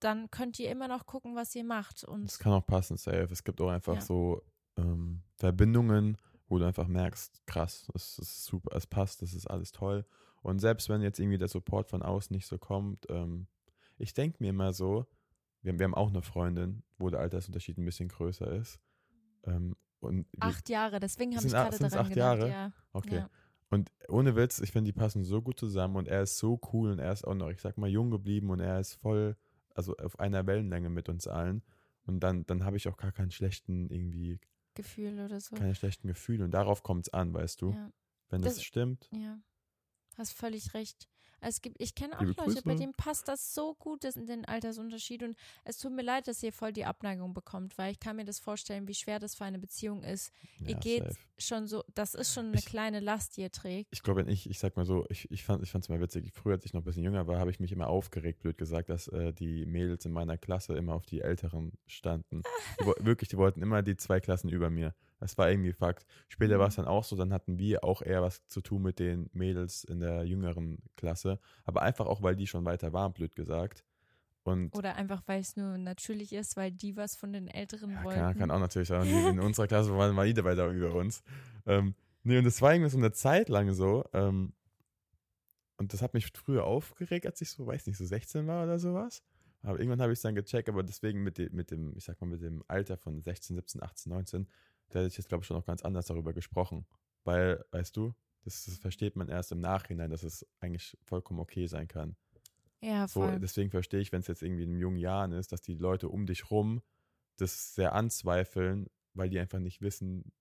Dann 0.00 0.30
könnt 0.30 0.58
ihr 0.58 0.70
immer 0.70 0.88
noch 0.88 1.06
gucken, 1.06 1.36
was 1.36 1.54
ihr 1.54 1.62
macht. 1.64 2.02
Und 2.02 2.24
Es 2.24 2.38
kann 2.38 2.52
auch 2.52 2.66
passen, 2.66 2.96
safe. 2.96 3.28
Es 3.30 3.44
gibt 3.44 3.60
auch 3.60 3.70
einfach 3.70 3.94
Ja. 3.96 4.00
so 4.00 4.42
ähm, 4.76 5.22
Verbindungen, 5.36 6.16
wo 6.48 6.58
du 6.58 6.64
einfach 6.66 6.88
merkst, 6.88 7.46
krass, 7.46 7.86
es 7.94 8.18
ist 8.18 8.44
super, 8.44 8.74
es 8.76 8.86
passt, 8.86 9.22
das 9.22 9.34
ist 9.34 9.46
alles 9.46 9.70
toll. 9.70 10.04
Und 10.42 10.58
selbst 10.58 10.88
wenn 10.88 11.02
jetzt 11.02 11.20
irgendwie 11.20 11.38
der 11.38 11.48
Support 11.48 11.88
von 11.88 12.02
außen 12.02 12.34
nicht 12.34 12.46
so 12.46 12.58
kommt, 12.58 13.06
ähm, 13.10 13.46
ich 13.98 14.14
denke 14.14 14.38
mir 14.40 14.50
immer 14.50 14.72
so, 14.72 15.06
wir, 15.60 15.78
wir 15.78 15.84
haben 15.84 15.94
auch 15.94 16.08
eine 16.08 16.22
Freundin, 16.22 16.82
wo 16.98 17.10
der 17.10 17.20
Altersunterschied 17.20 17.78
ein 17.78 17.84
bisschen 17.84 18.08
größer 18.08 18.50
ist. 18.50 18.80
Ähm, 19.44 19.76
und 20.00 20.26
acht 20.40 20.68
Jahre, 20.68 20.98
deswegen 20.98 21.36
habe 21.36 21.46
ich 21.46 21.52
gerade 21.52 21.78
daran 21.78 21.98
acht 21.98 22.08
gedacht. 22.08 22.38
Jahre? 22.40 22.48
Ja. 22.50 22.72
okay. 22.92 23.16
Ja. 23.16 23.30
Und 23.72 23.90
ohne 24.08 24.36
Witz, 24.36 24.60
ich 24.60 24.70
finde, 24.70 24.92
die 24.92 24.98
passen 24.98 25.24
so 25.24 25.40
gut 25.40 25.58
zusammen 25.58 25.96
und 25.96 26.06
er 26.06 26.22
ist 26.22 26.36
so 26.36 26.60
cool 26.74 26.90
und 26.92 26.98
er 26.98 27.10
ist 27.10 27.24
auch 27.26 27.34
noch, 27.34 27.48
ich 27.48 27.62
sag 27.62 27.78
mal, 27.78 27.88
jung 27.88 28.10
geblieben 28.10 28.50
und 28.50 28.60
er 28.60 28.78
ist 28.78 28.92
voll, 28.96 29.34
also 29.74 29.96
auf 29.96 30.20
einer 30.20 30.46
Wellenlänge 30.46 30.90
mit 30.90 31.08
uns 31.08 31.26
allen. 31.26 31.62
Und 32.04 32.20
dann, 32.20 32.44
dann 32.44 32.64
habe 32.66 32.76
ich 32.76 32.86
auch 32.86 32.98
gar 32.98 33.12
keinen 33.12 33.30
schlechten, 33.30 33.88
irgendwie, 33.88 34.38
Gefühl 34.74 35.18
oder 35.24 35.40
so. 35.40 35.56
keine 35.56 35.74
schlechten 35.74 36.06
Gefühle. 36.06 36.44
Und 36.44 36.50
darauf 36.50 36.82
kommt 36.82 37.06
es 37.06 37.14
an, 37.14 37.32
weißt 37.32 37.62
du? 37.62 37.70
Ja, 37.72 37.90
Wenn 38.28 38.42
das, 38.42 38.56
Das- 38.56 38.64
stimmt. 38.64 39.08
ja. 39.10 39.38
Hast 40.18 40.34
völlig 40.34 40.74
recht. 40.74 41.08
Es 41.44 41.60
gibt, 41.60 41.80
ich 41.80 41.94
kenne 41.94 42.16
auch 42.16 42.22
Liebe 42.22 42.34
Leute, 42.46 42.62
bei 42.62 42.74
denen 42.76 42.92
passt 42.92 43.26
das 43.26 43.52
so 43.54 43.74
gut, 43.74 44.04
das, 44.04 44.14
den 44.14 44.44
Altersunterschied. 44.44 45.22
Und 45.24 45.36
es 45.64 45.78
tut 45.78 45.92
mir 45.92 46.02
leid, 46.02 46.28
dass 46.28 46.42
ihr 46.42 46.52
voll 46.52 46.72
die 46.72 46.84
Abneigung 46.84 47.34
bekommt, 47.34 47.76
weil 47.78 47.92
ich 47.92 47.98
kann 48.00 48.16
mir 48.16 48.24
das 48.24 48.38
vorstellen, 48.38 48.86
wie 48.86 48.94
schwer 48.94 49.18
das 49.18 49.34
für 49.34 49.44
eine 49.44 49.58
Beziehung 49.58 50.02
ist. 50.04 50.32
ihr 50.60 50.70
Ja, 50.70 50.78
geht 50.78 51.02
safe. 51.04 51.16
schon 51.38 51.66
so, 51.66 51.82
das 51.94 52.14
ist 52.14 52.32
schon 52.32 52.46
eine 52.46 52.58
Ich- 52.58 52.66
kleine 52.66 53.00
Last, 53.00 53.36
die 53.36 53.40
ihr 53.42 53.50
trägt. 53.50 53.88
Ich 53.92 54.02
glaube, 54.02 54.20
wenn 54.24 54.28
ich, 54.32 54.48
ich 54.48 54.58
sag 54.60 54.76
mal 54.76 54.84
so, 54.86 55.04
ich, 55.10 55.30
ich 55.30 55.42
fand 55.42 55.62
es 55.64 55.88
mal 55.88 56.00
witzig, 56.00 56.30
früher, 56.32 56.54
als 56.54 56.64
ich 56.64 56.72
noch 56.74 56.82
ein 56.82 56.84
bisschen 56.84 57.02
jünger 57.02 57.26
war, 57.26 57.40
habe 57.40 57.50
ich 57.50 57.58
mich 57.58 57.72
immer 57.72 57.88
aufgeregt, 57.88 58.40
blöd 58.40 58.56
gesagt, 58.56 58.88
dass 58.88 59.08
äh, 59.08 59.32
die 59.32 59.66
Mädels 59.66 60.04
in 60.04 60.12
meiner 60.12 60.38
Klasse 60.38 60.74
immer 60.74 60.94
auf 60.94 61.06
die 61.06 61.20
Älteren 61.22 61.72
standen. 61.86 62.42
Die, 62.80 62.86
wo- 62.86 62.94
wirklich, 63.00 63.28
die 63.30 63.36
wollten 63.36 63.62
immer 63.62 63.82
die 63.82 63.96
zwei 63.96 64.20
Klassen 64.20 64.48
über 64.48 64.70
mir. 64.70 64.94
Das 65.22 65.38
war 65.38 65.48
irgendwie 65.48 65.72
Fakt. 65.72 66.04
Später 66.28 66.58
war 66.58 66.66
es 66.66 66.74
dann 66.74 66.86
auch 66.86 67.04
so, 67.04 67.14
dann 67.14 67.32
hatten 67.32 67.56
wir 67.56 67.84
auch 67.84 68.02
eher 68.02 68.22
was 68.22 68.44
zu 68.48 68.60
tun 68.60 68.82
mit 68.82 68.98
den 68.98 69.30
Mädels 69.32 69.84
in 69.84 70.00
der 70.00 70.24
jüngeren 70.24 70.78
Klasse. 70.96 71.38
Aber 71.64 71.82
einfach 71.82 72.06
auch, 72.06 72.22
weil 72.22 72.34
die 72.34 72.48
schon 72.48 72.64
weiter 72.64 72.92
waren, 72.92 73.12
blöd 73.12 73.36
gesagt. 73.36 73.84
Und 74.42 74.76
Oder 74.76 74.96
einfach, 74.96 75.22
weil 75.26 75.40
es 75.40 75.56
nur 75.56 75.78
natürlich 75.78 76.32
ist, 76.32 76.56
weil 76.56 76.72
die 76.72 76.96
was 76.96 77.14
von 77.14 77.32
den 77.32 77.46
Älteren 77.46 77.92
Ja, 77.92 78.02
wollten. 78.02 78.20
kann, 78.20 78.36
kann 78.36 78.50
auch 78.50 78.58
natürlich 78.58 78.88
sein. 78.88 79.02
Die 79.06 79.28
in 79.30 79.38
unserer 79.38 79.68
Klasse 79.68 79.96
waren 79.96 80.12
mal 80.16 80.26
jeder 80.26 80.42
weiter 80.42 80.66
über 80.70 80.92
uns. 80.92 81.22
Ähm, 81.66 81.94
nee, 82.24 82.38
und 82.38 82.44
das 82.44 82.60
war 82.60 82.74
irgendwie 82.74 82.90
so 82.90 82.98
eine 82.98 83.12
Zeit 83.12 83.48
lang 83.48 83.72
so. 83.72 84.04
Ähm, 84.12 84.54
und 85.76 85.92
das 85.92 86.02
hat 86.02 86.14
mich 86.14 86.26
früher 86.34 86.64
aufgeregt, 86.64 87.26
als 87.26 87.40
ich 87.40 87.50
so, 87.50 87.64
weiß 87.64 87.86
nicht, 87.86 87.96
so 87.96 88.04
16 88.04 88.44
war 88.48 88.64
oder 88.64 88.80
sowas. 88.80 89.22
Aber 89.62 89.78
irgendwann 89.78 90.02
habe 90.02 90.12
ich 90.12 90.18
es 90.18 90.22
dann 90.22 90.34
gecheckt, 90.34 90.68
aber 90.68 90.82
deswegen 90.82 91.22
mit, 91.22 91.38
dem, 91.38 91.54
mit 91.54 91.70
dem, 91.70 91.96
ich 91.96 92.02
sag 92.02 92.20
mal, 92.20 92.26
mit 92.26 92.42
dem 92.42 92.64
Alter 92.66 92.96
von 92.96 93.22
16, 93.22 93.54
17, 93.54 93.80
18, 93.80 94.10
19, 94.12 94.48
da 94.92 95.00
hätte 95.00 95.08
ich 95.08 95.16
jetzt, 95.16 95.28
glaube 95.28 95.42
ich, 95.42 95.46
schon 95.46 95.56
noch 95.56 95.66
ganz 95.66 95.82
anders 95.82 96.06
darüber 96.06 96.32
gesprochen. 96.32 96.86
Weil, 97.24 97.64
weißt 97.70 97.96
du, 97.96 98.14
das, 98.44 98.64
das 98.64 98.76
versteht 98.78 99.16
man 99.16 99.28
erst 99.28 99.52
im 99.52 99.60
Nachhinein, 99.60 100.10
dass 100.10 100.22
es 100.22 100.46
eigentlich 100.60 100.96
vollkommen 101.02 101.40
okay 101.40 101.66
sein 101.66 101.88
kann. 101.88 102.16
ja, 102.80 103.06
So, 103.06 103.20
voll. 103.20 103.38
deswegen 103.40 103.70
verstehe 103.70 104.00
ich, 104.00 104.12
wenn 104.12 104.20
es 104.20 104.26
jetzt 104.26 104.42
irgendwie 104.42 104.64
in 104.64 104.78
jungen 104.78 104.96
Jahren 104.98 105.32
ist, 105.32 105.52
dass 105.52 105.60
die 105.60 105.74
Leute 105.74 106.08
um 106.08 106.26
dich 106.26 106.50
rum 106.50 106.82
das 107.36 107.74
sehr 107.74 107.94
anzweifeln, 107.94 108.88
weil 109.14 109.30
die 109.30 109.38
einfach 109.38 109.58
nicht 109.60 109.80
wissen, 109.80 110.32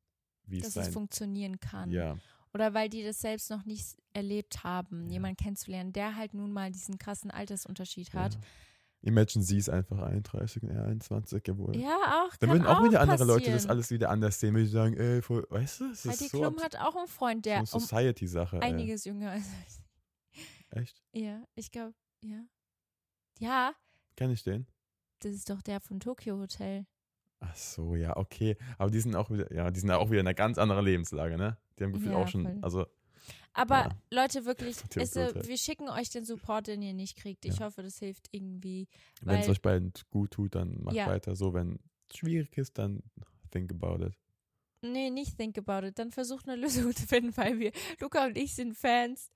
wie 0.45 0.57
es 0.57 0.63
dass 0.63 0.75
es 0.75 0.83
sein 0.85 0.93
funktionieren 0.93 1.59
kann. 1.59 1.91
Ja, 1.91 2.17
Oder 2.53 2.73
weil 2.73 2.89
die 2.89 3.03
das 3.03 3.21
selbst 3.21 3.49
noch 3.49 3.65
nicht 3.65 3.95
erlebt 4.13 4.63
haben, 4.63 5.05
Ja. 5.05 5.11
jemanden 5.13 5.37
kennenzulernen, 5.37 5.93
der 5.93 6.15
halt 6.15 6.33
nun 6.33 6.51
mal 6.51 6.71
diesen 6.71 6.97
krassen 6.97 7.31
Altersunterschied 7.31 8.13
hat. 8.13 8.33
ja. 8.35 8.41
Imagine, 9.03 9.43
sie 9.43 9.57
ist 9.57 9.69
einfach 9.69 9.97
31 9.99 10.61
und 10.63 10.69
er 10.69 10.85
21 10.85 11.41
geworden. 11.43 11.79
Ja, 11.79 12.23
auch. 12.27 12.35
Dann 12.37 12.51
würden 12.51 12.67
auch, 12.67 12.83
wieder 12.83 13.01
andere 13.01 13.23
Leute 13.25 13.45
das 13.45 13.53
passieren. 13.53 13.71
alles 13.71 13.89
wieder 13.91 14.09
anders 14.11 14.39
sehen, 14.39 14.53
wenn 14.53 14.65
sie 14.65 14.71
sagen, 14.71 14.95
ey, 14.95 15.21
voll, 15.23 15.45
weißt 15.49 15.79
du, 15.79 15.85
es 15.91 16.05
Heidi 16.05 16.25
ist 16.25 16.31
so, 16.31 16.39
Klum 16.39 16.59
hat 16.61 16.75
auch 16.77 16.95
einen 16.95 17.07
Freund, 17.07 17.43
so 17.45 17.49
der 17.49 17.57
eine 17.57 17.67
um 17.71 17.79
Society-Sache. 17.79 18.57
ey. 18.57 18.61
einiges 18.61 19.05
jünger 19.05 19.35
ist. 19.35 19.49
Echt? 20.69 21.01
Ja, 21.13 21.43
ich 21.55 21.71
glaube, 21.71 21.93
ja. 22.23 22.43
Ja, 23.39 23.73
Kenn 24.15 24.29
ich 24.31 24.43
den? 24.43 24.67
das 25.19 25.33
ist 25.33 25.49
doch 25.49 25.61
der 25.61 25.79
von 25.81 25.99
Tokyo 25.99 26.37
Hotel. 26.37 26.85
Ach 27.39 27.55
so, 27.55 27.95
ja, 27.95 28.15
okay. 28.17 28.55
Aber 28.77 28.91
die 28.91 28.99
sind 28.99 29.15
auch 29.15 29.31
wieder, 29.31 29.51
ja, 29.51 29.71
die 29.71 29.79
sind 29.79 29.89
auch 29.91 30.11
wieder 30.11 30.19
in 30.21 30.27
einer 30.27 30.35
ganz 30.35 30.59
anderen 30.59 30.85
Lebenslage, 30.85 31.37
ne? 31.37 31.57
Die 31.79 31.83
haben 31.83 31.91
gefühlt 31.91 32.11
Ja, 32.13 32.17
auch 32.19 32.27
schon, 32.27 32.43
voll. 32.43 32.59
also, 32.61 32.85
Aber 33.53 33.75
Ja. 33.75 33.89
Leute, 34.11 34.45
wirklich, 34.45 34.77
ist, 34.95 35.15
wir 35.15 35.57
schicken 35.57 35.89
euch 35.89 36.09
den 36.09 36.25
Support, 36.25 36.67
den 36.67 36.81
ihr 36.81 36.93
nicht 36.93 37.17
kriegt. 37.17 37.45
Ich 37.45 37.59
Ja. 37.59 37.65
hoffe, 37.65 37.83
das 37.83 37.97
hilft 37.99 38.27
irgendwie. 38.31 38.87
wenn 39.21 39.39
es 39.41 39.49
euch 39.49 39.61
beiden 39.61 39.91
gut 40.09 40.31
tut, 40.31 40.55
dann 40.55 40.81
macht 40.83 40.95
Ja. 40.95 41.07
weiter 41.07 41.35
so. 41.35 41.53
Wenn 41.53 41.79
es 42.09 42.17
schwierig 42.17 42.57
ist, 42.57 42.77
dann 42.77 43.03
think 43.51 43.71
about 43.71 44.05
it. 44.05 44.13
Nee, 44.83 45.09
nicht 45.11 45.37
think 45.37 45.57
about 45.57 45.85
it. 45.85 45.99
Dann 45.99 46.11
versucht 46.11 46.47
eine 46.47 46.55
Lösung 46.61 46.95
zu 46.95 47.05
finden, 47.05 47.35
weil 47.37 47.59
wir, 47.59 47.71
Luca 47.99 48.25
und 48.25 48.37
ich 48.37 48.55
sind 48.55 48.75
Fans 48.75 49.29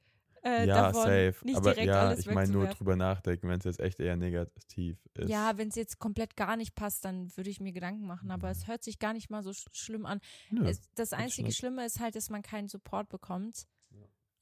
äh, 0.44 0.68
ja, 0.68 0.76
davon, 0.92 1.02
safe. 1.04 1.36
nicht 1.44 1.56
Aber 1.58 1.72
direkt 1.72 1.88
ja, 1.88 2.08
alles 2.08 2.20
ich 2.20 2.26
meine 2.28 2.52
nur 2.52 2.68
drüber 2.68 2.96
nachdenken, 2.96 3.48
wenn 3.50 3.58
es 3.58 3.66
jetzt 3.66 3.80
echt 3.80 4.00
eher 4.00 4.16
negativ 4.16 4.98
ist. 5.16 5.28
Ja, 5.30 5.58
wenn 5.58 5.70
es 5.70 5.76
jetzt 5.76 5.98
komplett 6.00 6.36
gar 6.36 6.56
nicht 6.56 6.76
passt, 6.76 7.04
dann 7.04 7.36
würde 7.36 7.50
ich 7.50 7.60
mir 7.60 7.72
Gedanken 7.74 8.06
machen. 8.06 8.30
Aber 8.32 8.50
es 8.52 8.68
hört 8.68 8.84
sich 8.84 9.00
gar 9.00 9.14
nicht 9.14 9.30
mal 9.32 9.42
so 9.44 9.54
sch 9.54 9.66
schlimm 9.74 10.06
an. 10.06 10.20
Nö. 10.52 10.68
Es, 10.68 10.82
das 10.94 11.14
einzige. 11.14 11.52
Schlimme 11.52 11.84
ist 11.86 12.00
halt, 12.00 12.16
dass 12.16 12.30
man 12.30 12.42
keinen 12.44 12.68
Support 12.68 13.10
bekommt. 13.10 13.66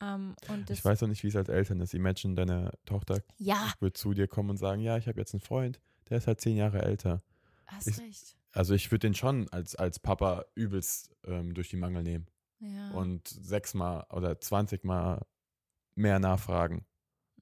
Ähm, 0.02 0.36
und 0.50 0.70
das, 0.70 0.78
ich 0.80 0.86
weiß 0.86 1.04
auch 1.04 1.08
nicht, 1.08 1.24
wie 1.24 1.28
es 1.28 1.36
als 1.36 1.50
Eltern 1.50 1.80
ist. 1.82 1.94
Imagine, 1.94 2.36
deine 2.36 2.72
Tochter 2.86 3.22
ja, 3.38 3.72
wird 3.80 3.98
zu 3.98 4.14
dir 4.14 4.28
kommen 4.28 4.50
und 4.52 4.58
sagen, 4.58 4.82
ja, 4.82 4.98
ich 4.98 5.08
habe 5.08 5.20
jetzt 5.20 5.34
einen 5.34 5.42
Freund, 5.42 5.80
der 6.10 6.18
ist 6.18 6.28
halt 6.28 6.42
zehn 6.42 6.58
Jahre 6.58 6.82
älter. 6.82 7.22
hast 7.68 7.88
ich- 7.88 8.00
recht. 8.00 8.36
Also 8.56 8.76
ich 8.76 8.92
würde 8.92 9.08
den 9.08 9.16
schon 9.16 9.50
als, 9.50 9.74
als 9.76 9.98
Papa 9.98 10.46
übelst 10.54 11.16
ähm, 11.26 11.56
durch 11.56 11.70
die 11.70 11.76
Mangel 11.76 12.04
nehmen 12.04 12.28
Ja. 12.60 12.92
und 12.92 13.28
sechsmal 13.28 14.06
oder 14.12 14.40
zwanzigmal 14.40 15.26
mehr 15.96 16.20
nachfragen. 16.20 16.86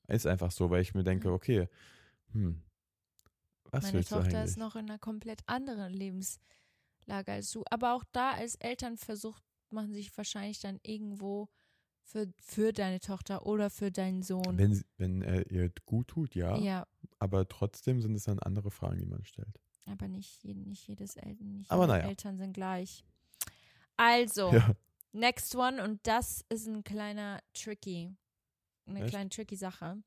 Ist 0.07 0.25
einfach 0.25 0.51
so, 0.51 0.69
weil 0.69 0.81
ich 0.81 0.93
mir 0.93 1.03
denke, 1.03 1.31
okay, 1.33 1.67
hm, 2.31 2.61
was 3.71 3.83
Meine 3.83 3.93
willst 3.95 4.11
du 4.11 4.15
Tochter 4.15 4.37
eigentlich? 4.37 4.51
ist 4.51 4.57
noch 4.57 4.75
in 4.77 4.89
einer 4.89 4.99
komplett 4.99 5.41
anderen 5.47 5.91
Lebenslage 5.91 6.39
als 7.33 7.51
du. 7.51 7.63
Aber 7.69 7.93
auch 7.93 8.05
da 8.13 8.31
als 8.31 8.55
Eltern 8.55 8.95
versucht 8.97 9.43
man 9.69 9.91
sich 9.91 10.15
wahrscheinlich 10.17 10.59
dann 10.61 10.79
irgendwo 10.83 11.49
für, 12.12 12.28
für 12.41 12.74
deine 12.74 13.00
Tochter 13.00 13.45
oder 13.45 13.69
für 13.69 13.91
deinen 13.91 14.21
Sohn. 14.24 14.58
Wenn, 14.58 14.74
sie- 14.76 14.86
wenn 14.97 15.21
er 15.21 15.50
ihr 15.50 15.71
gut 15.86 16.10
tut, 16.10 16.36
ja, 16.36 16.58
ja, 16.58 16.86
aber 17.19 17.47
trotzdem 17.47 18.02
sind 18.02 18.15
es 18.15 18.26
dann 18.26 18.39
andere 18.39 18.69
Fragen, 18.71 19.00
die 19.00 19.06
man 19.06 19.24
stellt. 19.24 19.60
aber 19.86 20.08
nicht, 20.08 20.43
je- 20.43 20.54
nicht 20.54 20.88
jedes 20.88 21.15
Eltern, 21.15 21.58
nicht 21.58 21.71
Aber 21.71 21.84
alle 21.84 21.93
naja. 21.93 22.08
Eltern 22.10 22.38
sind 22.38 22.54
gleich. 22.54 23.04
Also, 23.97 24.51
Ja, 24.51 24.72
next 25.12 25.55
one 25.55 25.84
und 25.84 25.99
das 26.07 26.43
ist 26.49 26.68
ein 26.68 26.84
kleiner 26.84 27.41
tricky, 27.53 28.16
eine 28.86 29.01
Echt? 29.01 29.09
kleine 29.09 29.30
tricky 29.30 29.55
Sache. 29.55 30.01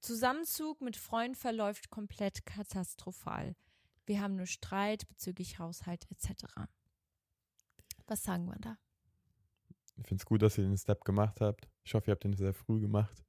Zusammenzug 0.00 0.80
mit 0.82 0.96
Freunden 0.96 1.34
verläuft 1.34 1.88
komplett 1.90 2.44
katastrophal. 2.44 3.56
Wir 4.06 4.20
haben 4.20 4.36
nur 4.36 4.46
Streit 4.46 5.08
bezüglich 5.08 5.58
Haushalt 5.58 6.06
etc. 6.10 6.44
Was 8.06 8.22
sagen 8.22 8.44
wir 8.46 8.58
da? 8.60 8.76
Ich 9.96 10.06
finde 10.06 10.20
es 10.22 10.26
gut, 10.26 10.42
dass 10.42 10.58
ihr 10.58 10.64
den 10.64 10.76
Step 10.76 11.04
gemacht 11.04 11.40
habt. 11.40 11.68
Ich 11.84 11.94
hoffe, 11.94 12.10
ihr 12.10 12.12
habt 12.12 12.24
den 12.24 12.34
sehr 12.34 12.52
früh 12.54 12.80
gemacht, 12.80 13.24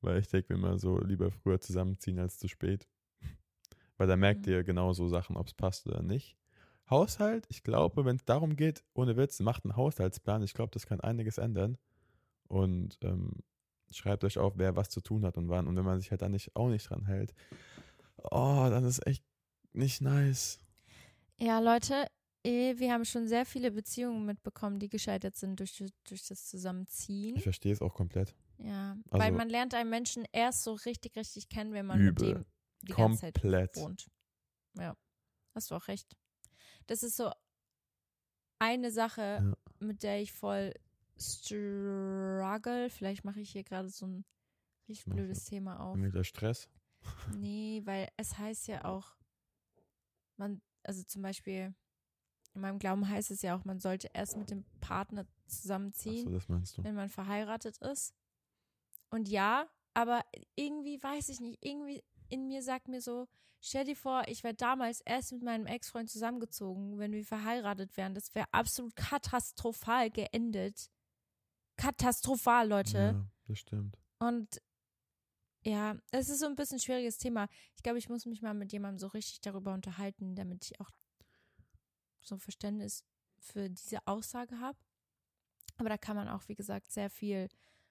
weil 0.00 0.18
ich 0.18 0.28
denke 0.28 0.54
mir 0.54 0.58
immer 0.58 0.78
so, 0.78 0.98
lieber 0.98 1.30
früher 1.30 1.60
zusammenziehen 1.60 2.18
als 2.18 2.38
zu 2.38 2.48
spät. 2.48 2.88
Weil 3.96 4.06
da 4.08 4.16
merkt 4.16 4.46
Mhm. 4.46 4.52
ihr 4.52 4.64
genau 4.64 4.92
so 4.92 5.08
Sachen, 5.08 5.36
ob 5.36 5.46
es 5.46 5.54
passt 5.54 5.86
oder 5.86 6.02
nicht. 6.02 6.36
Haushalt, 6.88 7.46
ich 7.48 7.62
glaube, 7.62 8.04
wenn 8.04 8.16
es 8.16 8.24
darum 8.24 8.56
geht, 8.56 8.82
ohne 8.94 9.16
Witz, 9.16 9.38
macht 9.40 9.64
einen 9.64 9.76
Haushaltsplan. 9.76 10.42
Ich 10.42 10.54
glaube, 10.54 10.70
das 10.72 10.86
kann 10.86 11.00
einiges 11.00 11.38
ändern. 11.38 11.78
Und 12.48 12.98
ähm, 13.02 13.34
schreibt 13.92 14.24
euch 14.24 14.38
auf, 14.38 14.54
wer 14.56 14.74
was 14.74 14.88
zu 14.90 15.00
tun 15.00 15.24
hat 15.24 15.36
und 15.36 15.48
wann. 15.48 15.66
Und 15.68 15.76
wenn 15.76 15.84
man 15.84 16.00
sich 16.00 16.10
halt 16.10 16.22
da 16.22 16.28
nicht 16.28 16.56
auch 16.56 16.68
nicht 16.68 16.88
dran 16.90 17.06
hält, 17.06 17.32
oh, 18.16 18.66
dann 18.70 18.84
ist 18.84 19.06
echt 19.06 19.24
nicht 19.72 20.00
nice. 20.00 20.58
Ja, 21.38 21.60
Leute, 21.60 22.06
wir 22.44 22.92
haben 22.92 23.04
schon 23.04 23.28
sehr 23.28 23.44
viele 23.44 23.70
Beziehungen 23.70 24.24
mitbekommen, 24.26 24.78
die 24.78 24.88
gescheitert 24.88 25.36
sind 25.36 25.60
durch, 25.60 25.82
durch 26.04 26.26
das 26.26 26.46
Zusammenziehen. 26.48 27.36
Ich 27.36 27.42
verstehe 27.42 27.72
es 27.72 27.82
auch 27.82 27.94
komplett. 27.94 28.34
Ja, 28.58 28.96
Also- 29.10 29.24
weil 29.24 29.32
man 29.32 29.48
lernt 29.48 29.74
einen 29.74 29.90
Menschen 29.90 30.24
erst 30.32 30.62
so 30.64 30.72
richtig, 30.74 31.16
richtig 31.16 31.48
kennen, 31.48 31.72
wenn 31.72 31.86
man 31.86 32.00
Übel. 32.00 32.28
mit 32.28 32.36
dem 32.38 32.46
die 32.82 32.92
ganze 32.92 33.20
Zeit 33.22 33.34
Komplett. 33.40 33.76
wohnt. 33.76 34.06
Ja, 34.78 34.96
hast 35.54 35.70
du 35.70 35.74
auch 35.74 35.88
recht. 35.88 36.16
Das 36.86 37.02
ist 37.02 37.16
so 37.16 37.30
eine 38.58 38.90
Sache, 38.90 39.54
mit 39.78 40.02
der 40.02 40.20
ich 40.20 40.32
voll 40.32 40.72
struggle. 41.18 42.88
Vielleicht 42.90 43.24
mache 43.24 43.40
ich 43.40 43.50
hier 43.50 43.64
gerade 43.64 43.88
so 43.90 44.06
ein 44.06 44.24
richtig 44.88 45.12
blödes 45.12 45.44
Thema 45.44 45.80
auf. 45.80 45.94
Irgendwie 45.96 46.12
der 46.12 46.24
Stress. 46.24 46.68
Nee, 47.36 47.82
weil 47.84 48.08
es 48.16 48.36
heißt 48.38 48.68
ja 48.68 48.84
auch, 48.84 49.16
man, 50.36 50.60
also 50.82 51.02
zum 51.02 51.22
Beispiel, 51.22 51.74
in 52.54 52.60
meinem 52.60 52.78
Glauben 52.78 53.08
heißt 53.08 53.30
es 53.30 53.42
ja 53.42 53.56
auch, 53.56 53.64
man 53.64 53.78
sollte 53.78 54.10
erst 54.12 54.36
mit 54.36 54.50
dem 54.50 54.64
Partner 54.80 55.26
zusammenziehen 55.46 56.26
Achso, 56.26 56.30
das 56.30 56.48
meinst 56.48 56.78
du. 56.78 56.84
wenn 56.84 56.94
man 56.94 57.08
verheiratet 57.08 57.78
ist. 57.78 58.14
Und 59.10 59.28
ja, 59.28 59.68
aber 59.94 60.24
irgendwie 60.56 61.02
weiß 61.02 61.28
ich 61.28 61.40
nicht, 61.40 61.64
irgendwie 61.64 62.02
in 62.28 62.46
mir 62.46 62.62
sagt 62.62 62.88
mir 62.88 63.00
so, 63.00 63.26
stell 63.60 63.84
dir 63.84 63.96
vor, 63.96 64.24
ich 64.28 64.44
wäre 64.44 64.54
damals 64.54 65.00
erst 65.00 65.32
mit 65.32 65.42
meinem 65.42 65.66
Ex-Freund 65.66 66.08
zusammengezogen, 66.10 66.98
wenn 66.98 67.12
wir 67.12 67.24
verheiratet 67.24 67.96
wären. 67.96 68.14
Das 68.14 68.34
wäre 68.34 68.46
absolut 68.52 68.94
katastrophal 68.96 70.10
geendet. 70.10 70.90
Katastrophal, 71.76 72.68
Leute. 72.68 72.98
Ja, 72.98 73.26
das 73.46 73.58
stimmt. 73.58 73.98
Und 74.18 74.60
ja, 75.62 75.96
es 76.10 76.30
ist 76.30 76.40
so 76.40 76.46
ein 76.46 76.56
bisschen 76.56 76.76
ein 76.76 76.80
schwieriges 76.80 77.18
Thema. 77.18 77.48
Ich 77.76 77.82
glaube, 77.82 77.98
ich 77.98 78.08
muss 78.08 78.24
mich 78.26 78.40
mal 78.42 78.54
mit 78.54 78.72
jemandem 78.72 78.98
so 78.98 79.08
richtig 79.08 79.40
darüber 79.40 79.74
unterhalten, 79.74 80.34
damit 80.34 80.64
ich 80.64 80.80
auch 80.80 80.90
so 82.22 82.36
Verständnis 82.38 83.04
für 83.38 83.68
diese 83.70 84.06
Aussage 84.06 84.58
habe. 84.60 84.78
Aber 85.78 85.88
da 85.88 85.96
kann 85.98 86.16
man 86.16 86.28
auch, 86.28 86.46
wie 86.48 86.54
gesagt, 86.54 86.90
sehr 86.92 87.10
viel 87.10 87.48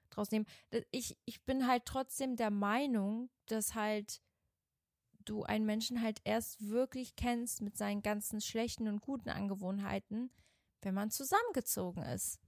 draus 0.10 0.32
nehmen. 0.32 0.46
Ich, 0.92 1.18
ich 1.26 1.42
bin 1.44 1.68
halt 1.68 1.86
trotzdem 1.86 2.36
der 2.36 2.52
Meinung, 2.52 3.30
dass 3.48 3.76
halt 3.76 4.22
du 5.26 5.44
einen 5.44 5.66
Menschen 5.66 6.02
halt 6.02 6.22
erst 6.24 6.68
wirklich 6.70 7.16
kennst 7.16 7.62
mit 7.62 7.78
seinen 7.78 8.02
ganzen 8.02 8.42
schlechten 8.42 8.88
und 8.88 9.02
guten 9.02 9.30
Angewohnheiten, 9.30 10.32
wenn 10.82 10.94
man 10.94 11.12
zusammengezogen 11.12 12.04
ist. 12.04 12.40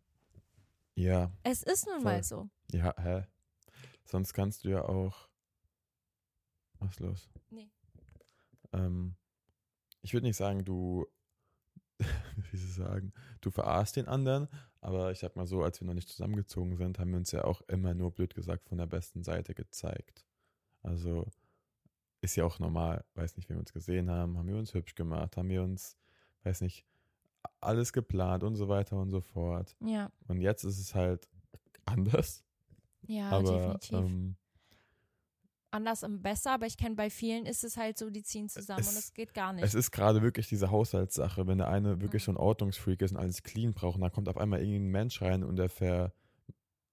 Ja, 0.95 1.31
Es 1.43 1.63
ist 1.63 1.85
nun 1.87 2.01
Voll. 2.01 2.03
mal 2.03 2.23
so. 2.23 2.49
ja, 2.71 2.93
hä? 3.01 3.25
Sonst 4.05 4.33
kannst 4.33 4.63
du 4.63 4.69
ja 4.69 4.83
auch. 4.83 5.29
Was 6.79 6.91
ist 6.91 6.99
los? 6.99 7.29
Nee. 7.49 7.69
Ähm, 8.73 9.15
ich 10.01 10.13
würde 10.13 10.27
nicht 10.27 10.35
sagen, 10.37 10.65
du, 10.65 11.05
wie 12.51 12.57
sie 12.57 12.71
sagen, 12.71 13.13
du 13.41 13.51
verarschst 13.51 13.95
den 13.95 14.07
anderen, 14.07 14.47
aber 14.81 15.11
ich 15.11 15.19
sag 15.19 15.35
mal 15.35 15.45
so, 15.45 15.63
als 15.63 15.79
wir 15.81 15.87
noch 15.87 15.93
nicht 15.93 16.09
zusammengezogen 16.09 16.75
sind, 16.77 16.99
haben 16.99 17.11
wir 17.11 17.17
uns 17.17 17.31
ja 17.31 17.43
auch 17.43 17.61
immer 17.67 17.93
nur 17.93 18.11
blöd 18.11 18.33
gesagt 18.33 18.67
von 18.67 18.77
der 18.77 18.87
besten 18.87 19.23
Seite 19.23 19.53
gezeigt. 19.53 20.25
Also 20.83 21.27
ist 22.21 22.35
ja 22.35 22.45
auch 22.45 22.59
normal, 22.59 23.03
weiß 23.15 23.37
nicht, 23.37 23.49
wie 23.49 23.53
wir 23.53 23.59
uns 23.59 23.73
gesehen 23.73 24.09
haben, 24.09 24.37
haben 24.37 24.47
wir 24.47 24.57
uns 24.57 24.73
hübsch 24.73 24.95
gemacht, 24.95 25.37
haben 25.37 25.49
wir 25.49 25.63
uns, 25.63 25.97
weiß 26.43 26.61
nicht, 26.61 26.85
alles 27.59 27.93
geplant 27.93 28.43
und 28.43 28.55
so 28.55 28.67
weiter 28.69 28.97
und 28.97 29.09
so 29.09 29.21
fort. 29.21 29.75
Ja, 29.79 30.11
Und 30.27 30.41
jetzt 30.41 30.63
ist 30.63 30.79
es 30.79 30.93
halt 30.93 31.27
anders, 31.85 32.43
ja, 33.07 33.29
aber 33.29 33.77
definitiv. 33.79 33.91
ähm, 33.93 34.35
anders 35.71 36.03
und 36.03 36.21
besser, 36.21 36.51
aber 36.51 36.65
ich 36.65 36.77
kenne 36.77 36.95
bei 36.95 37.09
vielen 37.09 37.45
ist 37.45 37.63
es 37.63 37.77
halt 37.77 37.97
so, 37.97 38.09
die 38.09 38.23
ziehen 38.23 38.49
zusammen 38.49 38.81
Es- 38.81 38.89
und 38.89 38.97
es 38.97 39.13
geht 39.13 39.33
gar 39.33 39.53
nicht. 39.53 39.63
Es 39.63 39.73
ist 39.73 39.91
gerade 39.91 40.21
wirklich 40.21 40.47
diese 40.47 40.69
Haushaltssache, 40.71 41.47
wenn 41.47 41.57
der 41.57 41.69
eine 41.69 42.01
wirklich 42.01 42.23
Mhm. 42.23 42.25
so 42.25 42.31
ein 42.33 42.37
Ordnungsfreak 42.37 43.01
ist 43.01 43.11
und 43.11 43.17
alles 43.17 43.43
clean 43.43 43.73
braucht, 43.73 43.95
und 43.95 44.01
dann 44.01 44.11
kommt 44.11 44.27
auf 44.29 44.37
einmal 44.37 44.59
irgendein 44.59 44.91
Mensch 44.91 45.21
rein 45.21 45.43
und 45.43 45.55
der 45.55 45.69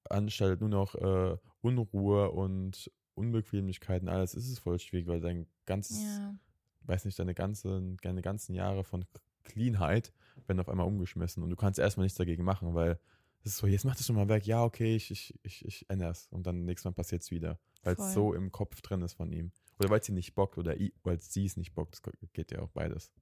veranstaltet 0.08 0.60
nur 0.60 0.70
noch 0.70 0.94
äh, 0.94 1.36
Unruhe 1.60 2.30
und 2.30 2.90
Unbequemlichkeiten, 3.14 4.08
alles. 4.08 4.34
Es 4.34 4.48
ist 4.48 4.60
voll 4.60 4.78
schwierig, 4.78 5.08
weil 5.08 5.20
dein 5.20 5.46
ganzes, 5.66 6.02
ja, 6.02 6.34
weiß 6.82 7.04
nicht, 7.04 7.18
deine 7.18 7.34
ganzen, 7.34 7.96
deine 8.02 8.22
ganzen 8.22 8.54
Jahre 8.54 8.84
von 8.84 9.04
Cleanheit 9.44 10.12
werden 10.46 10.60
auf 10.60 10.68
einmal 10.68 10.86
umgeschmissen 10.86 11.42
und 11.42 11.50
du 11.50 11.56
kannst 11.56 11.78
erstmal 11.78 12.04
nichts 12.04 12.16
dagegen 12.18 12.44
machen, 12.44 12.74
weil 12.74 12.98
es 13.42 13.52
ist 13.52 13.56
so, 13.58 13.66
jetzt 13.66 13.84
mach 13.84 13.96
das 13.96 14.06
schon 14.06 14.16
mal 14.16 14.28
weg, 14.28 14.46
ja, 14.46 14.62
okay, 14.62 14.94
ich, 14.96 15.10
ich, 15.10 15.34
ich, 15.42 15.64
ich 15.64 15.90
ändere 15.90 16.10
es 16.10 16.26
und 16.30 16.46
dann 16.46 16.64
nächstes 16.64 16.84
Mal 16.84 16.92
passiert 16.92 17.22
es 17.22 17.30
wieder, 17.30 17.58
weil 17.96 18.06
es 18.06 18.12
so 18.14 18.34
im 18.34 18.52
Kopf 18.52 18.80
drin 18.82 19.02
ist 19.02 19.14
von 19.14 19.32
ihm. 19.32 19.52
Oder 19.78 19.90
weil 19.90 20.02
sie 20.02 20.12
nicht 20.12 20.34
bockt 20.34 20.58
oder 20.58 20.74
weil 21.04 21.20
sie 21.20 21.44
es 21.46 21.56
nicht 21.56 21.74
bockt, 21.74 21.94
das 21.94 22.02
geht 22.32 22.50
ja 22.50 22.60
auch 22.60 22.70
beides. 22.70 23.12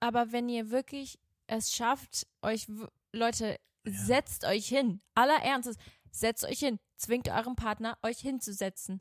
aber 0.00 0.32
wenn 0.32 0.48
ihr 0.48 0.70
wirklich 0.70 1.18
es 1.46 1.72
schafft, 1.72 2.26
euch, 2.42 2.66
Leute, 3.12 3.58
Ja. 3.86 3.92
setzt 3.92 4.44
euch 4.44 4.66
hin. 4.66 5.00
Aller 5.14 5.40
Ernstes, 5.42 5.76
setzt 6.10 6.44
euch 6.44 6.58
hin. 6.58 6.78
Zwingt 6.96 7.28
euren 7.28 7.54
Partner, 7.54 7.96
euch 8.02 8.18
hinzusetzen. 8.18 9.00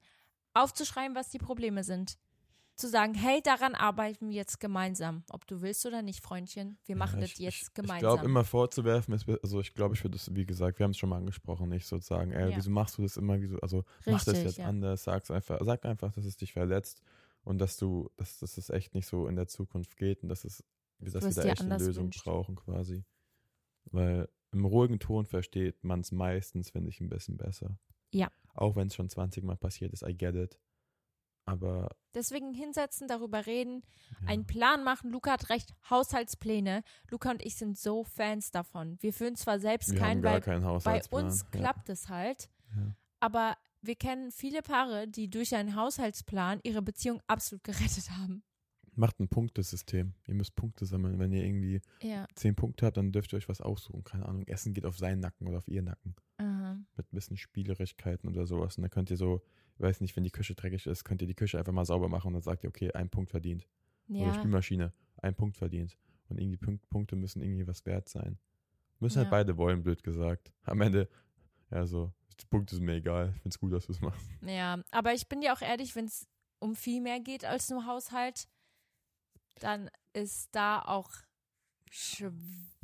Aufzuschreiben, 0.53 1.15
was 1.15 1.29
die 1.29 1.39
Probleme 1.39 1.83
sind. 1.83 2.17
Zu 2.75 2.89
sagen, 2.89 3.13
hey, 3.13 3.41
daran 3.41 3.73
arbeiten 3.73 4.27
wir 4.29 4.35
jetzt 4.35 4.59
gemeinsam. 4.59 5.23
Ob 5.29 5.47
du 5.47 5.61
willst 5.61 5.85
oder 5.85 6.01
nicht, 6.01 6.21
Freundchen, 6.21 6.77
wir 6.85 6.97
machen 6.97 7.15
Ja, 7.15 7.21
das 7.21 7.31
ich, 7.31 7.39
jetzt 7.39 7.61
ich, 7.61 7.73
gemeinsam. 7.73 7.95
Ich 7.95 8.01
glaube, 8.01 8.25
immer 8.25 8.43
vorzuwerfen 8.43 9.13
ist, 9.13 9.29
also 9.29 9.61
ich 9.61 9.73
glaube, 9.73 9.95
ich 9.95 10.03
würde 10.03 10.17
das, 10.17 10.35
wie 10.35 10.45
gesagt, 10.45 10.79
wir 10.79 10.83
haben 10.83 10.91
es 10.91 10.97
schon 10.97 11.07
mal 11.09 11.17
angesprochen, 11.17 11.69
nicht 11.69 11.85
so 11.85 11.97
zu 11.99 12.05
sagen, 12.05 12.31
ey, 12.33 12.51
Ja. 12.51 12.57
wieso 12.57 12.69
machst 12.71 12.97
du 12.97 13.03
das 13.03 13.15
immer, 13.15 13.39
wieso, 13.39 13.59
also 13.59 13.85
mach 14.05 14.23
das 14.25 14.27
Richtig, 14.35 14.43
jetzt 14.43 14.57
ja. 14.57 14.67
anders, 14.67 15.03
sag's 15.05 15.31
einfach, 15.31 15.59
sag 15.63 15.85
einfach, 15.85 16.11
dass 16.11 16.25
es 16.25 16.35
dich 16.35 16.51
verletzt 16.51 17.01
und 17.43 17.59
dass 17.59 17.77
du, 17.77 18.09
dass, 18.17 18.39
dass 18.39 18.57
es 18.57 18.69
echt 18.69 18.93
nicht 18.93 19.07
so 19.07 19.27
in 19.27 19.37
der 19.37 19.47
Zukunft 19.47 19.95
geht 19.95 20.21
und 20.23 20.27
dass 20.29 20.43
es, 20.43 20.61
dass 20.99 21.23
wir 21.23 21.43
da 21.43 21.49
echt 21.49 21.61
eine 21.61 21.77
Lösung 21.77 22.05
wünschst. 22.05 22.25
brauchen 22.25 22.55
quasi. 22.57 23.05
Weil 23.85 24.27
im 24.51 24.65
ruhigen 24.65 24.99
Ton 24.99 25.25
versteht 25.25 25.83
man 25.83 26.01
es 26.01 26.11
meistens, 26.11 26.71
finde 26.71 26.89
ich, 26.89 26.99
ein 26.99 27.07
bisschen 27.09 27.37
besser. 27.37 27.77
Ja. 28.11 28.29
Auch 28.53 28.75
wenn 28.75 28.87
es 28.87 28.95
schon 28.95 29.09
20 29.09 29.43
Mal 29.43 29.55
passiert 29.57 29.93
ist, 29.93 30.01
I 30.03 30.13
get 30.15 30.35
it. 30.35 30.59
Aber 31.45 31.89
Deswegen 32.15 32.53
hinsetzen, 32.53 33.09
darüber 33.09 33.45
reden, 33.45 33.83
ja. 34.21 34.29
einen 34.29 34.45
Plan 34.45 34.83
machen. 34.83 35.11
Luca 35.11 35.31
hat 35.33 35.49
recht, 35.49 35.73
Haushaltspläne. 35.89 36.81
Luca 37.11 37.29
und 37.29 37.45
ich 37.45 37.55
sind 37.57 37.77
so 37.77 38.05
Fans 38.05 38.51
davon. 38.51 38.97
Wir 39.01 39.13
führen 39.13 39.35
zwar 39.35 39.59
selbst 39.59 39.91
wir 39.91 39.99
keinen, 39.99 40.23
weil 40.23 40.39
keinen 40.39 40.63
bei 40.63 41.01
uns 41.11 41.41
ja. 41.41 41.47
klappt 41.51 41.89
es 41.89 42.07
halt. 42.07 42.49
Ja. 42.75 42.95
Aber 43.19 43.57
wir 43.81 43.95
kennen 43.95 44.31
viele 44.31 44.61
Paare, 44.61 45.07
die 45.07 45.29
durch 45.29 45.53
einen 45.55 45.75
Haushaltsplan 45.75 46.61
ihre 46.63 46.81
Beziehung 46.81 47.21
absolut 47.27 47.63
gerettet 47.65 48.09
haben. 48.11 48.43
Macht 48.95 49.19
ein 49.19 49.27
Punktesystem. 49.27 50.13
Ihr 50.25 50.35
müsst 50.35 50.55
Punkte 50.55 50.85
sammeln. 50.85 51.19
Wenn 51.19 51.33
ihr 51.33 51.43
irgendwie 51.43 51.81
zehn 52.35 52.55
Punkte 52.55 52.85
habt, 52.85 52.95
dann 52.95 53.11
dürft 53.11 53.33
ihr 53.33 53.37
euch 53.37 53.49
was 53.49 53.59
aussuchen. 53.59 54.05
Keine 54.05 54.25
Ahnung, 54.25 54.47
Essen 54.47 54.73
geht 54.73 54.85
auf 54.85 54.97
seinen 54.97 55.19
Nacken 55.19 55.47
oder 55.49 55.57
auf 55.57 55.67
ihr 55.67 55.81
Nacken. 55.81 56.15
Aha. 56.37 56.79
Mit 56.95 57.11
ein 57.11 57.15
bisschen 57.15 57.35
Spielerigkeiten 57.35 58.29
oder 58.29 58.45
sowas. 58.45 58.77
Und 58.77 58.83
dann 58.83 58.91
könnt 58.91 59.11
ihr 59.11 59.17
so, 59.17 59.41
weiß 59.77 60.01
nicht, 60.01 60.15
wenn 60.15 60.23
die 60.23 60.31
Küche 60.31 60.55
dreckig 60.55 60.85
ist, 60.87 61.03
könnt 61.03 61.21
ihr 61.21 61.27
die 61.27 61.35
Küche 61.35 61.57
einfach 61.59 61.73
mal 61.73 61.85
sauber 61.85 62.07
machen 62.09 62.27
und 62.27 62.33
dann 62.33 62.41
sagt 62.41 62.63
ihr, 62.63 62.69
okay, 62.69 62.91
ein 62.93 63.09
Punkt 63.09 63.29
verdient. 63.31 63.67
Oder 64.09 64.27
Ja. 64.27 64.33
Spülmaschine, 64.33 64.93
ein 65.21 65.35
Punkt 65.35 65.57
verdient. 65.57 65.97
Und 66.29 66.39
irgendwie 66.39 66.57
Punk 66.57 66.81
Punkte 66.89 67.15
müssen 67.15 67.41
irgendwie 67.41 67.67
was 67.67 67.85
wert 67.85 68.09
sein. 68.09 68.37
Müssen 68.99 69.17
Ja. 69.17 69.23
halt 69.23 69.31
beide 69.31 69.57
wollen, 69.57 69.83
blöd 69.83 70.03
gesagt. 70.03 70.51
Am 70.63 70.81
Ende, 70.81 71.09
ja, 71.71 71.85
so, 71.85 72.13
die 72.39 72.45
Punkte 72.45 72.75
sind 72.75 72.85
mir 72.85 72.95
egal. 72.95 73.33
Ich 73.35 73.41
find's 73.41 73.59
gut, 73.59 73.73
dass 73.73 73.85
du 73.85 73.91
es 73.91 74.01
machst. 74.01 74.25
ja. 74.41 74.81
Aber 74.91 75.13
ich 75.13 75.27
bin 75.27 75.41
dir 75.41 75.53
auch 75.53 75.61
ehrlich, 75.61 75.95
wenn 75.95 76.05
es 76.05 76.27
um 76.59 76.75
viel 76.75 77.01
mehr 77.01 77.19
geht 77.19 77.43
als 77.45 77.69
nur 77.69 77.85
Haushalt, 77.85 78.47
dann 79.59 79.89
ist 80.13 80.55
da 80.55 80.81
auch 80.81 81.11
schw 81.89 82.31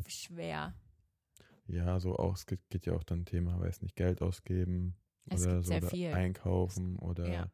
schwer. 0.07 0.73
Ja, 1.67 1.99
so 1.99 2.17
auch, 2.17 2.35
es 2.35 2.45
geht, 2.45 2.69
geht 2.69 2.85
ja 2.85 2.93
auch 2.93 3.03
dann 3.03 3.23
Thema, 3.25 3.59
weiß 3.59 3.81
nicht, 3.81 3.95
Geld 3.95 4.21
ausgeben 4.21 4.95
Es 5.29 5.43
oder 5.43 5.53
gibt 5.53 5.65
so 5.65 5.69
sehr 5.69 5.77
oder 5.77 5.89
viel. 5.89 6.11
einkaufen 6.11 6.97
oder 6.99 7.27
Ja. 7.27 7.47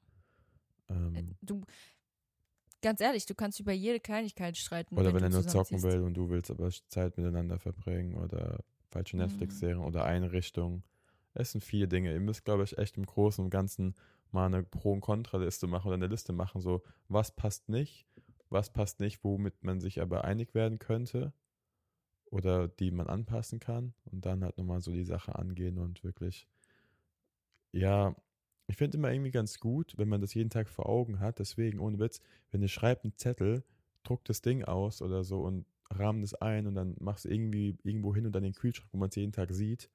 ähm, 0.89 1.35
Du, 1.41 1.63
ganz 2.81 3.01
ehrlich, 3.01 3.25
du 3.25 3.35
kannst 3.35 3.59
über 3.59 3.71
jede 3.73 3.99
Kleinigkeit 3.99 4.57
streiten. 4.57 4.97
Oder 4.97 5.13
wenn, 5.13 5.23
er 5.23 5.29
nur 5.29 5.47
zocken 5.47 5.81
will 5.83 6.01
und 6.01 6.13
du 6.15 6.29
willst 6.29 6.51
aber 6.51 6.69
Zeit 6.87 7.17
miteinander 7.17 7.59
verbringen 7.59 8.15
oder 8.15 8.63
falsche 8.91 9.17
Mhm. 9.17 9.23
Netflix-Serien 9.23 9.79
oder 9.79 10.05
Einrichtungen. 10.05 10.83
Es 11.33 11.51
sind 11.51 11.63
viele 11.63 11.87
Dinge. 11.87 12.13
Ihr 12.13 12.19
müsst, 12.19 12.45
glaube 12.45 12.63
ich, 12.63 12.77
echt 12.77 12.97
im 12.97 13.05
Großen 13.05 13.43
und 13.43 13.51
Ganzen 13.51 13.95
mal 14.31 14.47
eine 14.47 14.63
Pro- 14.63 14.93
und 14.93 15.01
Kontraliste 15.01 15.67
machen 15.67 15.87
oder 15.87 15.95
eine 15.95 16.07
Liste 16.07 16.33
machen, 16.33 16.61
so 16.61 16.83
was 17.07 17.31
passt 17.31 17.69
nicht, 17.69 18.05
was 18.49 18.71
passt 18.71 18.99
nicht, 18.99 19.23
womit 19.23 19.63
man 19.63 19.79
sich 19.79 20.01
aber 20.01 20.23
einig 20.25 20.53
werden 20.53 20.79
könnte 20.79 21.33
oder 22.25 22.67
die 22.67 22.91
man 22.91 23.07
anpassen 23.07 23.59
kann 23.59 23.93
und 24.05 24.25
dann 24.25 24.43
halt 24.43 24.57
nochmal 24.57 24.81
so 24.81 24.91
die 24.91 25.05
Sache 25.05 25.35
angehen 25.35 25.77
und 25.77 26.03
wirklich, 26.03 26.47
ja, 27.71 28.15
ich 28.67 28.77
finde 28.77 28.97
immer 28.97 29.11
irgendwie 29.11 29.31
ganz 29.31 29.59
gut, 29.59 29.97
wenn 29.97 30.09
man 30.09 30.21
das 30.21 30.33
jeden 30.33 30.49
Tag 30.49 30.67
vor 30.67 30.87
Augen 30.87 31.19
hat, 31.19 31.39
deswegen 31.39 31.79
ohne 31.79 31.99
Witz, 31.99 32.21
wenn 32.51 32.61
ihr 32.61 32.67
schreibt 32.67 33.05
einen 33.05 33.15
Zettel, 33.15 33.63
druckt 34.03 34.29
das 34.29 34.41
Ding 34.41 34.63
aus 34.63 35.01
oder 35.01 35.23
so 35.23 35.41
und 35.41 35.65
rahmen 35.89 36.21
das 36.21 36.33
ein 36.33 36.67
und 36.67 36.75
dann 36.75 36.95
machst 36.99 37.25
du 37.25 37.29
irgendwie 37.29 37.77
irgendwo 37.83 38.13
hin 38.13 38.25
und 38.25 38.33
dann 38.33 38.43
den 38.43 38.53
Kühlschrank, 38.53 38.89
wo 38.91 38.97
man 38.97 39.09
es 39.09 39.15
jeden 39.15 39.31
Tag 39.31 39.51
sieht, 39.53 39.89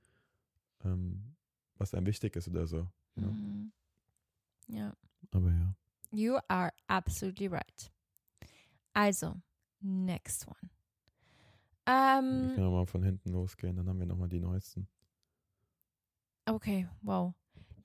ähm, 0.84 1.36
was 1.76 1.94
einem 1.94 2.06
wichtig 2.06 2.34
ist 2.36 2.48
oder 2.48 2.66
so. 2.66 2.88
Ja. 3.16 3.26
Mhm. 3.26 3.72
Ja. 4.68 4.96
Aber 5.32 5.50
ja. 5.50 5.74
You 6.10 6.38
are 6.48 6.72
absolutely 6.88 7.46
right. 7.46 7.92
Also, 8.94 9.40
next 9.80 10.46
one. 10.46 10.70
Ähm, 11.86 12.52
können 12.54 12.66
auch 12.66 12.72
mal 12.72 12.86
von 12.86 13.02
hinten 13.02 13.30
losgehen, 13.30 13.76
dann 13.76 13.88
haben 13.88 13.98
wir 13.98 14.06
nochmal 14.06 14.28
die 14.28 14.40
neuesten. 14.40 14.86
okay, 16.46 16.88
wow. 17.00 17.34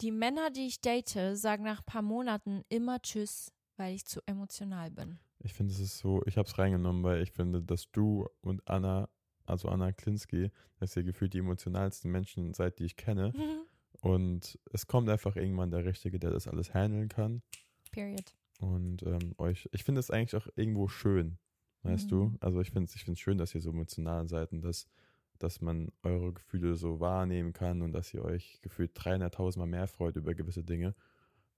Die 0.01 0.11
Männer, 0.11 0.51
die 0.51 0.67
ich 0.67 0.81
date, 0.81 1.17
sagen 1.33 1.63
nach 1.63 1.79
ein 1.79 1.85
paar 1.85 2.01
Monaten 2.01 2.63
immer 2.69 3.01
Tschüss, 3.01 3.51
weil 3.77 3.95
ich 3.95 4.05
zu 4.05 4.21
emotional 4.25 4.91
bin. 4.91 5.19
Ich 5.39 5.53
finde, 5.53 5.73
es 5.73 5.79
ist 5.79 5.99
so, 5.99 6.21
ich 6.25 6.37
habe 6.37 6.47
es 6.47 6.57
reingenommen, 6.57 7.03
weil 7.03 7.21
ich 7.21 7.31
finde, 7.31 7.61
dass 7.61 7.89
du 7.91 8.27
und 8.41 8.67
Anna, 8.67 9.09
also 9.45 9.69
Anna 9.69 9.91
Klinski, 9.91 10.51
dass 10.79 10.95
ihr 10.95 11.03
gefühlt 11.03 11.33
die 11.33 11.39
emotionalsten 11.39 12.11
Menschen 12.11 12.53
seid, 12.53 12.79
die 12.79 12.85
ich 12.85 12.95
kenne. 12.95 13.33
Und 14.01 14.59
es 14.71 14.85
kommt 14.85 15.09
einfach 15.09 15.35
irgendwann 15.35 15.71
der 15.71 15.85
Richtige, 15.85 16.19
der 16.19 16.29
das 16.29 16.47
alles 16.47 16.73
handeln 16.73 17.09
kann. 17.09 17.41
Period. 17.91 18.35
Und 18.59 19.03
ähm, 19.03 19.33
euch, 19.37 19.67
ich 19.71 19.83
finde 19.83 19.99
es 19.99 20.11
eigentlich 20.11 20.35
auch 20.35 20.47
irgendwo 20.55 20.87
schön, 20.87 21.37
weißt 21.83 22.11
du? 22.11 22.25
Mhm. 22.25 22.37
Also 22.39 22.61
ich 22.61 22.71
finde 22.71 22.85
es 22.85 22.95
ich 22.95 23.03
find's 23.03 23.19
schön, 23.19 23.37
dass 23.37 23.55
ihr 23.55 23.61
so 23.61 23.71
emotional 23.71 24.27
seid 24.27 24.51
und 24.51 24.61
dass, 24.61 24.87
dass 25.43 25.61
man 25.61 25.91
eure 26.03 26.33
Gefühle 26.33 26.75
so 26.75 26.99
wahrnehmen 26.99 27.53
kann 27.53 27.81
und 27.81 27.91
dass 27.93 28.13
ihr 28.13 28.23
euch 28.23 28.59
gefühlt 28.61 28.95
300.000 28.97 29.59
Mal 29.59 29.65
mehr 29.67 29.87
freut 29.87 30.15
über 30.15 30.33
gewisse 30.35 30.63
Dinge. 30.63 30.95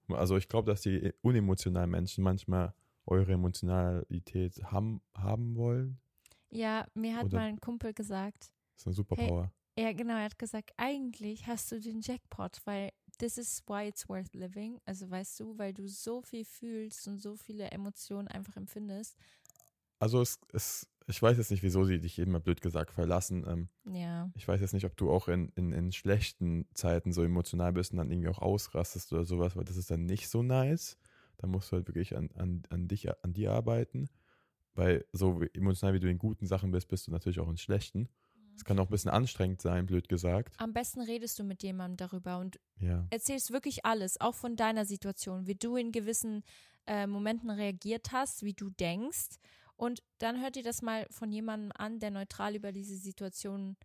Also 0.08 0.36
ich 0.36 0.48
glaube, 0.48 0.70
dass 0.70 0.80
die 0.82 1.12
unemotionalen 1.22 1.90
Menschen 1.90 2.24
manchmal 2.24 2.74
eure 3.06 3.32
Emotionalität 3.32 4.62
haben, 4.64 5.00
haben 5.14 5.56
wollen. 5.56 5.98
Ja, 6.50 6.86
mir 6.94 7.16
hat 7.16 7.26
Oder- 7.26 7.38
mal 7.38 7.46
ein 7.48 7.60
Kumpel 7.60 7.92
gesagt, 7.94 8.50
Das 8.74 8.82
ist 8.82 8.86
eine 8.88 8.94
Superpower. 8.94 9.52
ja 9.78 9.92
genau, 9.92 10.14
er 10.16 10.24
hat 10.24 10.38
gesagt, 10.38 10.72
eigentlich 10.76 11.46
hast 11.46 11.70
du 11.70 11.80
den 11.80 12.00
Jackpot, 12.00 12.58
weil 12.64 12.90
this 13.18 13.38
is 13.38 13.62
why 13.66 13.86
it's 13.88 14.08
worth 14.08 14.32
living. 14.34 14.80
Also 14.84 15.08
weißt 15.08 15.38
du, 15.40 15.56
weil 15.58 15.72
du 15.72 15.86
so 15.88 16.22
viel 16.22 16.44
fühlst 16.44 17.06
und 17.06 17.18
so 17.20 17.36
viele 17.36 17.70
Emotionen 17.70 18.26
einfach 18.28 18.56
empfindest. 18.56 19.16
Also 20.00 20.22
es, 20.22 20.40
es, 20.52 20.88
ich 21.10 21.20
weiß 21.22 21.36
jetzt 21.36 21.50
nicht, 21.50 21.62
wieso 21.62 21.84
sie 21.84 22.00
dich 22.00 22.18
immer 22.18 22.40
blöd 22.40 22.60
gesagt 22.60 22.92
verlassen. 22.92 23.44
Ähm, 23.46 23.68
Ja. 23.92 24.30
ich 24.34 24.46
weiß 24.46 24.60
jetzt 24.60 24.72
nicht, 24.72 24.86
ob 24.86 24.96
du 24.96 25.10
auch 25.10 25.28
in, 25.28 25.50
in, 25.56 25.72
in 25.72 25.92
schlechten 25.92 26.66
Zeiten 26.74 27.12
so 27.12 27.22
emotional 27.22 27.72
bist 27.72 27.92
und 27.92 27.98
dann 27.98 28.10
irgendwie 28.10 28.28
auch 28.28 28.38
ausrastest 28.38 29.12
oder 29.12 29.24
sowas, 29.24 29.56
weil 29.56 29.64
das 29.64 29.76
ist 29.76 29.90
dann 29.90 30.06
nicht 30.06 30.28
so 30.28 30.42
nice. 30.42 30.96
Da 31.38 31.46
musst 31.46 31.70
du 31.72 31.76
halt 31.76 31.88
wirklich 31.88 32.16
an, 32.16 32.30
an, 32.34 32.62
an 32.70 32.86
dich, 32.88 33.08
an 33.24 33.32
dir 33.32 33.52
arbeiten. 33.52 34.08
Weil 34.74 35.04
so 35.12 35.42
emotional 35.54 35.94
wie 35.94 36.00
du 36.00 36.08
in 36.08 36.18
guten 36.18 36.46
Sachen 36.46 36.70
bist, 36.70 36.88
bist 36.88 37.06
du 37.06 37.10
natürlich 37.10 37.40
auch 37.40 37.48
in 37.48 37.56
schlechten. 37.56 38.08
Es 38.56 38.64
kann 38.64 38.78
auch 38.78 38.86
ein 38.86 38.90
bisschen 38.90 39.10
anstrengend 39.10 39.62
sein, 39.62 39.86
blöd 39.86 40.08
gesagt. 40.08 40.54
Am 40.60 40.72
besten 40.74 41.00
redest 41.00 41.38
du 41.38 41.44
mit 41.44 41.62
jemandem 41.62 41.96
darüber 41.96 42.38
und 42.38 42.60
Ja. 42.78 43.06
erzählst 43.10 43.50
wirklich 43.52 43.84
alles, 43.86 44.20
auch 44.20 44.34
von 44.34 44.54
deiner 44.54 44.84
Situation, 44.84 45.46
wie 45.46 45.54
du 45.54 45.76
in 45.76 45.92
gewissen 45.92 46.42
äh, 46.86 47.06
Momenten 47.06 47.50
reagiert 47.50 48.12
hast, 48.12 48.42
wie 48.42 48.52
du 48.52 48.68
denkst. 48.70 49.38
Und 49.80 50.02
dann 50.18 50.42
hört 50.42 50.56
dir 50.56 50.62
das 50.62 50.82
mal 50.82 51.06
von 51.10 51.32
jemandem 51.32 51.72
an, 51.74 52.00
der 52.00 52.10
neutral 52.10 52.54
über 52.54 52.70
diese 52.70 52.96
Situation 52.98 53.76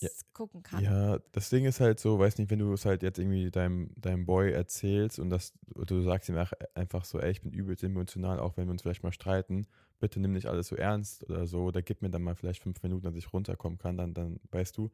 Ja. 0.00 0.10
gucken 0.32 0.62
kann. 0.62 0.84
Ja, 0.84 1.18
das 1.32 1.50
Ding 1.50 1.64
ist 1.66 1.80
halt 1.80 2.00
so, 2.00 2.18
weiß 2.18 2.38
nicht, 2.38 2.50
wenn 2.50 2.58
du 2.60 2.72
es 2.72 2.84
halt 2.86 3.02
jetzt 3.02 3.18
irgendwie 3.18 3.50
deinem, 3.50 3.90
deinem 3.96 4.26
Boy 4.26 4.52
erzählst 4.52 5.18
und 5.20 5.30
das, 5.30 5.54
du 5.66 6.02
sagst 6.02 6.28
ihm 6.28 6.36
ach- 6.38 6.52
einfach 6.74 7.04
so, 7.04 7.20
ey, 7.20 7.30
ich 7.32 7.42
bin 7.42 7.52
übelst 7.52 7.84
emotional, 7.84 8.40
auch 8.40 8.56
wenn 8.56 8.66
wir 8.68 8.72
uns 8.72 8.82
vielleicht 8.82 9.02
mal 9.04 9.12
streiten, 9.12 9.68
bitte 10.00 10.20
nimm 10.20 10.32
nicht 10.32 10.46
alles 10.48 10.68
so 10.68 10.76
ernst 10.76 11.24
oder 11.30 11.46
so, 11.46 11.64
oder 11.66 11.82
gib 11.82 12.02
mir 12.02 12.10
dann 12.10 12.22
mal 12.22 12.34
vielleicht 12.36 12.62
fünf 12.62 12.82
Minuten, 12.82 13.04
dass 13.04 13.16
ich 13.16 13.32
runterkommen 13.32 13.78
kann, 13.78 13.96
dann, 13.98 14.14
dann, 14.14 14.40
weißt 14.52 14.76
du, 14.78 14.90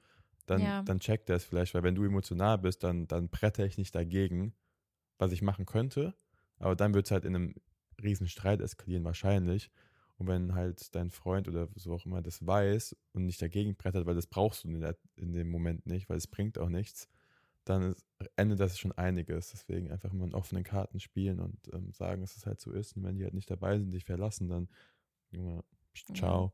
dann, 0.46 0.74
Ja. 0.74 0.84
dann 0.84 1.00
checkt 1.00 1.30
er 1.30 1.36
es 1.36 1.44
vielleicht, 1.44 1.74
weil 1.74 1.82
wenn 1.84 1.94
du 1.96 2.04
emotional 2.04 2.58
bist, 2.58 2.84
dann, 2.84 3.08
dann 3.08 3.28
bretter 3.30 3.66
ich 3.66 3.78
nicht 3.78 3.94
dagegen, 3.94 4.54
was 5.18 5.32
ich 5.32 5.42
machen 5.42 5.66
könnte, 5.66 6.14
aber 6.58 6.76
dann 6.76 6.94
wird 6.94 7.06
es 7.06 7.10
halt 7.12 7.24
in 7.24 7.34
einem 7.36 7.54
riesen 8.02 8.28
Streit 8.28 8.60
eskalieren 8.60 9.04
wahrscheinlich. 9.04 9.70
Und 10.22 10.28
wenn 10.28 10.54
halt 10.54 10.94
dein 10.94 11.10
Freund 11.10 11.48
oder 11.48 11.68
so 11.74 11.92
auch 11.92 12.06
immer 12.06 12.22
das 12.22 12.46
weiß 12.46 12.94
und 13.12 13.26
nicht 13.26 13.42
dagegen 13.42 13.74
brettert, 13.74 14.06
weil 14.06 14.14
das 14.14 14.28
brauchst 14.28 14.62
du 14.62 14.68
in, 14.68 14.80
der, 14.80 14.96
in 15.16 15.32
dem 15.32 15.50
Moment 15.50 15.84
nicht, 15.84 16.08
weil 16.08 16.16
es 16.16 16.28
bringt 16.28 16.58
auch 16.58 16.68
nichts, 16.68 17.08
dann 17.64 17.90
ist, 17.90 18.06
endet 18.36 18.60
das 18.60 18.78
schon 18.78 18.92
einiges. 18.92 19.50
Deswegen 19.50 19.90
einfach 19.90 20.12
immer 20.12 20.26
in 20.26 20.34
offenen 20.34 20.62
Karten 20.62 21.00
spielen 21.00 21.40
und 21.40 21.58
ähm, 21.72 21.90
sagen, 21.90 22.20
dass 22.20 22.36
es 22.36 22.46
halt 22.46 22.60
so 22.60 22.70
ist. 22.70 22.96
Und 22.96 23.02
wenn 23.02 23.16
die 23.16 23.24
halt 23.24 23.34
nicht 23.34 23.50
dabei 23.50 23.76
sind, 23.80 23.90
dich 23.90 24.04
verlassen, 24.04 24.48
dann 24.48 24.68
Junge, 25.32 25.64
ciao. 26.14 26.52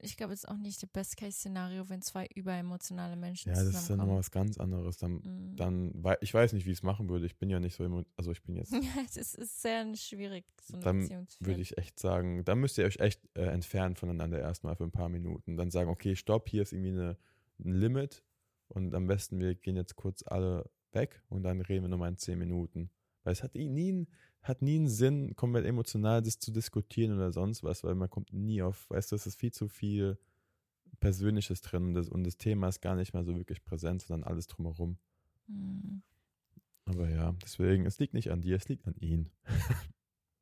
Ich 0.00 0.16
glaube, 0.16 0.32
es 0.32 0.40
ist 0.44 0.48
auch 0.48 0.56
nicht 0.56 0.82
das 0.82 0.90
Best-Case-Szenario, 0.90 1.88
wenn 1.88 2.02
zwei 2.02 2.26
überemotionale 2.34 3.16
Menschen 3.16 3.50
Ja, 3.50 3.54
das 3.62 3.66
ist 3.74 3.88
dann 3.90 3.98
nochmal 3.98 4.18
was 4.18 4.30
ganz 4.30 4.58
anderes. 4.58 4.96
Dann, 4.96 5.20
Mhm. 5.22 5.56
dann 5.56 6.04
ich 6.20 6.32
weiß 6.34 6.52
nicht, 6.52 6.66
wie 6.66 6.70
ich 6.72 6.78
es 6.78 6.82
machen 6.82 7.08
würde. 7.08 7.26
Ich 7.26 7.36
bin 7.38 7.50
ja 7.50 7.60
nicht 7.60 7.74
so, 7.76 7.84
emo- 7.84 8.04
also 8.16 8.32
ich 8.32 8.42
bin 8.42 8.56
jetzt 8.56 8.72
Ja, 8.72 9.02
es 9.08 9.16
ist, 9.34 9.62
sehr 9.62 9.94
schwierig, 9.96 10.44
so 10.62 10.74
eine 10.74 10.84
Dann 10.84 11.00
Beziehung 11.00 11.28
zu 11.28 11.38
führen. 11.38 11.46
würde 11.48 11.60
ich 11.62 11.78
echt 11.78 11.98
sagen, 11.98 12.44
da 12.44 12.54
müsst 12.54 12.78
ihr 12.78 12.84
euch 12.84 12.98
echt 13.00 13.20
äh, 13.34 13.42
entfernen 13.46 13.96
voneinander 13.96 14.38
erstmal 14.40 14.74
für 14.76 14.84
ein 14.84 14.92
paar 14.92 15.08
Minuten. 15.08 15.56
Dann 15.56 15.70
sagen, 15.70 15.88
okay, 15.90 16.16
stopp, 16.16 16.48
hier 16.48 16.62
ist 16.62 16.72
irgendwie 16.72 16.90
eine, 16.90 17.16
ein 17.64 17.72
Limit 17.72 18.24
und 18.68 18.94
am 18.94 19.06
besten 19.06 19.38
wir 19.38 19.54
gehen 19.54 19.76
jetzt 19.76 19.96
kurz 19.96 20.24
alle 20.26 20.68
weg 20.92 21.22
und 21.28 21.42
dann 21.44 21.60
reden 21.60 21.84
wir 21.84 21.88
nochmal 21.88 22.10
in 22.10 22.18
zehn 22.18 22.38
Minuten. 22.38 22.90
Weil 23.22 23.32
es 23.32 23.42
hat 23.42 23.54
eh 23.56 23.68
nie, 23.68 24.06
hat 24.48 24.62
nie 24.62 24.76
einen 24.76 24.88
Sinn, 24.88 25.34
komplett 25.36 25.64
emotional 25.66 26.22
das 26.22 26.38
zu 26.38 26.50
diskutieren 26.52 27.14
oder 27.16 27.32
sonst 27.32 27.62
was, 27.64 27.84
weil 27.84 27.94
man 27.94 28.10
kommt 28.10 28.32
nie 28.32 28.62
auf, 28.62 28.88
weißt 28.90 29.12
du, 29.12 29.16
es 29.16 29.26
ist 29.26 29.38
viel 29.38 29.52
zu 29.52 29.68
viel 29.68 30.18
Persönliches 31.00 31.60
drin 31.62 31.86
und 31.88 31.94
das, 31.94 32.08
und 32.08 32.24
das 32.24 32.36
Thema 32.36 32.68
ist 32.68 32.80
gar 32.80 32.94
nicht 32.94 33.12
mehr 33.12 33.24
so 33.24 33.36
wirklich 33.36 33.64
präsent, 33.64 34.02
sondern 34.02 34.28
alles 34.28 34.46
drumherum. 34.46 34.98
Mhm. 35.46 36.02
Aber 36.86 37.08
ja, 37.08 37.34
deswegen, 37.42 37.84
es 37.84 37.98
liegt 37.98 38.14
nicht 38.14 38.30
an 38.30 38.40
dir, 38.40 38.56
es 38.56 38.68
liegt 38.68 38.86
an 38.86 38.94
ihn. 38.96 39.30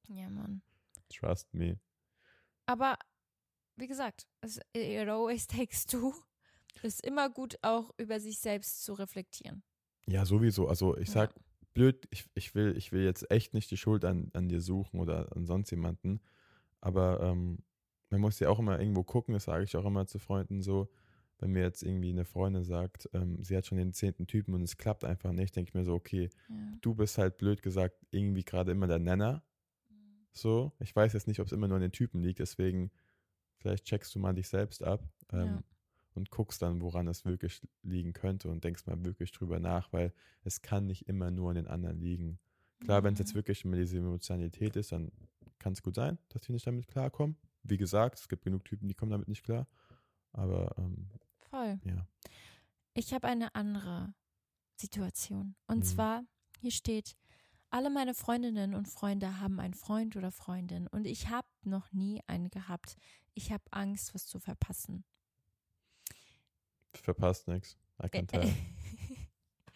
Ja, 0.08 0.28
Mann. 0.28 0.60
Trust 1.08 1.54
me. 1.54 1.80
Aber 2.66 2.98
wie 3.76 3.86
gesagt, 3.86 4.26
es, 4.42 4.60
it 4.74 5.08
always 5.08 5.46
takes 5.46 5.86
two. 5.86 6.12
Es 6.76 6.96
ist 6.96 7.06
immer 7.06 7.30
gut, 7.30 7.56
auch 7.62 7.90
über 7.96 8.20
sich 8.20 8.38
selbst 8.38 8.84
zu 8.84 8.92
reflektieren. 8.92 9.62
Ja, 10.06 10.26
sowieso. 10.26 10.68
Also 10.68 10.96
ich 10.98 11.10
sag, 11.10 11.34
Ja. 11.34 11.42
Blöd, 11.74 12.06
ich, 12.10 12.24
ich, 12.34 12.54
will, 12.54 12.76
ich 12.76 12.92
will 12.92 13.04
jetzt 13.04 13.30
echt 13.30 13.52
nicht 13.52 13.70
die 13.70 13.76
Schuld 13.76 14.04
an, 14.04 14.30
an 14.32 14.48
dir 14.48 14.60
suchen 14.60 15.00
oder 15.00 15.34
an 15.36 15.46
sonst 15.46 15.70
jemanden. 15.70 16.20
Aber 16.80 17.20
ähm, 17.20 17.58
man 18.10 18.20
muss 18.20 18.38
ja 18.40 18.48
auch 18.48 18.58
immer 18.58 18.78
irgendwo 18.78 19.02
gucken, 19.02 19.34
das 19.34 19.44
sage 19.44 19.64
ich 19.64 19.76
auch 19.76 19.84
immer 19.84 20.06
zu 20.06 20.18
Freunden 20.18 20.62
so, 20.62 20.88
wenn 21.38 21.50
mir 21.50 21.62
jetzt 21.62 21.82
irgendwie 21.82 22.10
eine 22.10 22.24
Freundin 22.24 22.62
sagt, 22.62 23.08
ähm, 23.12 23.42
sie 23.42 23.56
hat 23.56 23.66
schon 23.66 23.78
den 23.78 23.92
zehnten 23.92 24.26
Typen 24.26 24.54
und 24.54 24.62
es 24.62 24.76
klappt 24.76 25.04
einfach 25.04 25.32
nicht, 25.32 25.56
denke 25.56 25.70
ich 25.70 25.74
mir 25.74 25.84
so, 25.84 25.94
okay, 25.94 26.30
Ja. 26.48 26.54
du 26.80 26.94
bist 26.94 27.18
halt 27.18 27.36
blöd 27.38 27.60
gesagt 27.62 27.96
irgendwie 28.10 28.44
gerade 28.44 28.70
immer 28.72 28.86
der 28.86 29.00
Nenner. 29.00 29.42
So, 30.32 30.72
ich 30.80 30.94
weiß 30.94 31.12
jetzt 31.12 31.26
nicht, 31.28 31.40
ob 31.40 31.46
es 31.46 31.52
immer 31.52 31.68
nur 31.68 31.76
an 31.76 31.82
den 31.82 31.92
Typen 31.92 32.20
liegt, 32.22 32.38
deswegen 32.40 32.90
vielleicht 33.58 33.84
checkst 33.84 34.14
du 34.14 34.18
mal 34.18 34.34
dich 34.34 34.48
selbst 34.48 34.82
ab 34.82 35.08
ähm, 35.32 35.46
Ja. 35.46 35.64
Und 36.14 36.30
guckst 36.30 36.62
dann, 36.62 36.80
woran 36.80 37.06
es 37.08 37.24
wirklich 37.24 37.60
liegen 37.82 38.12
könnte 38.12 38.48
und 38.50 38.64
denkst 38.64 38.86
mal 38.86 39.04
wirklich 39.04 39.32
drüber 39.32 39.58
nach, 39.60 39.92
weil 39.92 40.12
es 40.42 40.62
kann 40.62 40.86
nicht 40.86 41.08
immer 41.08 41.30
nur 41.30 41.50
an 41.50 41.56
den 41.56 41.66
anderen 41.68 41.98
liegen. 42.00 42.38
Klar, 42.80 43.02
wenn 43.02 43.14
es 43.14 43.18
jetzt 43.20 43.32
Mhm. 43.32 43.38
wirklich 43.38 43.64
immer 43.64 43.76
diese 43.76 43.98
Emotionalität 43.98 44.76
ist, 44.76 44.92
dann 44.92 45.10
kann 45.58 45.72
es 45.72 45.82
gut 45.82 45.94
sein, 45.94 46.18
dass 46.28 46.42
die 46.42 46.52
nicht 46.52 46.66
damit 46.66 46.86
klarkommen. 46.88 47.36
Wie 47.62 47.76
gesagt, 47.78 48.18
es 48.18 48.28
gibt 48.28 48.44
genug 48.44 48.64
Typen, 48.64 48.88
die 48.88 48.94
kommen 48.94 49.10
damit 49.10 49.28
nicht 49.28 49.42
klar. 49.42 49.66
Aber 50.32 50.74
ähm, 50.78 51.08
Voll. 51.50 51.80
ja, 51.84 52.06
Ich 52.94 53.12
habe 53.14 53.26
eine 53.28 53.54
andere 53.54 54.14
Situation. 54.76 55.54
Und 55.66 55.78
Mhm. 55.78 55.82
zwar, 55.84 56.22
hier 56.60 56.70
steht, 56.70 57.16
alle 57.70 57.90
meine 57.90 58.14
Freundinnen 58.14 58.74
und 58.74 58.86
Freunde 58.88 59.40
haben 59.40 59.58
einen 59.60 59.74
Freund 59.74 60.16
oder 60.16 60.30
Freundin 60.30 60.86
und 60.88 61.06
ich 61.06 61.28
habe 61.28 61.48
noch 61.64 61.92
nie 61.92 62.20
einen 62.26 62.50
gehabt. 62.50 62.96
Ich 63.34 63.50
habe 63.50 63.64
Angst, 63.72 64.14
was 64.14 64.26
zu 64.26 64.38
verpassen. 64.38 65.04
Verpasst 67.04 67.48
nichts. 67.48 67.76
I 68.02 68.08
can 68.08 68.26
tell. 68.26 68.50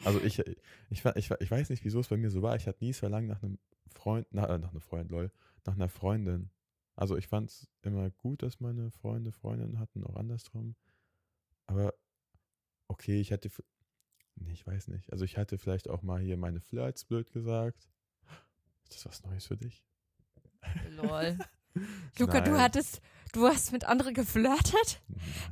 Also 0.05 0.20
ich, 0.20 0.39
ich, 0.39 1.05
ich, 1.05 1.31
ich 1.41 1.51
weiß 1.51 1.70
nicht, 1.70 1.85
wieso 1.85 1.99
es 1.99 2.07
bei 2.07 2.16
mir 2.16 2.31
so 2.31 2.41
war. 2.41 2.55
Ich 2.55 2.68
hatte 2.68 2.85
nie 2.85 2.91
das 2.93 3.01
Verlangen 3.01 3.26
nach 3.26 3.43
einem 3.43 3.59
Freund, 3.93 4.33
nach, 4.33 4.49
äh, 4.49 4.57
nach 4.57 4.70
einem 4.70 4.81
Freund, 4.81 5.11
lol, 5.11 5.33
nach 5.66 5.74
einer 5.74 5.89
Freundin. 5.89 6.51
Also 6.95 7.16
ich 7.16 7.26
fand 7.26 7.51
es 7.51 7.68
immer 7.83 8.09
gut, 8.11 8.43
dass 8.43 8.61
meine 8.61 8.93
Freunde 8.93 9.33
Freundinnen 9.33 9.81
hatten, 9.81 10.05
auch 10.05 10.14
andersrum. 10.14 10.76
Aber 11.66 11.95
okay, 12.87 13.20
ich 13.20 13.33
hatte, 13.33 13.51
nee, 14.37 14.53
ich 14.53 14.66
weiß 14.66 14.89
nicht. 14.89 15.12
Also 15.12 15.24
ich 15.24 15.37
hatte 15.37 15.59
vielleicht 15.59 15.89
auch 15.91 16.03
mal 16.03 16.20
hier 16.20 16.37
meine 16.37 16.61
Flirts, 16.61 17.05
blöd 17.05 17.33
gesagt. 17.33 17.89
Ist 18.85 18.95
das 18.95 19.07
was 19.07 19.24
Neues 19.24 19.47
für 19.47 19.57
dich? 19.57 19.85
Lol. 20.91 21.39
Luca, 22.18 22.41
du 22.41 22.53
Nein. 22.53 22.61
hattest, 22.61 23.01
du 23.39 23.47
hast 23.47 23.72
mit 23.72 23.84
anderen 23.84 24.14
geflirtet? 24.14 25.01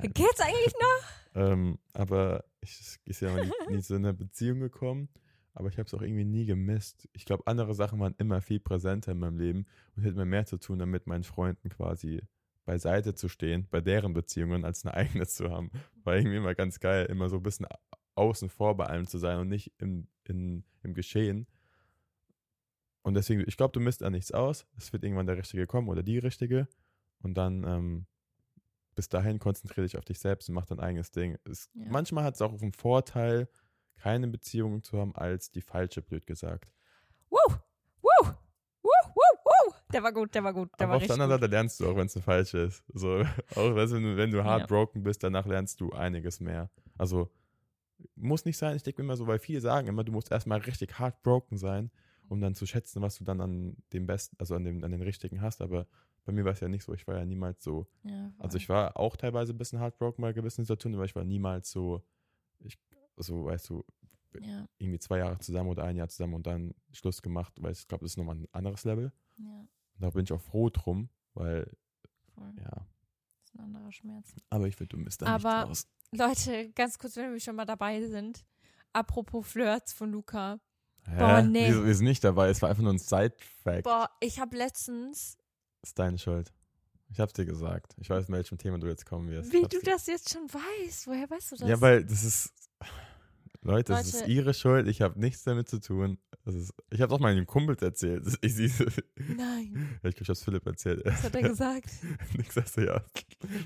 Nein. 0.01 0.13
Geht's 0.13 0.41
eigentlich 0.41 0.73
noch? 0.73 1.41
Ähm, 1.41 1.79
aber 1.93 2.43
ich 2.61 2.99
ist 3.05 3.21
ja 3.21 3.33
nie, 3.33 3.51
nie 3.69 3.81
zu 3.81 3.95
einer 3.95 4.13
Beziehung 4.13 4.59
gekommen. 4.59 5.09
Aber 5.53 5.69
ich 5.69 5.79
habe 5.79 5.87
es 5.87 5.93
auch 5.95 6.03
irgendwie 6.03 6.25
nie 6.25 6.45
gemisst. 6.45 7.09
Ich 7.13 7.25
glaube, 7.25 7.47
andere 7.47 7.73
Sachen 7.73 7.99
waren 7.99 8.13
immer 8.19 8.41
viel 8.41 8.59
präsenter 8.59 9.13
in 9.13 9.19
meinem 9.19 9.39
Leben 9.39 9.65
und 9.95 10.03
hätte 10.03 10.15
mir 10.15 10.25
mehr 10.25 10.45
zu 10.45 10.57
tun, 10.59 10.77
damit 10.77 11.07
meinen 11.07 11.23
Freunden 11.23 11.69
quasi 11.69 12.21
beiseite 12.65 13.15
zu 13.15 13.27
stehen, 13.27 13.67
bei 13.71 13.81
deren 13.81 14.13
Beziehungen, 14.13 14.65
als 14.65 14.85
eine 14.85 14.93
eigene 14.93 15.25
zu 15.25 15.49
haben. 15.49 15.71
War 16.03 16.15
irgendwie 16.15 16.37
immer 16.37 16.53
ganz 16.53 16.79
geil, 16.79 17.07
immer 17.07 17.29
so 17.29 17.37
ein 17.37 17.43
bisschen 17.43 17.65
außen 18.13 18.49
vor 18.49 18.77
bei 18.77 18.85
allem 18.85 19.07
zu 19.07 19.17
sein 19.17 19.39
und 19.39 19.47
nicht 19.47 19.71
im, 19.79 20.07
in, 20.25 20.63
im 20.83 20.93
Geschehen. 20.93 21.47
Und 23.01 23.13
deswegen, 23.13 23.43
ich 23.47 23.57
glaube, 23.57 23.71
du 23.71 23.79
misst 23.79 24.01
da 24.01 24.09
nichts 24.09 24.31
aus. 24.31 24.67
Es 24.77 24.91
wird 24.93 25.03
irgendwann 25.03 25.27
der 25.27 25.37
Richtige 25.37 25.65
kommen 25.65 25.87
oder 25.87 26.03
die 26.03 26.19
Richtige. 26.19 26.67
Und 27.21 27.35
dann 27.35 27.63
ähm, 27.63 28.05
bis 28.95 29.09
dahin 29.09 29.39
konzentriere 29.39 29.85
dich 29.85 29.97
auf 29.97 30.05
dich 30.05 30.19
selbst 30.19 30.49
und 30.49 30.55
mach 30.55 30.65
dein 30.65 30.79
eigenes 30.79 31.11
Ding. 31.11 31.37
Es, 31.45 31.69
Ja. 31.73 31.85
Manchmal 31.89 32.23
hat 32.23 32.35
es 32.35 32.41
auch 32.41 32.53
einen 32.61 32.73
Vorteil, 32.73 33.47
keine 33.95 34.27
Beziehung 34.27 34.83
zu 34.83 34.99
haben, 34.99 35.15
als 35.15 35.51
die 35.51 35.61
falsche, 35.61 36.01
blöd 36.01 36.25
gesagt. 36.27 36.71
Woo! 37.29 37.37
Woo! 38.01 38.09
Woo! 38.83 38.89
Woo! 39.15 39.21
Woo! 39.45 39.73
Der 39.91 40.03
war 40.03 40.11
gut, 40.13 40.33
der 40.35 40.43
war 40.43 40.53
gut, 40.53 40.69
der 40.79 40.85
Aber 40.85 40.89
war 40.91 40.97
auf 40.97 41.01
der 41.01 41.09
richtig 41.09 41.13
anderen 41.21 41.31
gut. 41.31 41.41
Seite 41.41 41.51
lernst 41.51 41.79
du 41.79 41.89
auch, 41.89 41.95
wenn 41.95 42.05
es 42.07 42.15
eine 42.15 42.23
falsche 42.23 42.57
ist. 42.59 42.83
So, 42.93 43.19
auch 43.55 43.69
du, 43.69 43.75
wenn 43.75 44.03
du, 44.03 44.17
wenn 44.17 44.31
du 44.31 44.37
Ja. 44.37 44.43
heartbroken 44.45 45.03
bist, 45.03 45.23
danach 45.23 45.45
lernst 45.45 45.79
du 45.81 45.91
einiges 45.91 46.39
mehr. 46.39 46.69
Also 46.97 47.31
muss 48.15 48.45
nicht 48.45 48.57
sein, 48.57 48.75
ich 48.75 48.83
denke 48.83 49.01
mir 49.01 49.05
immer 49.07 49.17
so, 49.17 49.25
weil 49.25 49.39
viele 49.39 49.61
sagen 49.61 49.87
immer, 49.87 50.03
du 50.03 50.11
musst 50.11 50.31
erstmal 50.31 50.59
richtig 50.59 50.99
heartbroken 50.99 51.57
sein, 51.57 51.89
um 52.29 52.41
dann 52.41 52.53
zu 52.53 52.65
schätzen, 52.67 53.01
was 53.01 53.17
du 53.17 53.23
dann 53.23 53.41
an 53.41 53.77
dem 53.93 54.05
besten, 54.05 54.35
also 54.39 54.55
an, 54.55 54.63
dem, 54.65 54.83
an 54.83 54.91
den 54.91 55.01
richtigen 55.01 55.41
hast. 55.41 55.61
Aber 55.61 55.87
bei 56.27 56.33
mir 56.33 56.45
war 56.45 56.51
es 56.51 56.59
ja 56.59 56.67
nicht 56.67 56.83
so. 56.83 56.93
Ich 56.93 57.07
war 57.07 57.15
ja 57.17 57.25
niemals 57.25 57.63
so. 57.63 57.87
Ja, 58.03 58.31
Also 58.37 58.57
ich 58.57 58.69
war 58.69 58.95
auch 58.97 59.15
teilweise 59.15 59.53
ein 59.53 59.57
bisschen 59.57 59.79
heartbroken 59.79 60.21
bei 60.21 60.33
gewissen 60.33 60.63
Situationen, 60.63 60.95
aber 60.97 61.05
ich 61.05 61.15
war 61.15 61.23
niemals 61.23 61.71
so, 61.71 62.03
ich, 62.59 62.77
so 63.15 63.45
weißt 63.45 63.69
du, 63.69 63.83
ja, 64.41 64.67
irgendwie 64.77 64.99
zwei 64.99 65.17
Jahre 65.19 65.39
zusammen 65.39 65.69
oder 65.69 65.83
ein 65.85 65.95
Jahr 65.95 66.09
zusammen 66.09 66.35
und 66.35 66.45
dann 66.45 66.75
Schluss 66.91 67.21
gemacht, 67.21 67.53
weil 67.59 67.71
ich 67.71 67.87
glaube, 67.87 68.03
das 68.05 68.11
ist 68.11 68.17
nochmal 68.17 68.35
ein 68.35 68.47
anderes 68.51 68.83
Level. 68.83 69.11
ja, 69.37 69.59
Und 69.61 69.69
da 69.99 70.09
bin 70.11 70.23
ich 70.25 70.31
auch 70.33 70.41
froh 70.41 70.69
drum, 70.69 71.09
weil, 71.33 71.65
voll. 72.35 72.53
ja, 72.59 72.69
Das 72.69 73.45
ist 73.45 73.55
ein 73.55 73.61
anderer 73.61 73.91
Schmerz. 73.91 74.35
aber 74.49 74.67
ich 74.67 74.75
finde, 74.75 74.89
du 74.89 74.97
misst 74.97 75.21
da 75.21 75.27
Aber- 75.27 75.59
nicht 75.61 75.69
raus. 75.69 75.87
Leute, 76.11 76.71
ganz 76.73 76.99
kurz, 76.99 77.15
wenn 77.15 77.31
wir 77.33 77.39
schon 77.39 77.55
mal 77.55 77.65
dabei 77.65 78.05
sind. 78.05 78.45
Apropos 78.93 79.47
Flirts 79.47 79.91
von 79.93 80.11
Luca. 80.11 80.59
Hä? 81.05 81.17
Boah, 81.17 81.41
nee. 81.41 81.73
Wir 81.73 81.95
sind 81.95 82.05
nicht 82.05 82.23
dabei, 82.23 82.49
es 82.49 82.61
war 82.61 82.69
einfach 82.69 82.83
nur 82.83 82.93
ein 82.93 82.99
Side-Fact. 82.99 83.83
Boah, 83.83 84.09
ich 84.19 84.39
habe 84.39 84.55
letztens, 84.57 85.37
Ist 85.87 85.97
deine 85.97 86.17
Schuld. 86.17 86.51
Ich 87.09 87.17
hab's 87.21 87.31
dir 87.31 87.45
gesagt. 87.45 87.95
Ich 87.97 88.09
weiß, 88.09 88.27
mit 88.27 88.39
welchem 88.39 88.57
Thema 88.57 88.77
du 88.77 88.87
jetzt 88.87 89.05
kommen 89.05 89.29
wirst. 89.29 89.53
Wie 89.53 89.61
du 89.61 89.79
das 89.85 90.05
jetzt 90.07 90.29
schon 90.33 90.41
weißt. 90.43 91.07
Woher 91.07 91.29
weißt 91.29 91.53
du 91.53 91.55
das? 91.55 91.69
Ja, 91.69 91.79
weil 91.79 92.03
das 92.03 92.25
ist. 92.25 92.53
Leute, 93.61 93.93
das 93.93 94.07
ist 94.07 94.19
Leute. 94.21 94.31
ihre 94.31 94.53
Schuld. 94.53 94.87
Ich 94.89 95.01
habe 95.01 95.17
nichts 95.17 95.43
damit 95.43 95.69
zu 95.69 95.79
tun. 95.79 96.17
Das 96.43 96.55
ist, 96.55 96.73
ich 96.89 96.99
habe 96.99 97.15
auch 97.15 97.19
meinen 97.19 97.45
Kumpels 97.45 97.81
erzählt. 97.81 98.25
Ich, 98.41 98.59
ich, 98.59 98.73
Nein, 99.37 99.89
ich 99.95 100.01
glaube, 100.01 100.17
ich 100.23 100.29
hab's 100.29 100.43
Philipp 100.43 100.65
erzählt. 100.65 101.01
was 101.05 101.23
hat 101.23 101.35
er 101.35 101.41
gesagt? 101.49 101.89
Nix 102.35 102.53
sagst 102.53 102.75
du 102.75 102.85
ja. 102.85 103.01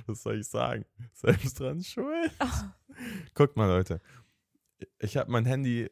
Was 0.06 0.22
soll 0.22 0.40
ich 0.40 0.48
sagen? 0.48 0.86
Selbst 1.14 1.60
dran 1.60 1.84
schuld. 1.84 2.32
Oh, 2.40 2.94
Guckt 3.34 3.58
mal, 3.58 3.66
Leute. 3.66 4.00
Ich 5.00 5.18
habe 5.18 5.32
mein 5.32 5.46
Handy, 5.46 5.90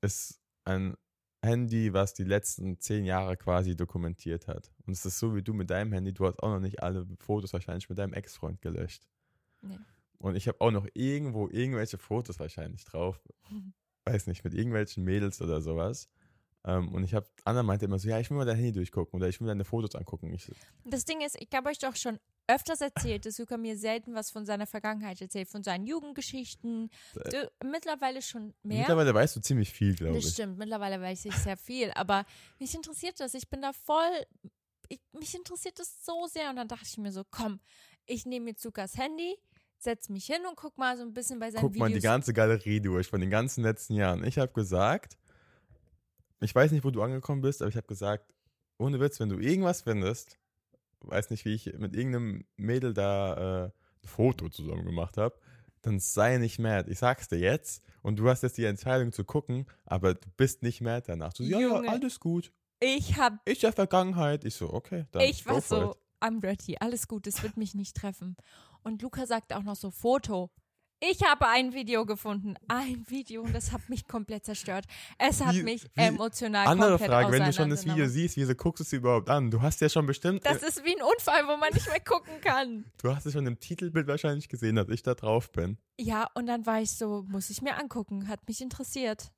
ist 0.00 0.40
ein 0.64 0.96
Handy, 1.42 1.92
was 1.92 2.14
die 2.14 2.24
letzten 2.24 2.78
zehn 2.78 3.04
Jahre 3.04 3.36
quasi 3.36 3.74
dokumentiert 3.74 4.46
hat. 4.46 4.70
Und 4.86 4.92
es 4.92 5.04
ist 5.04 5.18
so 5.18 5.34
wie 5.34 5.42
du 5.42 5.52
mit 5.52 5.70
deinem 5.70 5.92
Handy, 5.92 6.12
du 6.12 6.26
hast 6.26 6.40
auch 6.42 6.50
noch 6.50 6.60
nicht 6.60 6.82
alle 6.82 7.06
Fotos 7.18 7.52
wahrscheinlich 7.52 7.88
mit 7.88 7.98
deinem 7.98 8.12
Ex-Freund 8.12 8.62
gelöscht. 8.62 9.06
Nee. 9.60 9.78
Und 10.18 10.36
ich 10.36 10.46
habe 10.46 10.60
auch 10.60 10.70
noch 10.70 10.86
irgendwo 10.94 11.48
irgendwelche 11.48 11.98
Fotos 11.98 12.38
wahrscheinlich 12.38 12.84
drauf. 12.84 13.20
Weiß 14.04 14.26
nicht, 14.26 14.44
mit 14.44 14.54
irgendwelchen 14.54 15.04
Mädels 15.04 15.40
oder 15.42 15.60
sowas. 15.60 16.08
Ähm, 16.64 16.92
und 16.94 17.02
ich 17.04 17.14
habe, 17.14 17.26
Anna 17.44 17.62
meinte 17.62 17.86
immer 17.86 17.98
so, 17.98 18.08
ja, 18.08 18.20
ich 18.20 18.30
will 18.30 18.36
mal 18.36 18.44
dein 18.46 18.56
Handy 18.56 18.72
durchgucken 18.72 19.18
oder 19.18 19.28
ich 19.28 19.40
will 19.40 19.48
deine 19.48 19.64
Fotos 19.64 19.94
angucken. 19.96 20.32
Ich, 20.32 20.50
Das 20.84 21.04
Ding 21.04 21.20
ist, 21.20 21.36
ich 21.40 21.48
habe 21.54 21.68
euch 21.68 21.78
doch 21.78 21.96
schon 21.96 22.18
öfters 22.46 22.80
erzählt, 22.80 23.24
dass 23.26 23.38
Luca 23.38 23.56
mir 23.56 23.76
selten 23.76 24.14
was 24.14 24.30
von 24.30 24.44
seiner 24.46 24.66
Vergangenheit 24.66 25.20
erzählt, 25.20 25.48
von 25.48 25.62
seinen 25.62 25.86
Jugendgeschichten. 25.86 26.90
Du, 27.14 27.50
mittlerweile 27.64 28.20
schon 28.22 28.54
mehr. 28.62 28.76
Äh. 28.76 28.80
mittlerweile 28.80 29.14
weißt 29.14 29.36
du 29.36 29.40
ziemlich 29.40 29.72
viel, 29.72 29.94
glaube 29.94 30.14
Das 30.16 30.24
ich. 30.26 30.32
stimmt, 30.34 30.58
mittlerweile 30.58 31.00
weiß 31.00 31.24
ich 31.24 31.34
sehr 31.34 31.56
viel, 31.56 31.90
aber 31.94 32.24
mich 32.58 32.74
interessiert 32.74 33.18
das. 33.20 33.34
Ich 33.34 33.48
bin 33.48 33.62
da 33.62 33.72
voll, 33.72 34.26
ich, 34.88 35.00
mich 35.12 35.34
interessiert 35.34 35.78
das 35.78 36.04
so 36.04 36.26
sehr 36.26 36.50
und 36.50 36.56
dann 36.56 36.68
dachte 36.68 36.86
ich 36.86 36.98
mir 36.98 37.12
so, 37.12 37.22
komm, 37.30 37.60
ich 38.06 38.26
nehme 38.26 38.50
jetzt 38.50 38.64
Lukas 38.64 38.96
Handy, 38.96 39.36
setz 39.78 40.08
mich 40.08 40.26
hin 40.26 40.42
und 40.48 40.56
guck 40.56 40.76
mal 40.78 40.96
so 40.96 41.02
ein 41.02 41.12
bisschen 41.14 41.38
bei 41.38 41.50
seinen 41.50 41.62
Guck 41.62 41.76
mal 41.76 41.88
die 41.88 41.94
Videos. 41.96 42.04
ganze 42.04 42.32
Galerie 42.32 42.80
durch 42.80 43.08
von 43.08 43.20
den 43.20 43.30
ganzen 43.30 43.62
letzten 43.64 43.94
Jahren. 43.94 44.24
Ich 44.24 44.38
habe 44.38 44.52
gesagt, 44.52 45.16
ich 46.42 46.54
weiß 46.54 46.72
nicht, 46.72 46.84
wo 46.84 46.90
du 46.90 47.02
angekommen 47.02 47.40
bist, 47.40 47.62
aber 47.62 47.68
ich 47.68 47.76
habe 47.76 47.86
gesagt, 47.86 48.34
ohne 48.78 49.00
Witz, 49.00 49.20
wenn 49.20 49.28
du 49.28 49.38
irgendwas 49.38 49.82
findest, 49.82 50.38
weiß 51.00 51.30
nicht, 51.30 51.44
wie 51.44 51.54
ich 51.54 51.72
mit 51.78 51.94
irgendeinem 51.94 52.44
Mädel 52.56 52.94
da 52.94 53.64
äh, 53.64 53.64
ein 53.66 54.08
Foto 54.08 54.48
zusammen 54.48 54.84
gemacht 54.84 55.16
habe, 55.16 55.38
dann 55.82 55.98
sei 55.98 56.38
nicht 56.38 56.58
mad. 56.58 56.90
Ich 56.90 56.98
sag's 56.98 57.28
dir 57.28 57.38
jetzt 57.38 57.82
und 58.02 58.16
du 58.16 58.28
hast 58.28 58.42
jetzt 58.42 58.56
die 58.56 58.64
Entscheidung 58.64 59.12
zu 59.12 59.24
gucken, 59.24 59.66
aber 59.84 60.14
du 60.14 60.28
bist 60.36 60.62
nicht 60.62 60.80
mad 60.80 61.04
danach. 61.06 61.32
Du 61.32 61.44
so, 61.44 61.50
ja, 61.50 61.80
alles 61.80 62.20
gut. 62.20 62.52
ich 62.80 63.16
hab, 63.16 63.46
Ist 63.48 63.62
ja 63.62 63.72
Vergangenheit. 63.72 64.44
Ich 64.44 64.54
so, 64.54 64.72
okay, 64.72 65.06
dann 65.10 65.22
ich 65.22 65.44
war 65.46 65.60
so, 65.60 65.92
it. 65.92 65.96
I'm 66.20 66.42
ready, 66.42 66.76
alles 66.78 67.08
gut, 67.08 67.26
es 67.26 67.42
wird 67.42 67.56
mich 67.56 67.74
nicht 67.74 67.96
treffen. 67.96 68.36
Und 68.82 69.02
Luca 69.02 69.26
sagt 69.26 69.52
auch 69.52 69.64
noch 69.64 69.76
so, 69.76 69.90
Foto. 69.90 70.50
Ich 71.04 71.20
habe 71.24 71.48
ein 71.48 71.72
Video 71.72 72.06
gefunden, 72.06 72.54
ein 72.68 73.04
Video 73.08 73.42
und 73.42 73.52
das 73.52 73.72
hat 73.72 73.88
mich 73.88 74.06
komplett 74.06 74.44
zerstört. 74.44 74.84
Es 75.18 75.40
hat 75.40 75.52
Wie- 75.52 75.64
mich 75.64 75.82
wie- 75.82 76.00
emotional 76.00 76.64
Andere 76.68 76.90
komplett 76.90 77.10
Frage, 77.10 77.32
wenn 77.32 77.44
du 77.44 77.52
schon 77.52 77.70
das 77.70 77.84
Video 77.84 78.06
siehst, 78.06 78.36
wieso 78.36 78.54
guckst 78.54 78.78
du 78.80 78.84
es 78.84 78.92
überhaupt 78.92 79.28
an? 79.28 79.50
Du 79.50 79.60
hast 79.60 79.80
ja 79.80 79.88
schon 79.88 80.06
bestimmt, 80.06 80.46
Das 80.46 80.62
ist 80.62 80.84
wie 80.84 80.94
ein 80.94 81.02
Unfall, 81.02 81.44
wo 81.48 81.56
man 81.56 81.72
nicht 81.72 81.88
mehr 81.88 81.98
gucken 81.98 82.40
kann. 82.40 82.84
du 83.02 83.12
hast 83.16 83.26
es 83.26 83.32
schon 83.32 83.44
im 83.48 83.58
Titelbild 83.58 84.06
wahrscheinlich 84.06 84.48
gesehen, 84.48 84.76
dass 84.76 84.88
ich 84.90 85.02
da 85.02 85.14
drauf 85.14 85.50
bin. 85.50 85.76
Ja, 85.98 86.28
und 86.34 86.46
dann 86.46 86.66
war 86.66 86.80
ich 86.80 86.92
so, 86.92 87.24
muss 87.26 87.50
ich 87.50 87.62
mir 87.62 87.76
angucken, 87.78 88.28
hat 88.28 88.46
mich 88.46 88.60
interessiert. 88.60 89.32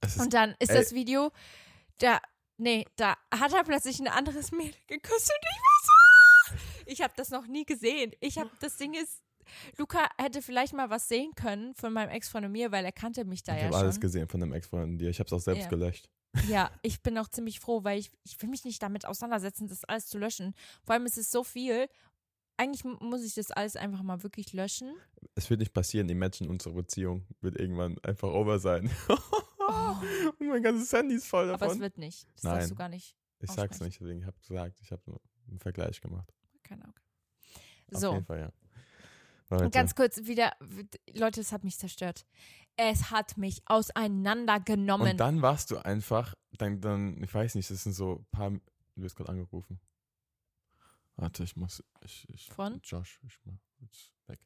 Es 0.00 0.16
ist 0.16 0.22
Und 0.22 0.32
dann 0.32 0.54
ist 0.58 0.70
ey. 0.70 0.76
das 0.78 0.94
Video, 0.94 1.32
da, 1.98 2.18
nee, 2.56 2.86
da 2.96 3.14
hat 3.30 3.52
er 3.52 3.62
plötzlich 3.64 4.00
ein 4.00 4.08
anderes 4.08 4.52
Mädel 4.52 4.72
geküsst 4.86 5.30
und 5.30 5.42
ich 5.42 5.58
war 5.60 6.56
so, 6.56 6.56
ich 6.86 7.02
habe 7.02 7.12
das 7.14 7.28
noch 7.28 7.46
nie 7.46 7.66
gesehen. 7.66 8.12
Ich 8.20 8.38
habe, 8.38 8.48
das 8.60 8.78
Ding 8.78 8.94
ist, 8.94 9.20
Luca 9.78 10.08
hätte 10.18 10.42
vielleicht 10.42 10.72
mal 10.74 10.90
was 10.90 11.08
sehen 11.08 11.32
können 11.34 11.74
von 11.74 11.92
meinem 11.92 12.10
Ex-Freund 12.10 12.46
und 12.46 12.52
mir, 12.52 12.72
weil 12.72 12.84
er 12.84 12.92
kannte 12.92 13.24
mich 13.24 13.42
da 13.42 13.54
ich 13.54 13.60
ja 13.62 13.66
habe 13.68 13.76
alles 13.76 13.96
schon. 13.96 14.00
gesehen 14.02 14.28
von 14.28 14.40
dem 14.40 14.52
Ex-Freund 14.52 14.82
von 14.84 14.98
dir. 14.98 15.10
Ich 15.10 15.18
habe 15.18 15.26
es 15.26 15.32
auch 15.32 15.40
selbst 15.40 15.64
Ja. 15.64 15.68
gelöscht. 15.68 16.08
Ja, 16.48 16.70
ich 16.82 17.02
bin 17.02 17.18
auch 17.18 17.28
ziemlich 17.28 17.60
froh, 17.60 17.82
weil 17.84 17.98
ich, 17.98 18.10
ich 18.24 18.40
will 18.40 18.48
mich 18.50 18.64
nicht 18.64 18.82
damit 18.82 19.04
auseinandersetzen, 19.06 19.68
das 19.68 19.84
alles 19.84 20.06
zu 20.06 20.18
löschen. 20.18 20.54
Vor 20.84 20.94
allem 20.94 21.06
ist 21.06 21.18
es 21.18 21.30
so 21.30 21.42
viel. 21.44 21.88
Eigentlich 22.56 22.84
mu- 22.84 22.98
muss 23.00 23.24
ich 23.24 23.34
das 23.34 23.50
alles 23.50 23.74
einfach 23.76 24.02
mal 24.02 24.22
wirklich 24.22 24.52
löschen. 24.52 24.94
Es 25.34 25.48
wird 25.48 25.60
nicht 25.60 25.72
passieren. 25.72 26.08
Imagine, 26.10 26.50
unsere 26.50 26.74
Beziehung 26.74 27.26
wird 27.40 27.58
irgendwann 27.58 27.96
einfach 28.02 28.28
over 28.28 28.58
sein. 28.58 28.90
Und 29.08 30.40
mein 30.48 30.62
ganzes 30.62 30.92
Handy 30.92 31.14
ist 31.14 31.26
voll 31.26 31.48
Oh. 31.50 31.54
Aber 31.54 31.66
es 31.66 31.70
davon. 31.72 31.80
wird 31.80 31.96
nicht. 31.98 32.26
Das 32.34 32.42
Nein. 32.44 32.54
darfst 32.56 32.70
du 32.70 32.74
gar 32.74 32.88
nicht. 32.90 33.16
Ich 33.42 33.50
sag's 33.50 33.80
nicht, 33.80 33.98
deswegen 34.00 34.26
habe 34.26 34.36
ich 34.38 34.46
gesagt, 34.48 34.78
ich 34.82 34.92
habe 34.92 35.00
nur 35.06 35.20
einen 35.48 35.58
Vergleich 35.60 36.00
gemacht. 36.02 36.30
Keine 36.62 36.82
Ahnung. 36.84 36.96
Auf 37.94 38.00
So. 38.00 38.12
jeden 38.12 38.26
Fall, 38.26 38.40
ja. 38.40 38.52
Und 39.50 39.60
Leute, 39.60 39.70
ganz 39.70 39.94
kurz 39.94 40.16
wieder, 40.26 40.52
Leute, 41.12 41.40
es 41.40 41.52
hat 41.52 41.64
mich 41.64 41.78
zerstört. 41.78 42.24
Es 42.76 43.10
hat 43.10 43.36
mich 43.36 43.62
auseinandergenommen. 43.66 45.10
und 45.12 45.16
dann 45.18 45.42
warst 45.42 45.70
du 45.70 45.78
einfach, 45.78 46.34
dann, 46.52 46.80
dann, 46.80 47.22
ich 47.22 47.32
weiß 47.34 47.54
nicht, 47.56 47.70
das 47.70 47.82
sind 47.82 47.92
so 47.92 48.16
ein 48.16 48.26
paar, 48.30 48.50
du 48.50 48.60
wirst 48.96 49.16
gerade 49.16 49.30
angerufen. 49.30 49.80
Warte, 51.16 51.42
ich 51.44 51.56
muss, 51.56 51.82
ich, 52.02 52.26
ich, 52.30 52.48
Von? 52.48 52.80
Josh, 52.82 53.20
ich 53.26 53.38
mach 53.44 53.58
jetzt 53.80 54.12
weg. 54.26 54.40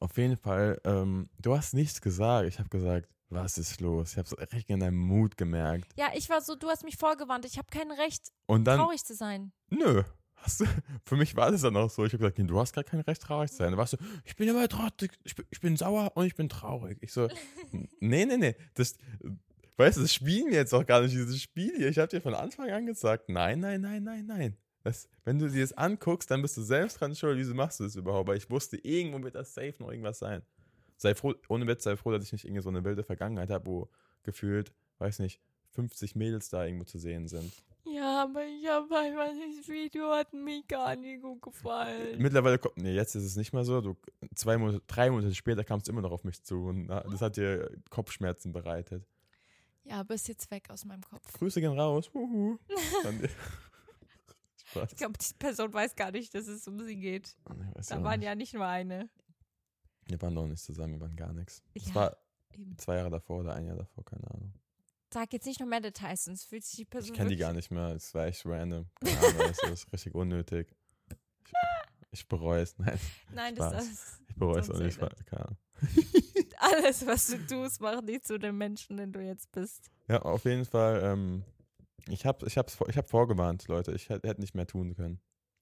Auf 0.00 0.16
jeden 0.18 0.36
Fall, 0.36 0.80
ähm, 0.84 1.30
du 1.40 1.56
hast 1.56 1.72
nichts 1.72 2.00
gesagt. 2.02 2.48
Ich 2.48 2.58
habe 2.58 2.68
gesagt, 2.68 3.08
was 3.30 3.56
ist 3.56 3.80
los? 3.80 4.12
Ich 4.12 4.18
habe 4.18 4.26
es 4.26 4.38
richtig 4.38 4.68
in 4.68 4.80
deinem 4.80 4.98
Mut 4.98 5.38
gemerkt. 5.38 5.90
ja, 5.96 6.10
ich 6.14 6.28
war 6.28 6.42
so, 6.42 6.54
du 6.54 6.68
hast 6.68 6.84
mich 6.84 6.96
vorgewarnt. 6.98 7.46
Ich 7.46 7.56
habe 7.56 7.68
kein 7.70 7.90
Recht, 7.90 8.30
Und 8.46 8.64
dann, 8.64 8.78
traurig 8.80 9.04
zu 9.04 9.14
sein. 9.14 9.52
nö. 9.70 10.02
Hast 10.42 10.60
du, 10.60 10.64
für 11.04 11.16
mich 11.16 11.36
war 11.36 11.50
das 11.50 11.62
dann 11.62 11.76
auch 11.76 11.88
so. 11.88 12.04
Ich 12.04 12.12
habe 12.12 12.30
gesagt, 12.30 12.50
du 12.50 12.60
hast 12.60 12.74
gar 12.74 12.84
kein 12.84 13.00
Recht, 13.00 13.22
traurig 13.22 13.50
zu 13.50 13.56
sein. 13.56 13.70
Da 13.70 13.78
warst 13.78 13.94
du, 13.94 13.96
ich 14.24 14.36
bin 14.36 14.50
aber 14.50 14.68
traurig, 14.68 15.12
ich 15.24 15.34
bin, 15.34 15.46
ich 15.50 15.60
bin 15.60 15.76
sauer 15.76 16.12
und 16.14 16.26
ich 16.26 16.34
bin 16.34 16.48
traurig. 16.48 16.98
Ich 17.00 17.12
so, 17.12 17.28
nee, 18.00 18.26
nee, 18.26 18.36
nee. 18.36 18.56
Das, 18.74 18.98
weißt 19.76 19.98
du, 19.98 20.02
das 20.02 20.12
spielen 20.12 20.48
wir 20.48 20.56
jetzt 20.56 20.74
auch 20.74 20.84
gar 20.84 21.00
nicht, 21.00 21.12
dieses 21.12 21.40
Spiel 21.40 21.74
hier. 21.76 21.88
Ich 21.88 21.98
habe 21.98 22.08
dir 22.08 22.20
von 22.20 22.34
Anfang 22.34 22.70
an 22.70 22.86
gesagt, 22.86 23.28
nein, 23.28 23.60
nein, 23.60 23.80
nein, 23.80 24.02
nein, 24.02 24.26
nein. 24.26 24.56
Das, 24.82 25.08
wenn 25.24 25.38
du 25.38 25.48
dir 25.48 25.60
das 25.60 25.72
anguckst, 25.74 26.28
dann 26.30 26.42
bist 26.42 26.56
du 26.56 26.62
selbst 26.62 27.00
dran 27.00 27.14
schuld. 27.14 27.38
Wieso 27.38 27.54
machst 27.54 27.78
du 27.78 27.84
das 27.84 27.94
überhaupt? 27.94 28.28
Weil 28.28 28.36
ich 28.36 28.50
wusste, 28.50 28.76
irgendwo 28.78 29.22
wird 29.22 29.36
das 29.36 29.54
safe 29.54 29.74
noch 29.78 29.90
irgendwas 29.90 30.18
sein. 30.18 30.42
Sei 30.96 31.14
froh, 31.14 31.34
ohne 31.48 31.66
Witz, 31.68 31.84
sei 31.84 31.96
froh, 31.96 32.10
dass 32.10 32.24
ich 32.24 32.32
nicht 32.32 32.44
irgendwie 32.44 32.62
so 32.62 32.68
eine 32.68 32.84
wilde 32.84 33.04
Vergangenheit 33.04 33.50
habe, 33.50 33.66
wo 33.66 33.88
gefühlt, 34.24 34.72
weiß 34.98 35.20
nicht, 35.20 35.40
50 35.70 36.16
Mädels 36.16 36.48
da 36.48 36.64
irgendwo 36.64 36.84
zu 36.84 36.98
sehen 36.98 37.28
sind. 37.28 37.52
Aber 38.22 38.44
ich 38.44 38.66
habe 38.68 38.96
einfach, 38.96 39.26
das 39.28 39.68
Video 39.68 40.10
hat 40.12 40.32
mir 40.32 40.62
gar 40.64 40.96
nicht 40.96 41.22
gut 41.22 41.42
gefallen. 41.42 42.20
Mittlerweile 42.20 42.58
kommt, 42.58 42.76
nee, 42.76 42.92
jetzt 42.94 43.14
ist 43.14 43.24
es 43.24 43.36
nicht 43.36 43.52
mehr 43.52 43.64
so. 43.64 43.80
Du, 43.80 43.96
zwei 44.34 44.58
Monate, 44.58 44.82
drei 44.86 45.10
Monate 45.10 45.34
später 45.34 45.64
kamst 45.64 45.88
du 45.88 45.92
immer 45.92 46.02
noch 46.02 46.12
auf 46.12 46.24
mich 46.24 46.42
zu 46.42 46.66
und 46.66 46.86
na, 46.86 47.00
das 47.02 47.20
hat 47.22 47.36
dir 47.36 47.70
Kopfschmerzen 47.90 48.52
bereitet. 48.52 49.06
Ja, 49.84 50.00
aber 50.00 50.14
ist 50.14 50.28
jetzt 50.28 50.50
weg 50.50 50.70
aus 50.70 50.84
meinem 50.84 51.02
Kopf. 51.02 51.32
Grüße 51.32 51.60
gehen 51.60 51.78
raus. 51.78 52.10
Huhu. 52.14 52.58
Ich 54.90 54.96
glaube, 54.96 55.18
die 55.18 55.34
Person 55.38 55.70
weiß 55.70 55.96
gar 55.96 56.12
nicht, 56.12 56.34
dass 56.34 56.46
es 56.46 56.66
um 56.66 56.80
sie 56.80 56.96
geht. 56.96 57.36
Da 57.88 58.02
waren 58.02 58.20
nicht. 58.20 58.26
ja 58.26 58.34
nicht 58.34 58.54
nur 58.54 58.64
eine. 58.66 59.10
Wir 60.06 60.22
waren 60.22 60.34
doch 60.34 60.46
nicht 60.46 60.62
zusammen, 60.64 60.94
wir 60.94 61.00
waren 61.02 61.14
gar 61.16 61.34
nichts. 61.34 61.62
Es 61.74 61.88
Ja. 61.88 61.94
war 61.94 62.16
Eben. 62.54 62.78
Zwei 62.78 62.96
Jahre 62.96 63.10
davor 63.10 63.40
oder 63.40 63.54
ein 63.54 63.66
Jahr 63.66 63.76
davor, 63.76 64.04
keine 64.04 64.30
Ahnung. 64.30 64.52
Sag 65.12 65.32
jetzt 65.32 65.46
nicht 65.46 65.60
noch 65.60 65.66
mehr 65.66 65.80
Details, 65.80 66.24
sonst 66.24 66.44
fühlt 66.44 66.64
sich 66.64 66.76
die 66.76 66.84
Person 66.84 67.10
Ich 67.12 67.16
kenne 67.16 67.28
die 67.30 67.36
gar 67.36 67.52
nicht 67.52 67.70
mehr. 67.70 67.88
Es 67.94 68.14
war 68.14 68.26
echt 68.26 68.46
random. 68.46 68.86
Keine 69.04 69.18
Ahnung, 69.18 69.38
das 69.48 69.62
ist 69.70 69.86
richtig 69.92 70.14
unnötig. 70.14 70.74
Ich, 71.44 71.52
ich 72.12 72.28
bereue 72.28 72.62
es. 72.62 72.78
Nein, 72.78 72.98
Nein, 73.32 73.54
das 73.54 73.72
Spaß. 73.72 73.84
ist 73.92 74.22
ich 74.28 74.36
bereue 74.36 74.60
es 74.60 74.70
auch 74.70 74.78
nicht. 74.78 74.98
Keine 74.98 75.44
Ahnung. 75.44 75.56
alles, 76.58 77.06
was 77.06 77.26
du 77.26 77.46
tust, 77.46 77.80
macht 77.80 78.08
dich 78.08 78.22
zu 78.22 78.38
dem 78.38 78.56
Menschen, 78.56 78.96
den 78.96 79.12
du 79.12 79.20
jetzt 79.20 79.50
bist. 79.52 79.90
Ja, 80.08 80.22
auf 80.22 80.44
jeden 80.44 80.64
Fall. 80.64 81.02
Ähm, 81.02 81.44
ich 82.08 82.24
habe 82.24 82.46
ich 82.46 82.56
hab's, 82.56 82.78
ich 82.88 82.96
hab 82.96 83.08
vorgewarnt, 83.10 83.68
Leute. 83.68 83.92
Ich 83.92 84.08
hätte 84.08 84.40
nicht 84.40 84.54
mehr 84.54 84.66
tun 84.66 84.94
können. 84.94 85.20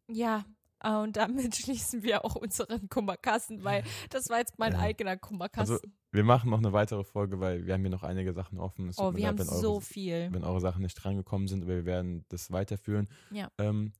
Ja, 0.09 0.45
äh, 0.83 0.95
und 0.95 1.17
damit 1.17 1.57
schließen 1.57 2.03
wir 2.03 2.25
auch 2.25 2.37
unseren 2.37 2.89
Kummerkasten, 2.89 3.65
weil 3.65 3.83
das 4.11 4.29
war 4.29 4.39
jetzt 4.39 4.59
mein 4.59 4.73
Ja. 4.73 4.79
eigener 4.81 5.17
Kummerkasten. 5.17 5.75
Also, 5.77 5.89
Wir 6.13 6.25
machen 6.25 6.51
noch 6.51 6.59
eine 6.59 6.73
weitere 6.73 7.05
Folge, 7.05 7.39
weil 7.39 7.67
wir 7.67 7.75
haben 7.75 7.83
hier 7.83 7.91
noch 7.91 8.03
einige 8.03 8.33
Sachen 8.33 8.59
offen. 8.59 8.89
Es 8.89 8.99
oh, 8.99 9.15
wir 9.15 9.29
haben 9.29 9.37
leid, 9.39 9.47
wenn 9.49 9.55
so 9.61 9.73
eure, 9.75 9.81
viel. 9.81 10.29
wenn 10.33 10.43
eure 10.43 10.61
Sachen 10.61 10.83
nicht 10.83 10.95
drangekommen 10.95 11.47
sind, 11.47 11.63
aber 11.63 11.75
wir 11.77 11.85
werden 11.85 12.25
das 12.31 12.51
weiterführen. 12.51 13.09
Ja. 13.31 13.49
Ähm, 13.59 13.93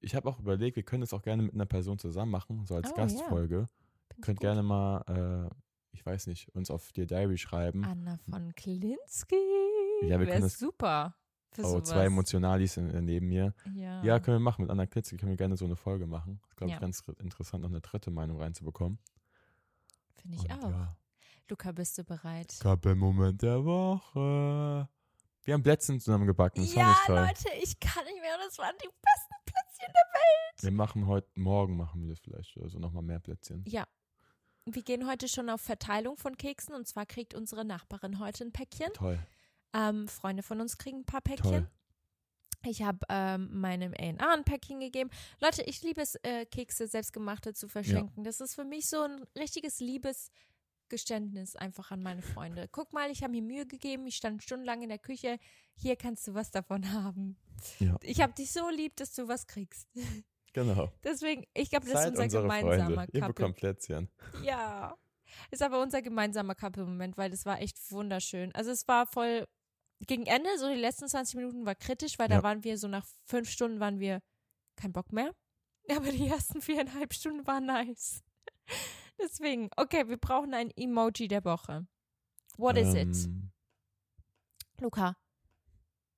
ich 0.00 0.14
habe 0.14 0.28
auch 0.28 0.38
überlegt, 0.40 0.76
wir 0.76 0.82
können 0.82 1.00
das 1.00 1.12
auch 1.14 1.22
gerne 1.22 1.42
mit 1.42 1.54
einer 1.54 1.66
Person 1.66 1.98
zusammen 1.98 2.30
machen, 2.32 2.66
so 2.66 2.74
als 2.74 2.88
Oh, 2.88 2.96
ja. 2.96 3.02
Gastfolge. 3.04 3.68
Ich 4.16 4.20
Könnt 4.22 4.38
gut. 4.38 4.42
gerne 4.42 4.62
mal, 4.62 5.48
äh, 5.50 5.54
ich 5.92 6.04
weiß 6.04 6.26
nicht, 6.26 6.54
uns 6.54 6.70
auf 6.70 6.92
Dear 6.92 7.06
Diary 7.06 7.38
schreiben. 7.38 7.82
Anna 7.84 8.18
von 8.30 8.54
Klinsky. 8.54 9.36
Ja, 10.02 10.18
wir 10.20 10.20
Wär 10.20 10.26
können 10.26 10.42
das- 10.42 10.58
super. 10.58 11.14
Für 11.50 11.62
Oh, 11.62 11.68
sowas. 11.70 11.88
zwei 11.88 12.04
Emotionalis 12.04 12.76
in, 12.76 13.04
neben 13.06 13.28
mir. 13.28 13.54
Ja. 13.74 14.02
Ja, 14.04 14.20
können 14.20 14.36
wir 14.36 14.40
machen. 14.40 14.62
Mit 14.62 14.70
Anna 14.70 14.84
Klitzke 14.86 15.16
können 15.16 15.30
wir 15.30 15.36
gerne 15.38 15.56
so 15.56 15.64
eine 15.64 15.76
Folge 15.76 16.06
machen. 16.06 16.40
Ist, 16.46 16.56
glaube 16.56 16.70
Ja. 16.72 16.76
ich, 16.76 16.80
ganz 16.82 17.02
r- 17.08 17.18
interessant, 17.20 17.62
noch 17.62 17.70
eine 17.70 17.80
dritte 17.80 18.10
Meinung 18.10 18.38
reinzubekommen. 18.38 18.98
Finde 20.16 20.36
ich 20.36 20.42
Und 20.44 20.52
auch. 20.64 20.70
Ja, 20.70 20.96
Luca, 21.48 21.72
bist 21.72 21.96
du 21.96 22.04
bereit? 22.04 22.54
Moment 22.84 23.40
der 23.40 23.64
Woche. 23.64 24.86
Wir 25.44 25.54
haben 25.54 25.62
Plätzchen 25.62 25.98
zusammen 25.98 26.26
gebacken. 26.26 26.60
Das 26.62 26.76
war 26.76 26.82
ja, 26.82 26.88
nicht 26.88 27.06
toll. 27.06 27.16
Leute, 27.16 27.62
ich 27.62 27.80
kann 27.80 28.04
nicht 28.04 28.20
mehr. 28.20 28.36
Das 28.44 28.58
waren 28.58 28.74
die 28.82 28.88
besten 28.88 29.34
Plätzchen 29.46 29.86
der 29.94 30.20
Welt. 30.20 30.62
Wir 30.62 30.72
machen 30.72 31.06
heute, 31.06 31.28
morgen 31.36 31.78
machen 31.78 32.02
wir 32.02 32.10
das 32.10 32.20
vielleicht. 32.20 32.58
Also 32.60 32.78
nochmal 32.78 33.02
mehr 33.02 33.18
Plätzchen. 33.18 33.64
Ja. 33.66 33.86
Wir 34.66 34.82
gehen 34.82 35.08
heute 35.08 35.26
schon 35.26 35.48
auf 35.48 35.62
Verteilung 35.62 36.18
von 36.18 36.36
Keksen 36.36 36.74
und 36.74 36.86
zwar 36.86 37.06
kriegt 37.06 37.32
unsere 37.32 37.64
Nachbarin 37.64 38.18
heute 38.18 38.44
ein 38.44 38.52
Päckchen. 38.52 38.92
Toll. 38.92 39.18
Ähm, 39.72 40.06
Freunde 40.06 40.42
von 40.42 40.60
uns 40.60 40.76
kriegen 40.76 40.98
ein 40.98 41.06
paar 41.06 41.22
Päckchen. 41.22 41.50
Toll. 41.50 41.70
Ich 42.66 42.82
habe 42.82 42.98
ähm, 43.08 43.60
meinem 43.60 43.94
A&A 43.94 44.34
ein 44.34 44.44
Päckchen 44.44 44.80
gegeben. 44.80 45.10
Leute, 45.40 45.62
ich 45.62 45.82
liebe 45.82 46.02
es, 46.02 46.16
äh, 46.16 46.44
Kekse 46.44 46.88
selbstgemachte 46.88 47.54
zu 47.54 47.68
verschenken. 47.68 48.24
Das 48.24 48.40
ist 48.40 48.54
für 48.54 48.64
mich 48.64 48.88
so 48.88 49.00
ein 49.02 49.24
richtiges 49.38 49.80
Liebesgeständnis 50.88 51.54
einfach 51.56 51.90
an 51.90 52.02
meine 52.02 52.22
Freunde. 52.22 52.68
Guck 52.72 52.92
mal, 52.92 53.10
ich 53.10 53.22
habe 53.22 53.32
mir 53.32 53.42
Mühe 53.42 53.66
gegeben. 53.66 54.06
Ich 54.06 54.16
stand 54.16 54.42
stundenlang 54.42 54.82
in 54.82 54.88
der 54.88 54.98
Küche. 54.98 55.38
Hier 55.76 55.96
kannst 55.96 56.26
du 56.26 56.34
was 56.34 56.50
davon 56.50 56.92
haben. 56.92 57.36
Ja. 57.78 57.96
Ich 58.02 58.20
habe 58.20 58.32
dich 58.32 58.52
so 58.52 58.68
lieb, 58.70 58.96
dass 58.96 59.12
du 59.14 59.28
was 59.28 59.46
kriegst. 59.46 59.88
Genau. 60.54 60.90
Deswegen, 61.04 61.44
ich 61.52 61.68
glaube, 61.68 61.84
das 61.84 61.94
ist 61.94 62.00
Seid 62.00 62.10
unser 62.12 62.22
unsere 62.24 62.42
gemeinsamer 62.42 62.94
Freunde. 62.94 63.12
Ihr 63.12 63.20
Couple. 63.20 63.34
bekommt 63.34 63.56
Plätzchen. 63.56 64.08
Ja. 64.42 64.96
Ist 65.50 65.62
aber 65.62 65.80
unser 65.80 66.00
gemeinsamer 66.00 66.54
Couple-Moment, 66.54 67.18
weil 67.18 67.30
das 67.30 67.44
war 67.44 67.60
echt 67.60 67.76
wunderschön. 67.92 68.52
Also 68.54 68.70
es 68.70 68.88
war 68.88 69.06
voll 69.06 69.46
gegen 70.06 70.24
Ende, 70.26 70.48
so 70.58 70.66
die 70.68 70.80
letzten 70.80 71.06
20 71.06 71.36
Minuten 71.36 71.66
war 71.66 71.74
kritisch, 71.74 72.18
weil 72.18 72.28
da 72.28 72.36
Ja. 72.36 72.42
waren 72.42 72.64
wir 72.64 72.78
so 72.78 72.88
nach 72.88 73.04
fünf 73.26 73.50
Stunden 73.50 73.78
waren 73.78 74.00
wir 74.00 74.20
kein 74.74 74.92
Bock 74.92 75.12
mehr. 75.12 75.32
Aber 75.90 76.10
die 76.10 76.26
ersten 76.26 76.62
viereinhalb 76.62 77.12
Stunden 77.12 77.46
waren 77.46 77.66
nice. 77.66 78.24
Deswegen, 79.20 79.70
okay, 79.76 80.08
wir 80.08 80.16
brauchen 80.16 80.54
ein 80.54 80.70
Emoji 80.76 81.28
der 81.28 81.44
Woche. 81.44 81.86
What 82.56 82.76
is 82.76 82.94
it? 82.94 83.26
ähm, 83.26 83.50
Luca, 84.80 85.16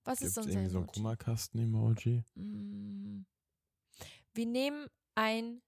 was 0.05 0.21
ist 0.23 0.37
unser 0.39 0.51
irgendwie 0.51 0.71
so 0.71 0.79
ein 0.79 0.85
Emoji? 0.85 0.95
Kummerkasten-Emoji? 0.95 2.25
Mm. 2.35 3.25
Wir 4.35 4.47
nehmen 4.47 4.89
ein 5.15 5.63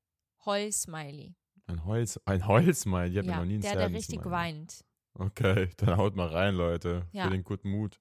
Heul-Smiley. 0.44 1.34
Ein 1.66 1.84
Holz, 1.84 2.20
ein 2.24 2.46
Holzmal. 2.46 3.10
Ich 3.10 3.18
habe 3.18 3.28
Ja, 3.28 3.36
noch 3.38 3.44
nie 3.44 3.54
einen 3.54 3.62
der, 3.62 3.76
der 3.76 3.92
richtig 3.92 4.24
weint. 4.24 4.84
Okay, 5.14 5.70
dann 5.76 5.96
haut 5.96 6.16
mal 6.16 6.28
rein, 6.28 6.54
Leute. 6.54 7.06
Ja. 7.12 7.24
Für 7.28 7.30
den 7.30 7.44
guten 7.44 7.70
Mut. 7.70 8.00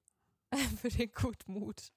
für 0.80 0.88
den 0.88 1.10
Gutmut. 1.12 1.92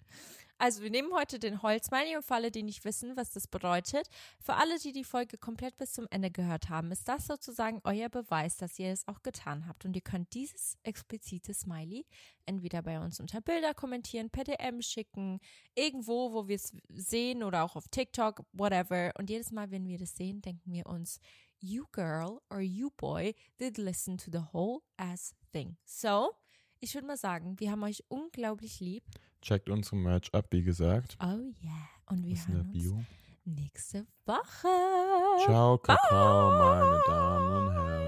Also 0.57 0.83
wir 0.83 0.89
nehmen 0.89 1.13
heute 1.13 1.37
den 1.37 1.61
Holzmiley 1.61 2.15
und 2.15 2.23
für 2.23 2.35
alle, 2.35 2.49
die 2.49 2.63
nicht 2.63 2.85
wissen, 2.85 3.17
was 3.17 3.31
das 3.31 3.47
bedeutet, 3.47 4.07
für 4.39 4.53
alle, 4.53 4.79
die 4.79 4.93
die 4.93 5.03
Folge 5.03 5.37
komplett 5.37 5.77
bis 5.77 5.93
zum 5.93 6.07
Ende 6.11 6.31
gehört 6.31 6.69
haben, 6.69 6.91
ist 6.91 7.09
das 7.09 7.27
sozusagen 7.27 7.81
euer 7.83 8.07
Beweis, 8.07 8.55
dass 8.55 8.79
ihr 8.79 8.89
es 8.89 9.05
auch 9.07 9.21
getan 9.21 9.67
habt. 9.67 9.83
Und 9.83 9.95
ihr 9.95 10.01
könnt 10.01 10.33
dieses 10.33 10.77
explizite 10.83 11.53
Smiley 11.53 12.05
entweder 12.45 12.81
bei 12.81 12.99
uns 12.99 13.19
unter 13.19 13.41
Bilder 13.41 13.73
kommentieren, 13.73 14.29
per 14.29 14.45
DM 14.45 14.81
schicken, 14.81 15.39
irgendwo, 15.75 16.31
wo 16.31 16.47
wir 16.47 16.55
es 16.55 16.71
sehen 16.87 17.43
oder 17.43 17.63
auch 17.63 17.75
auf 17.75 17.89
TikTok, 17.89 18.43
whatever. 18.53 19.11
Und 19.17 19.29
jedes 19.29 19.51
Mal, 19.51 19.71
wenn 19.71 19.87
wir 19.87 19.97
das 19.97 20.15
sehen, 20.15 20.41
denken 20.41 20.71
wir 20.71 20.85
uns, 20.85 21.19
you 21.59 21.85
girl 21.91 22.39
or 22.49 22.61
you 22.61 22.91
boy 22.95 23.35
did 23.59 23.77
listen 23.77 24.17
to 24.17 24.31
the 24.31 24.53
whole 24.53 24.79
ass 24.95 25.35
thing. 25.51 25.75
So, 25.83 26.31
ich 26.79 26.93
würde 26.93 27.07
mal 27.07 27.17
sagen, 27.17 27.59
wir 27.59 27.71
haben 27.71 27.83
euch 27.83 28.03
unglaublich 28.07 28.79
lieb. 28.79 29.03
Checkt 29.45 29.69
unsere 29.69 29.97
Merch 29.97 30.33
ab, 30.33 30.47
wie 30.49 30.63
gesagt. 30.63 31.17
Oh 31.21 31.37
yeah. 31.61 31.87
Und 32.07 32.25
wir 32.25 32.35
hören 32.47 32.71
uns 32.73 33.05
nächste 33.43 34.07
Woche. 34.25 35.43
Ciao, 35.45 35.77
Kakao, 35.77 36.49
meine 36.57 36.99
Damen 37.05 37.67
und 37.67 37.73
Herren. 37.75 38.04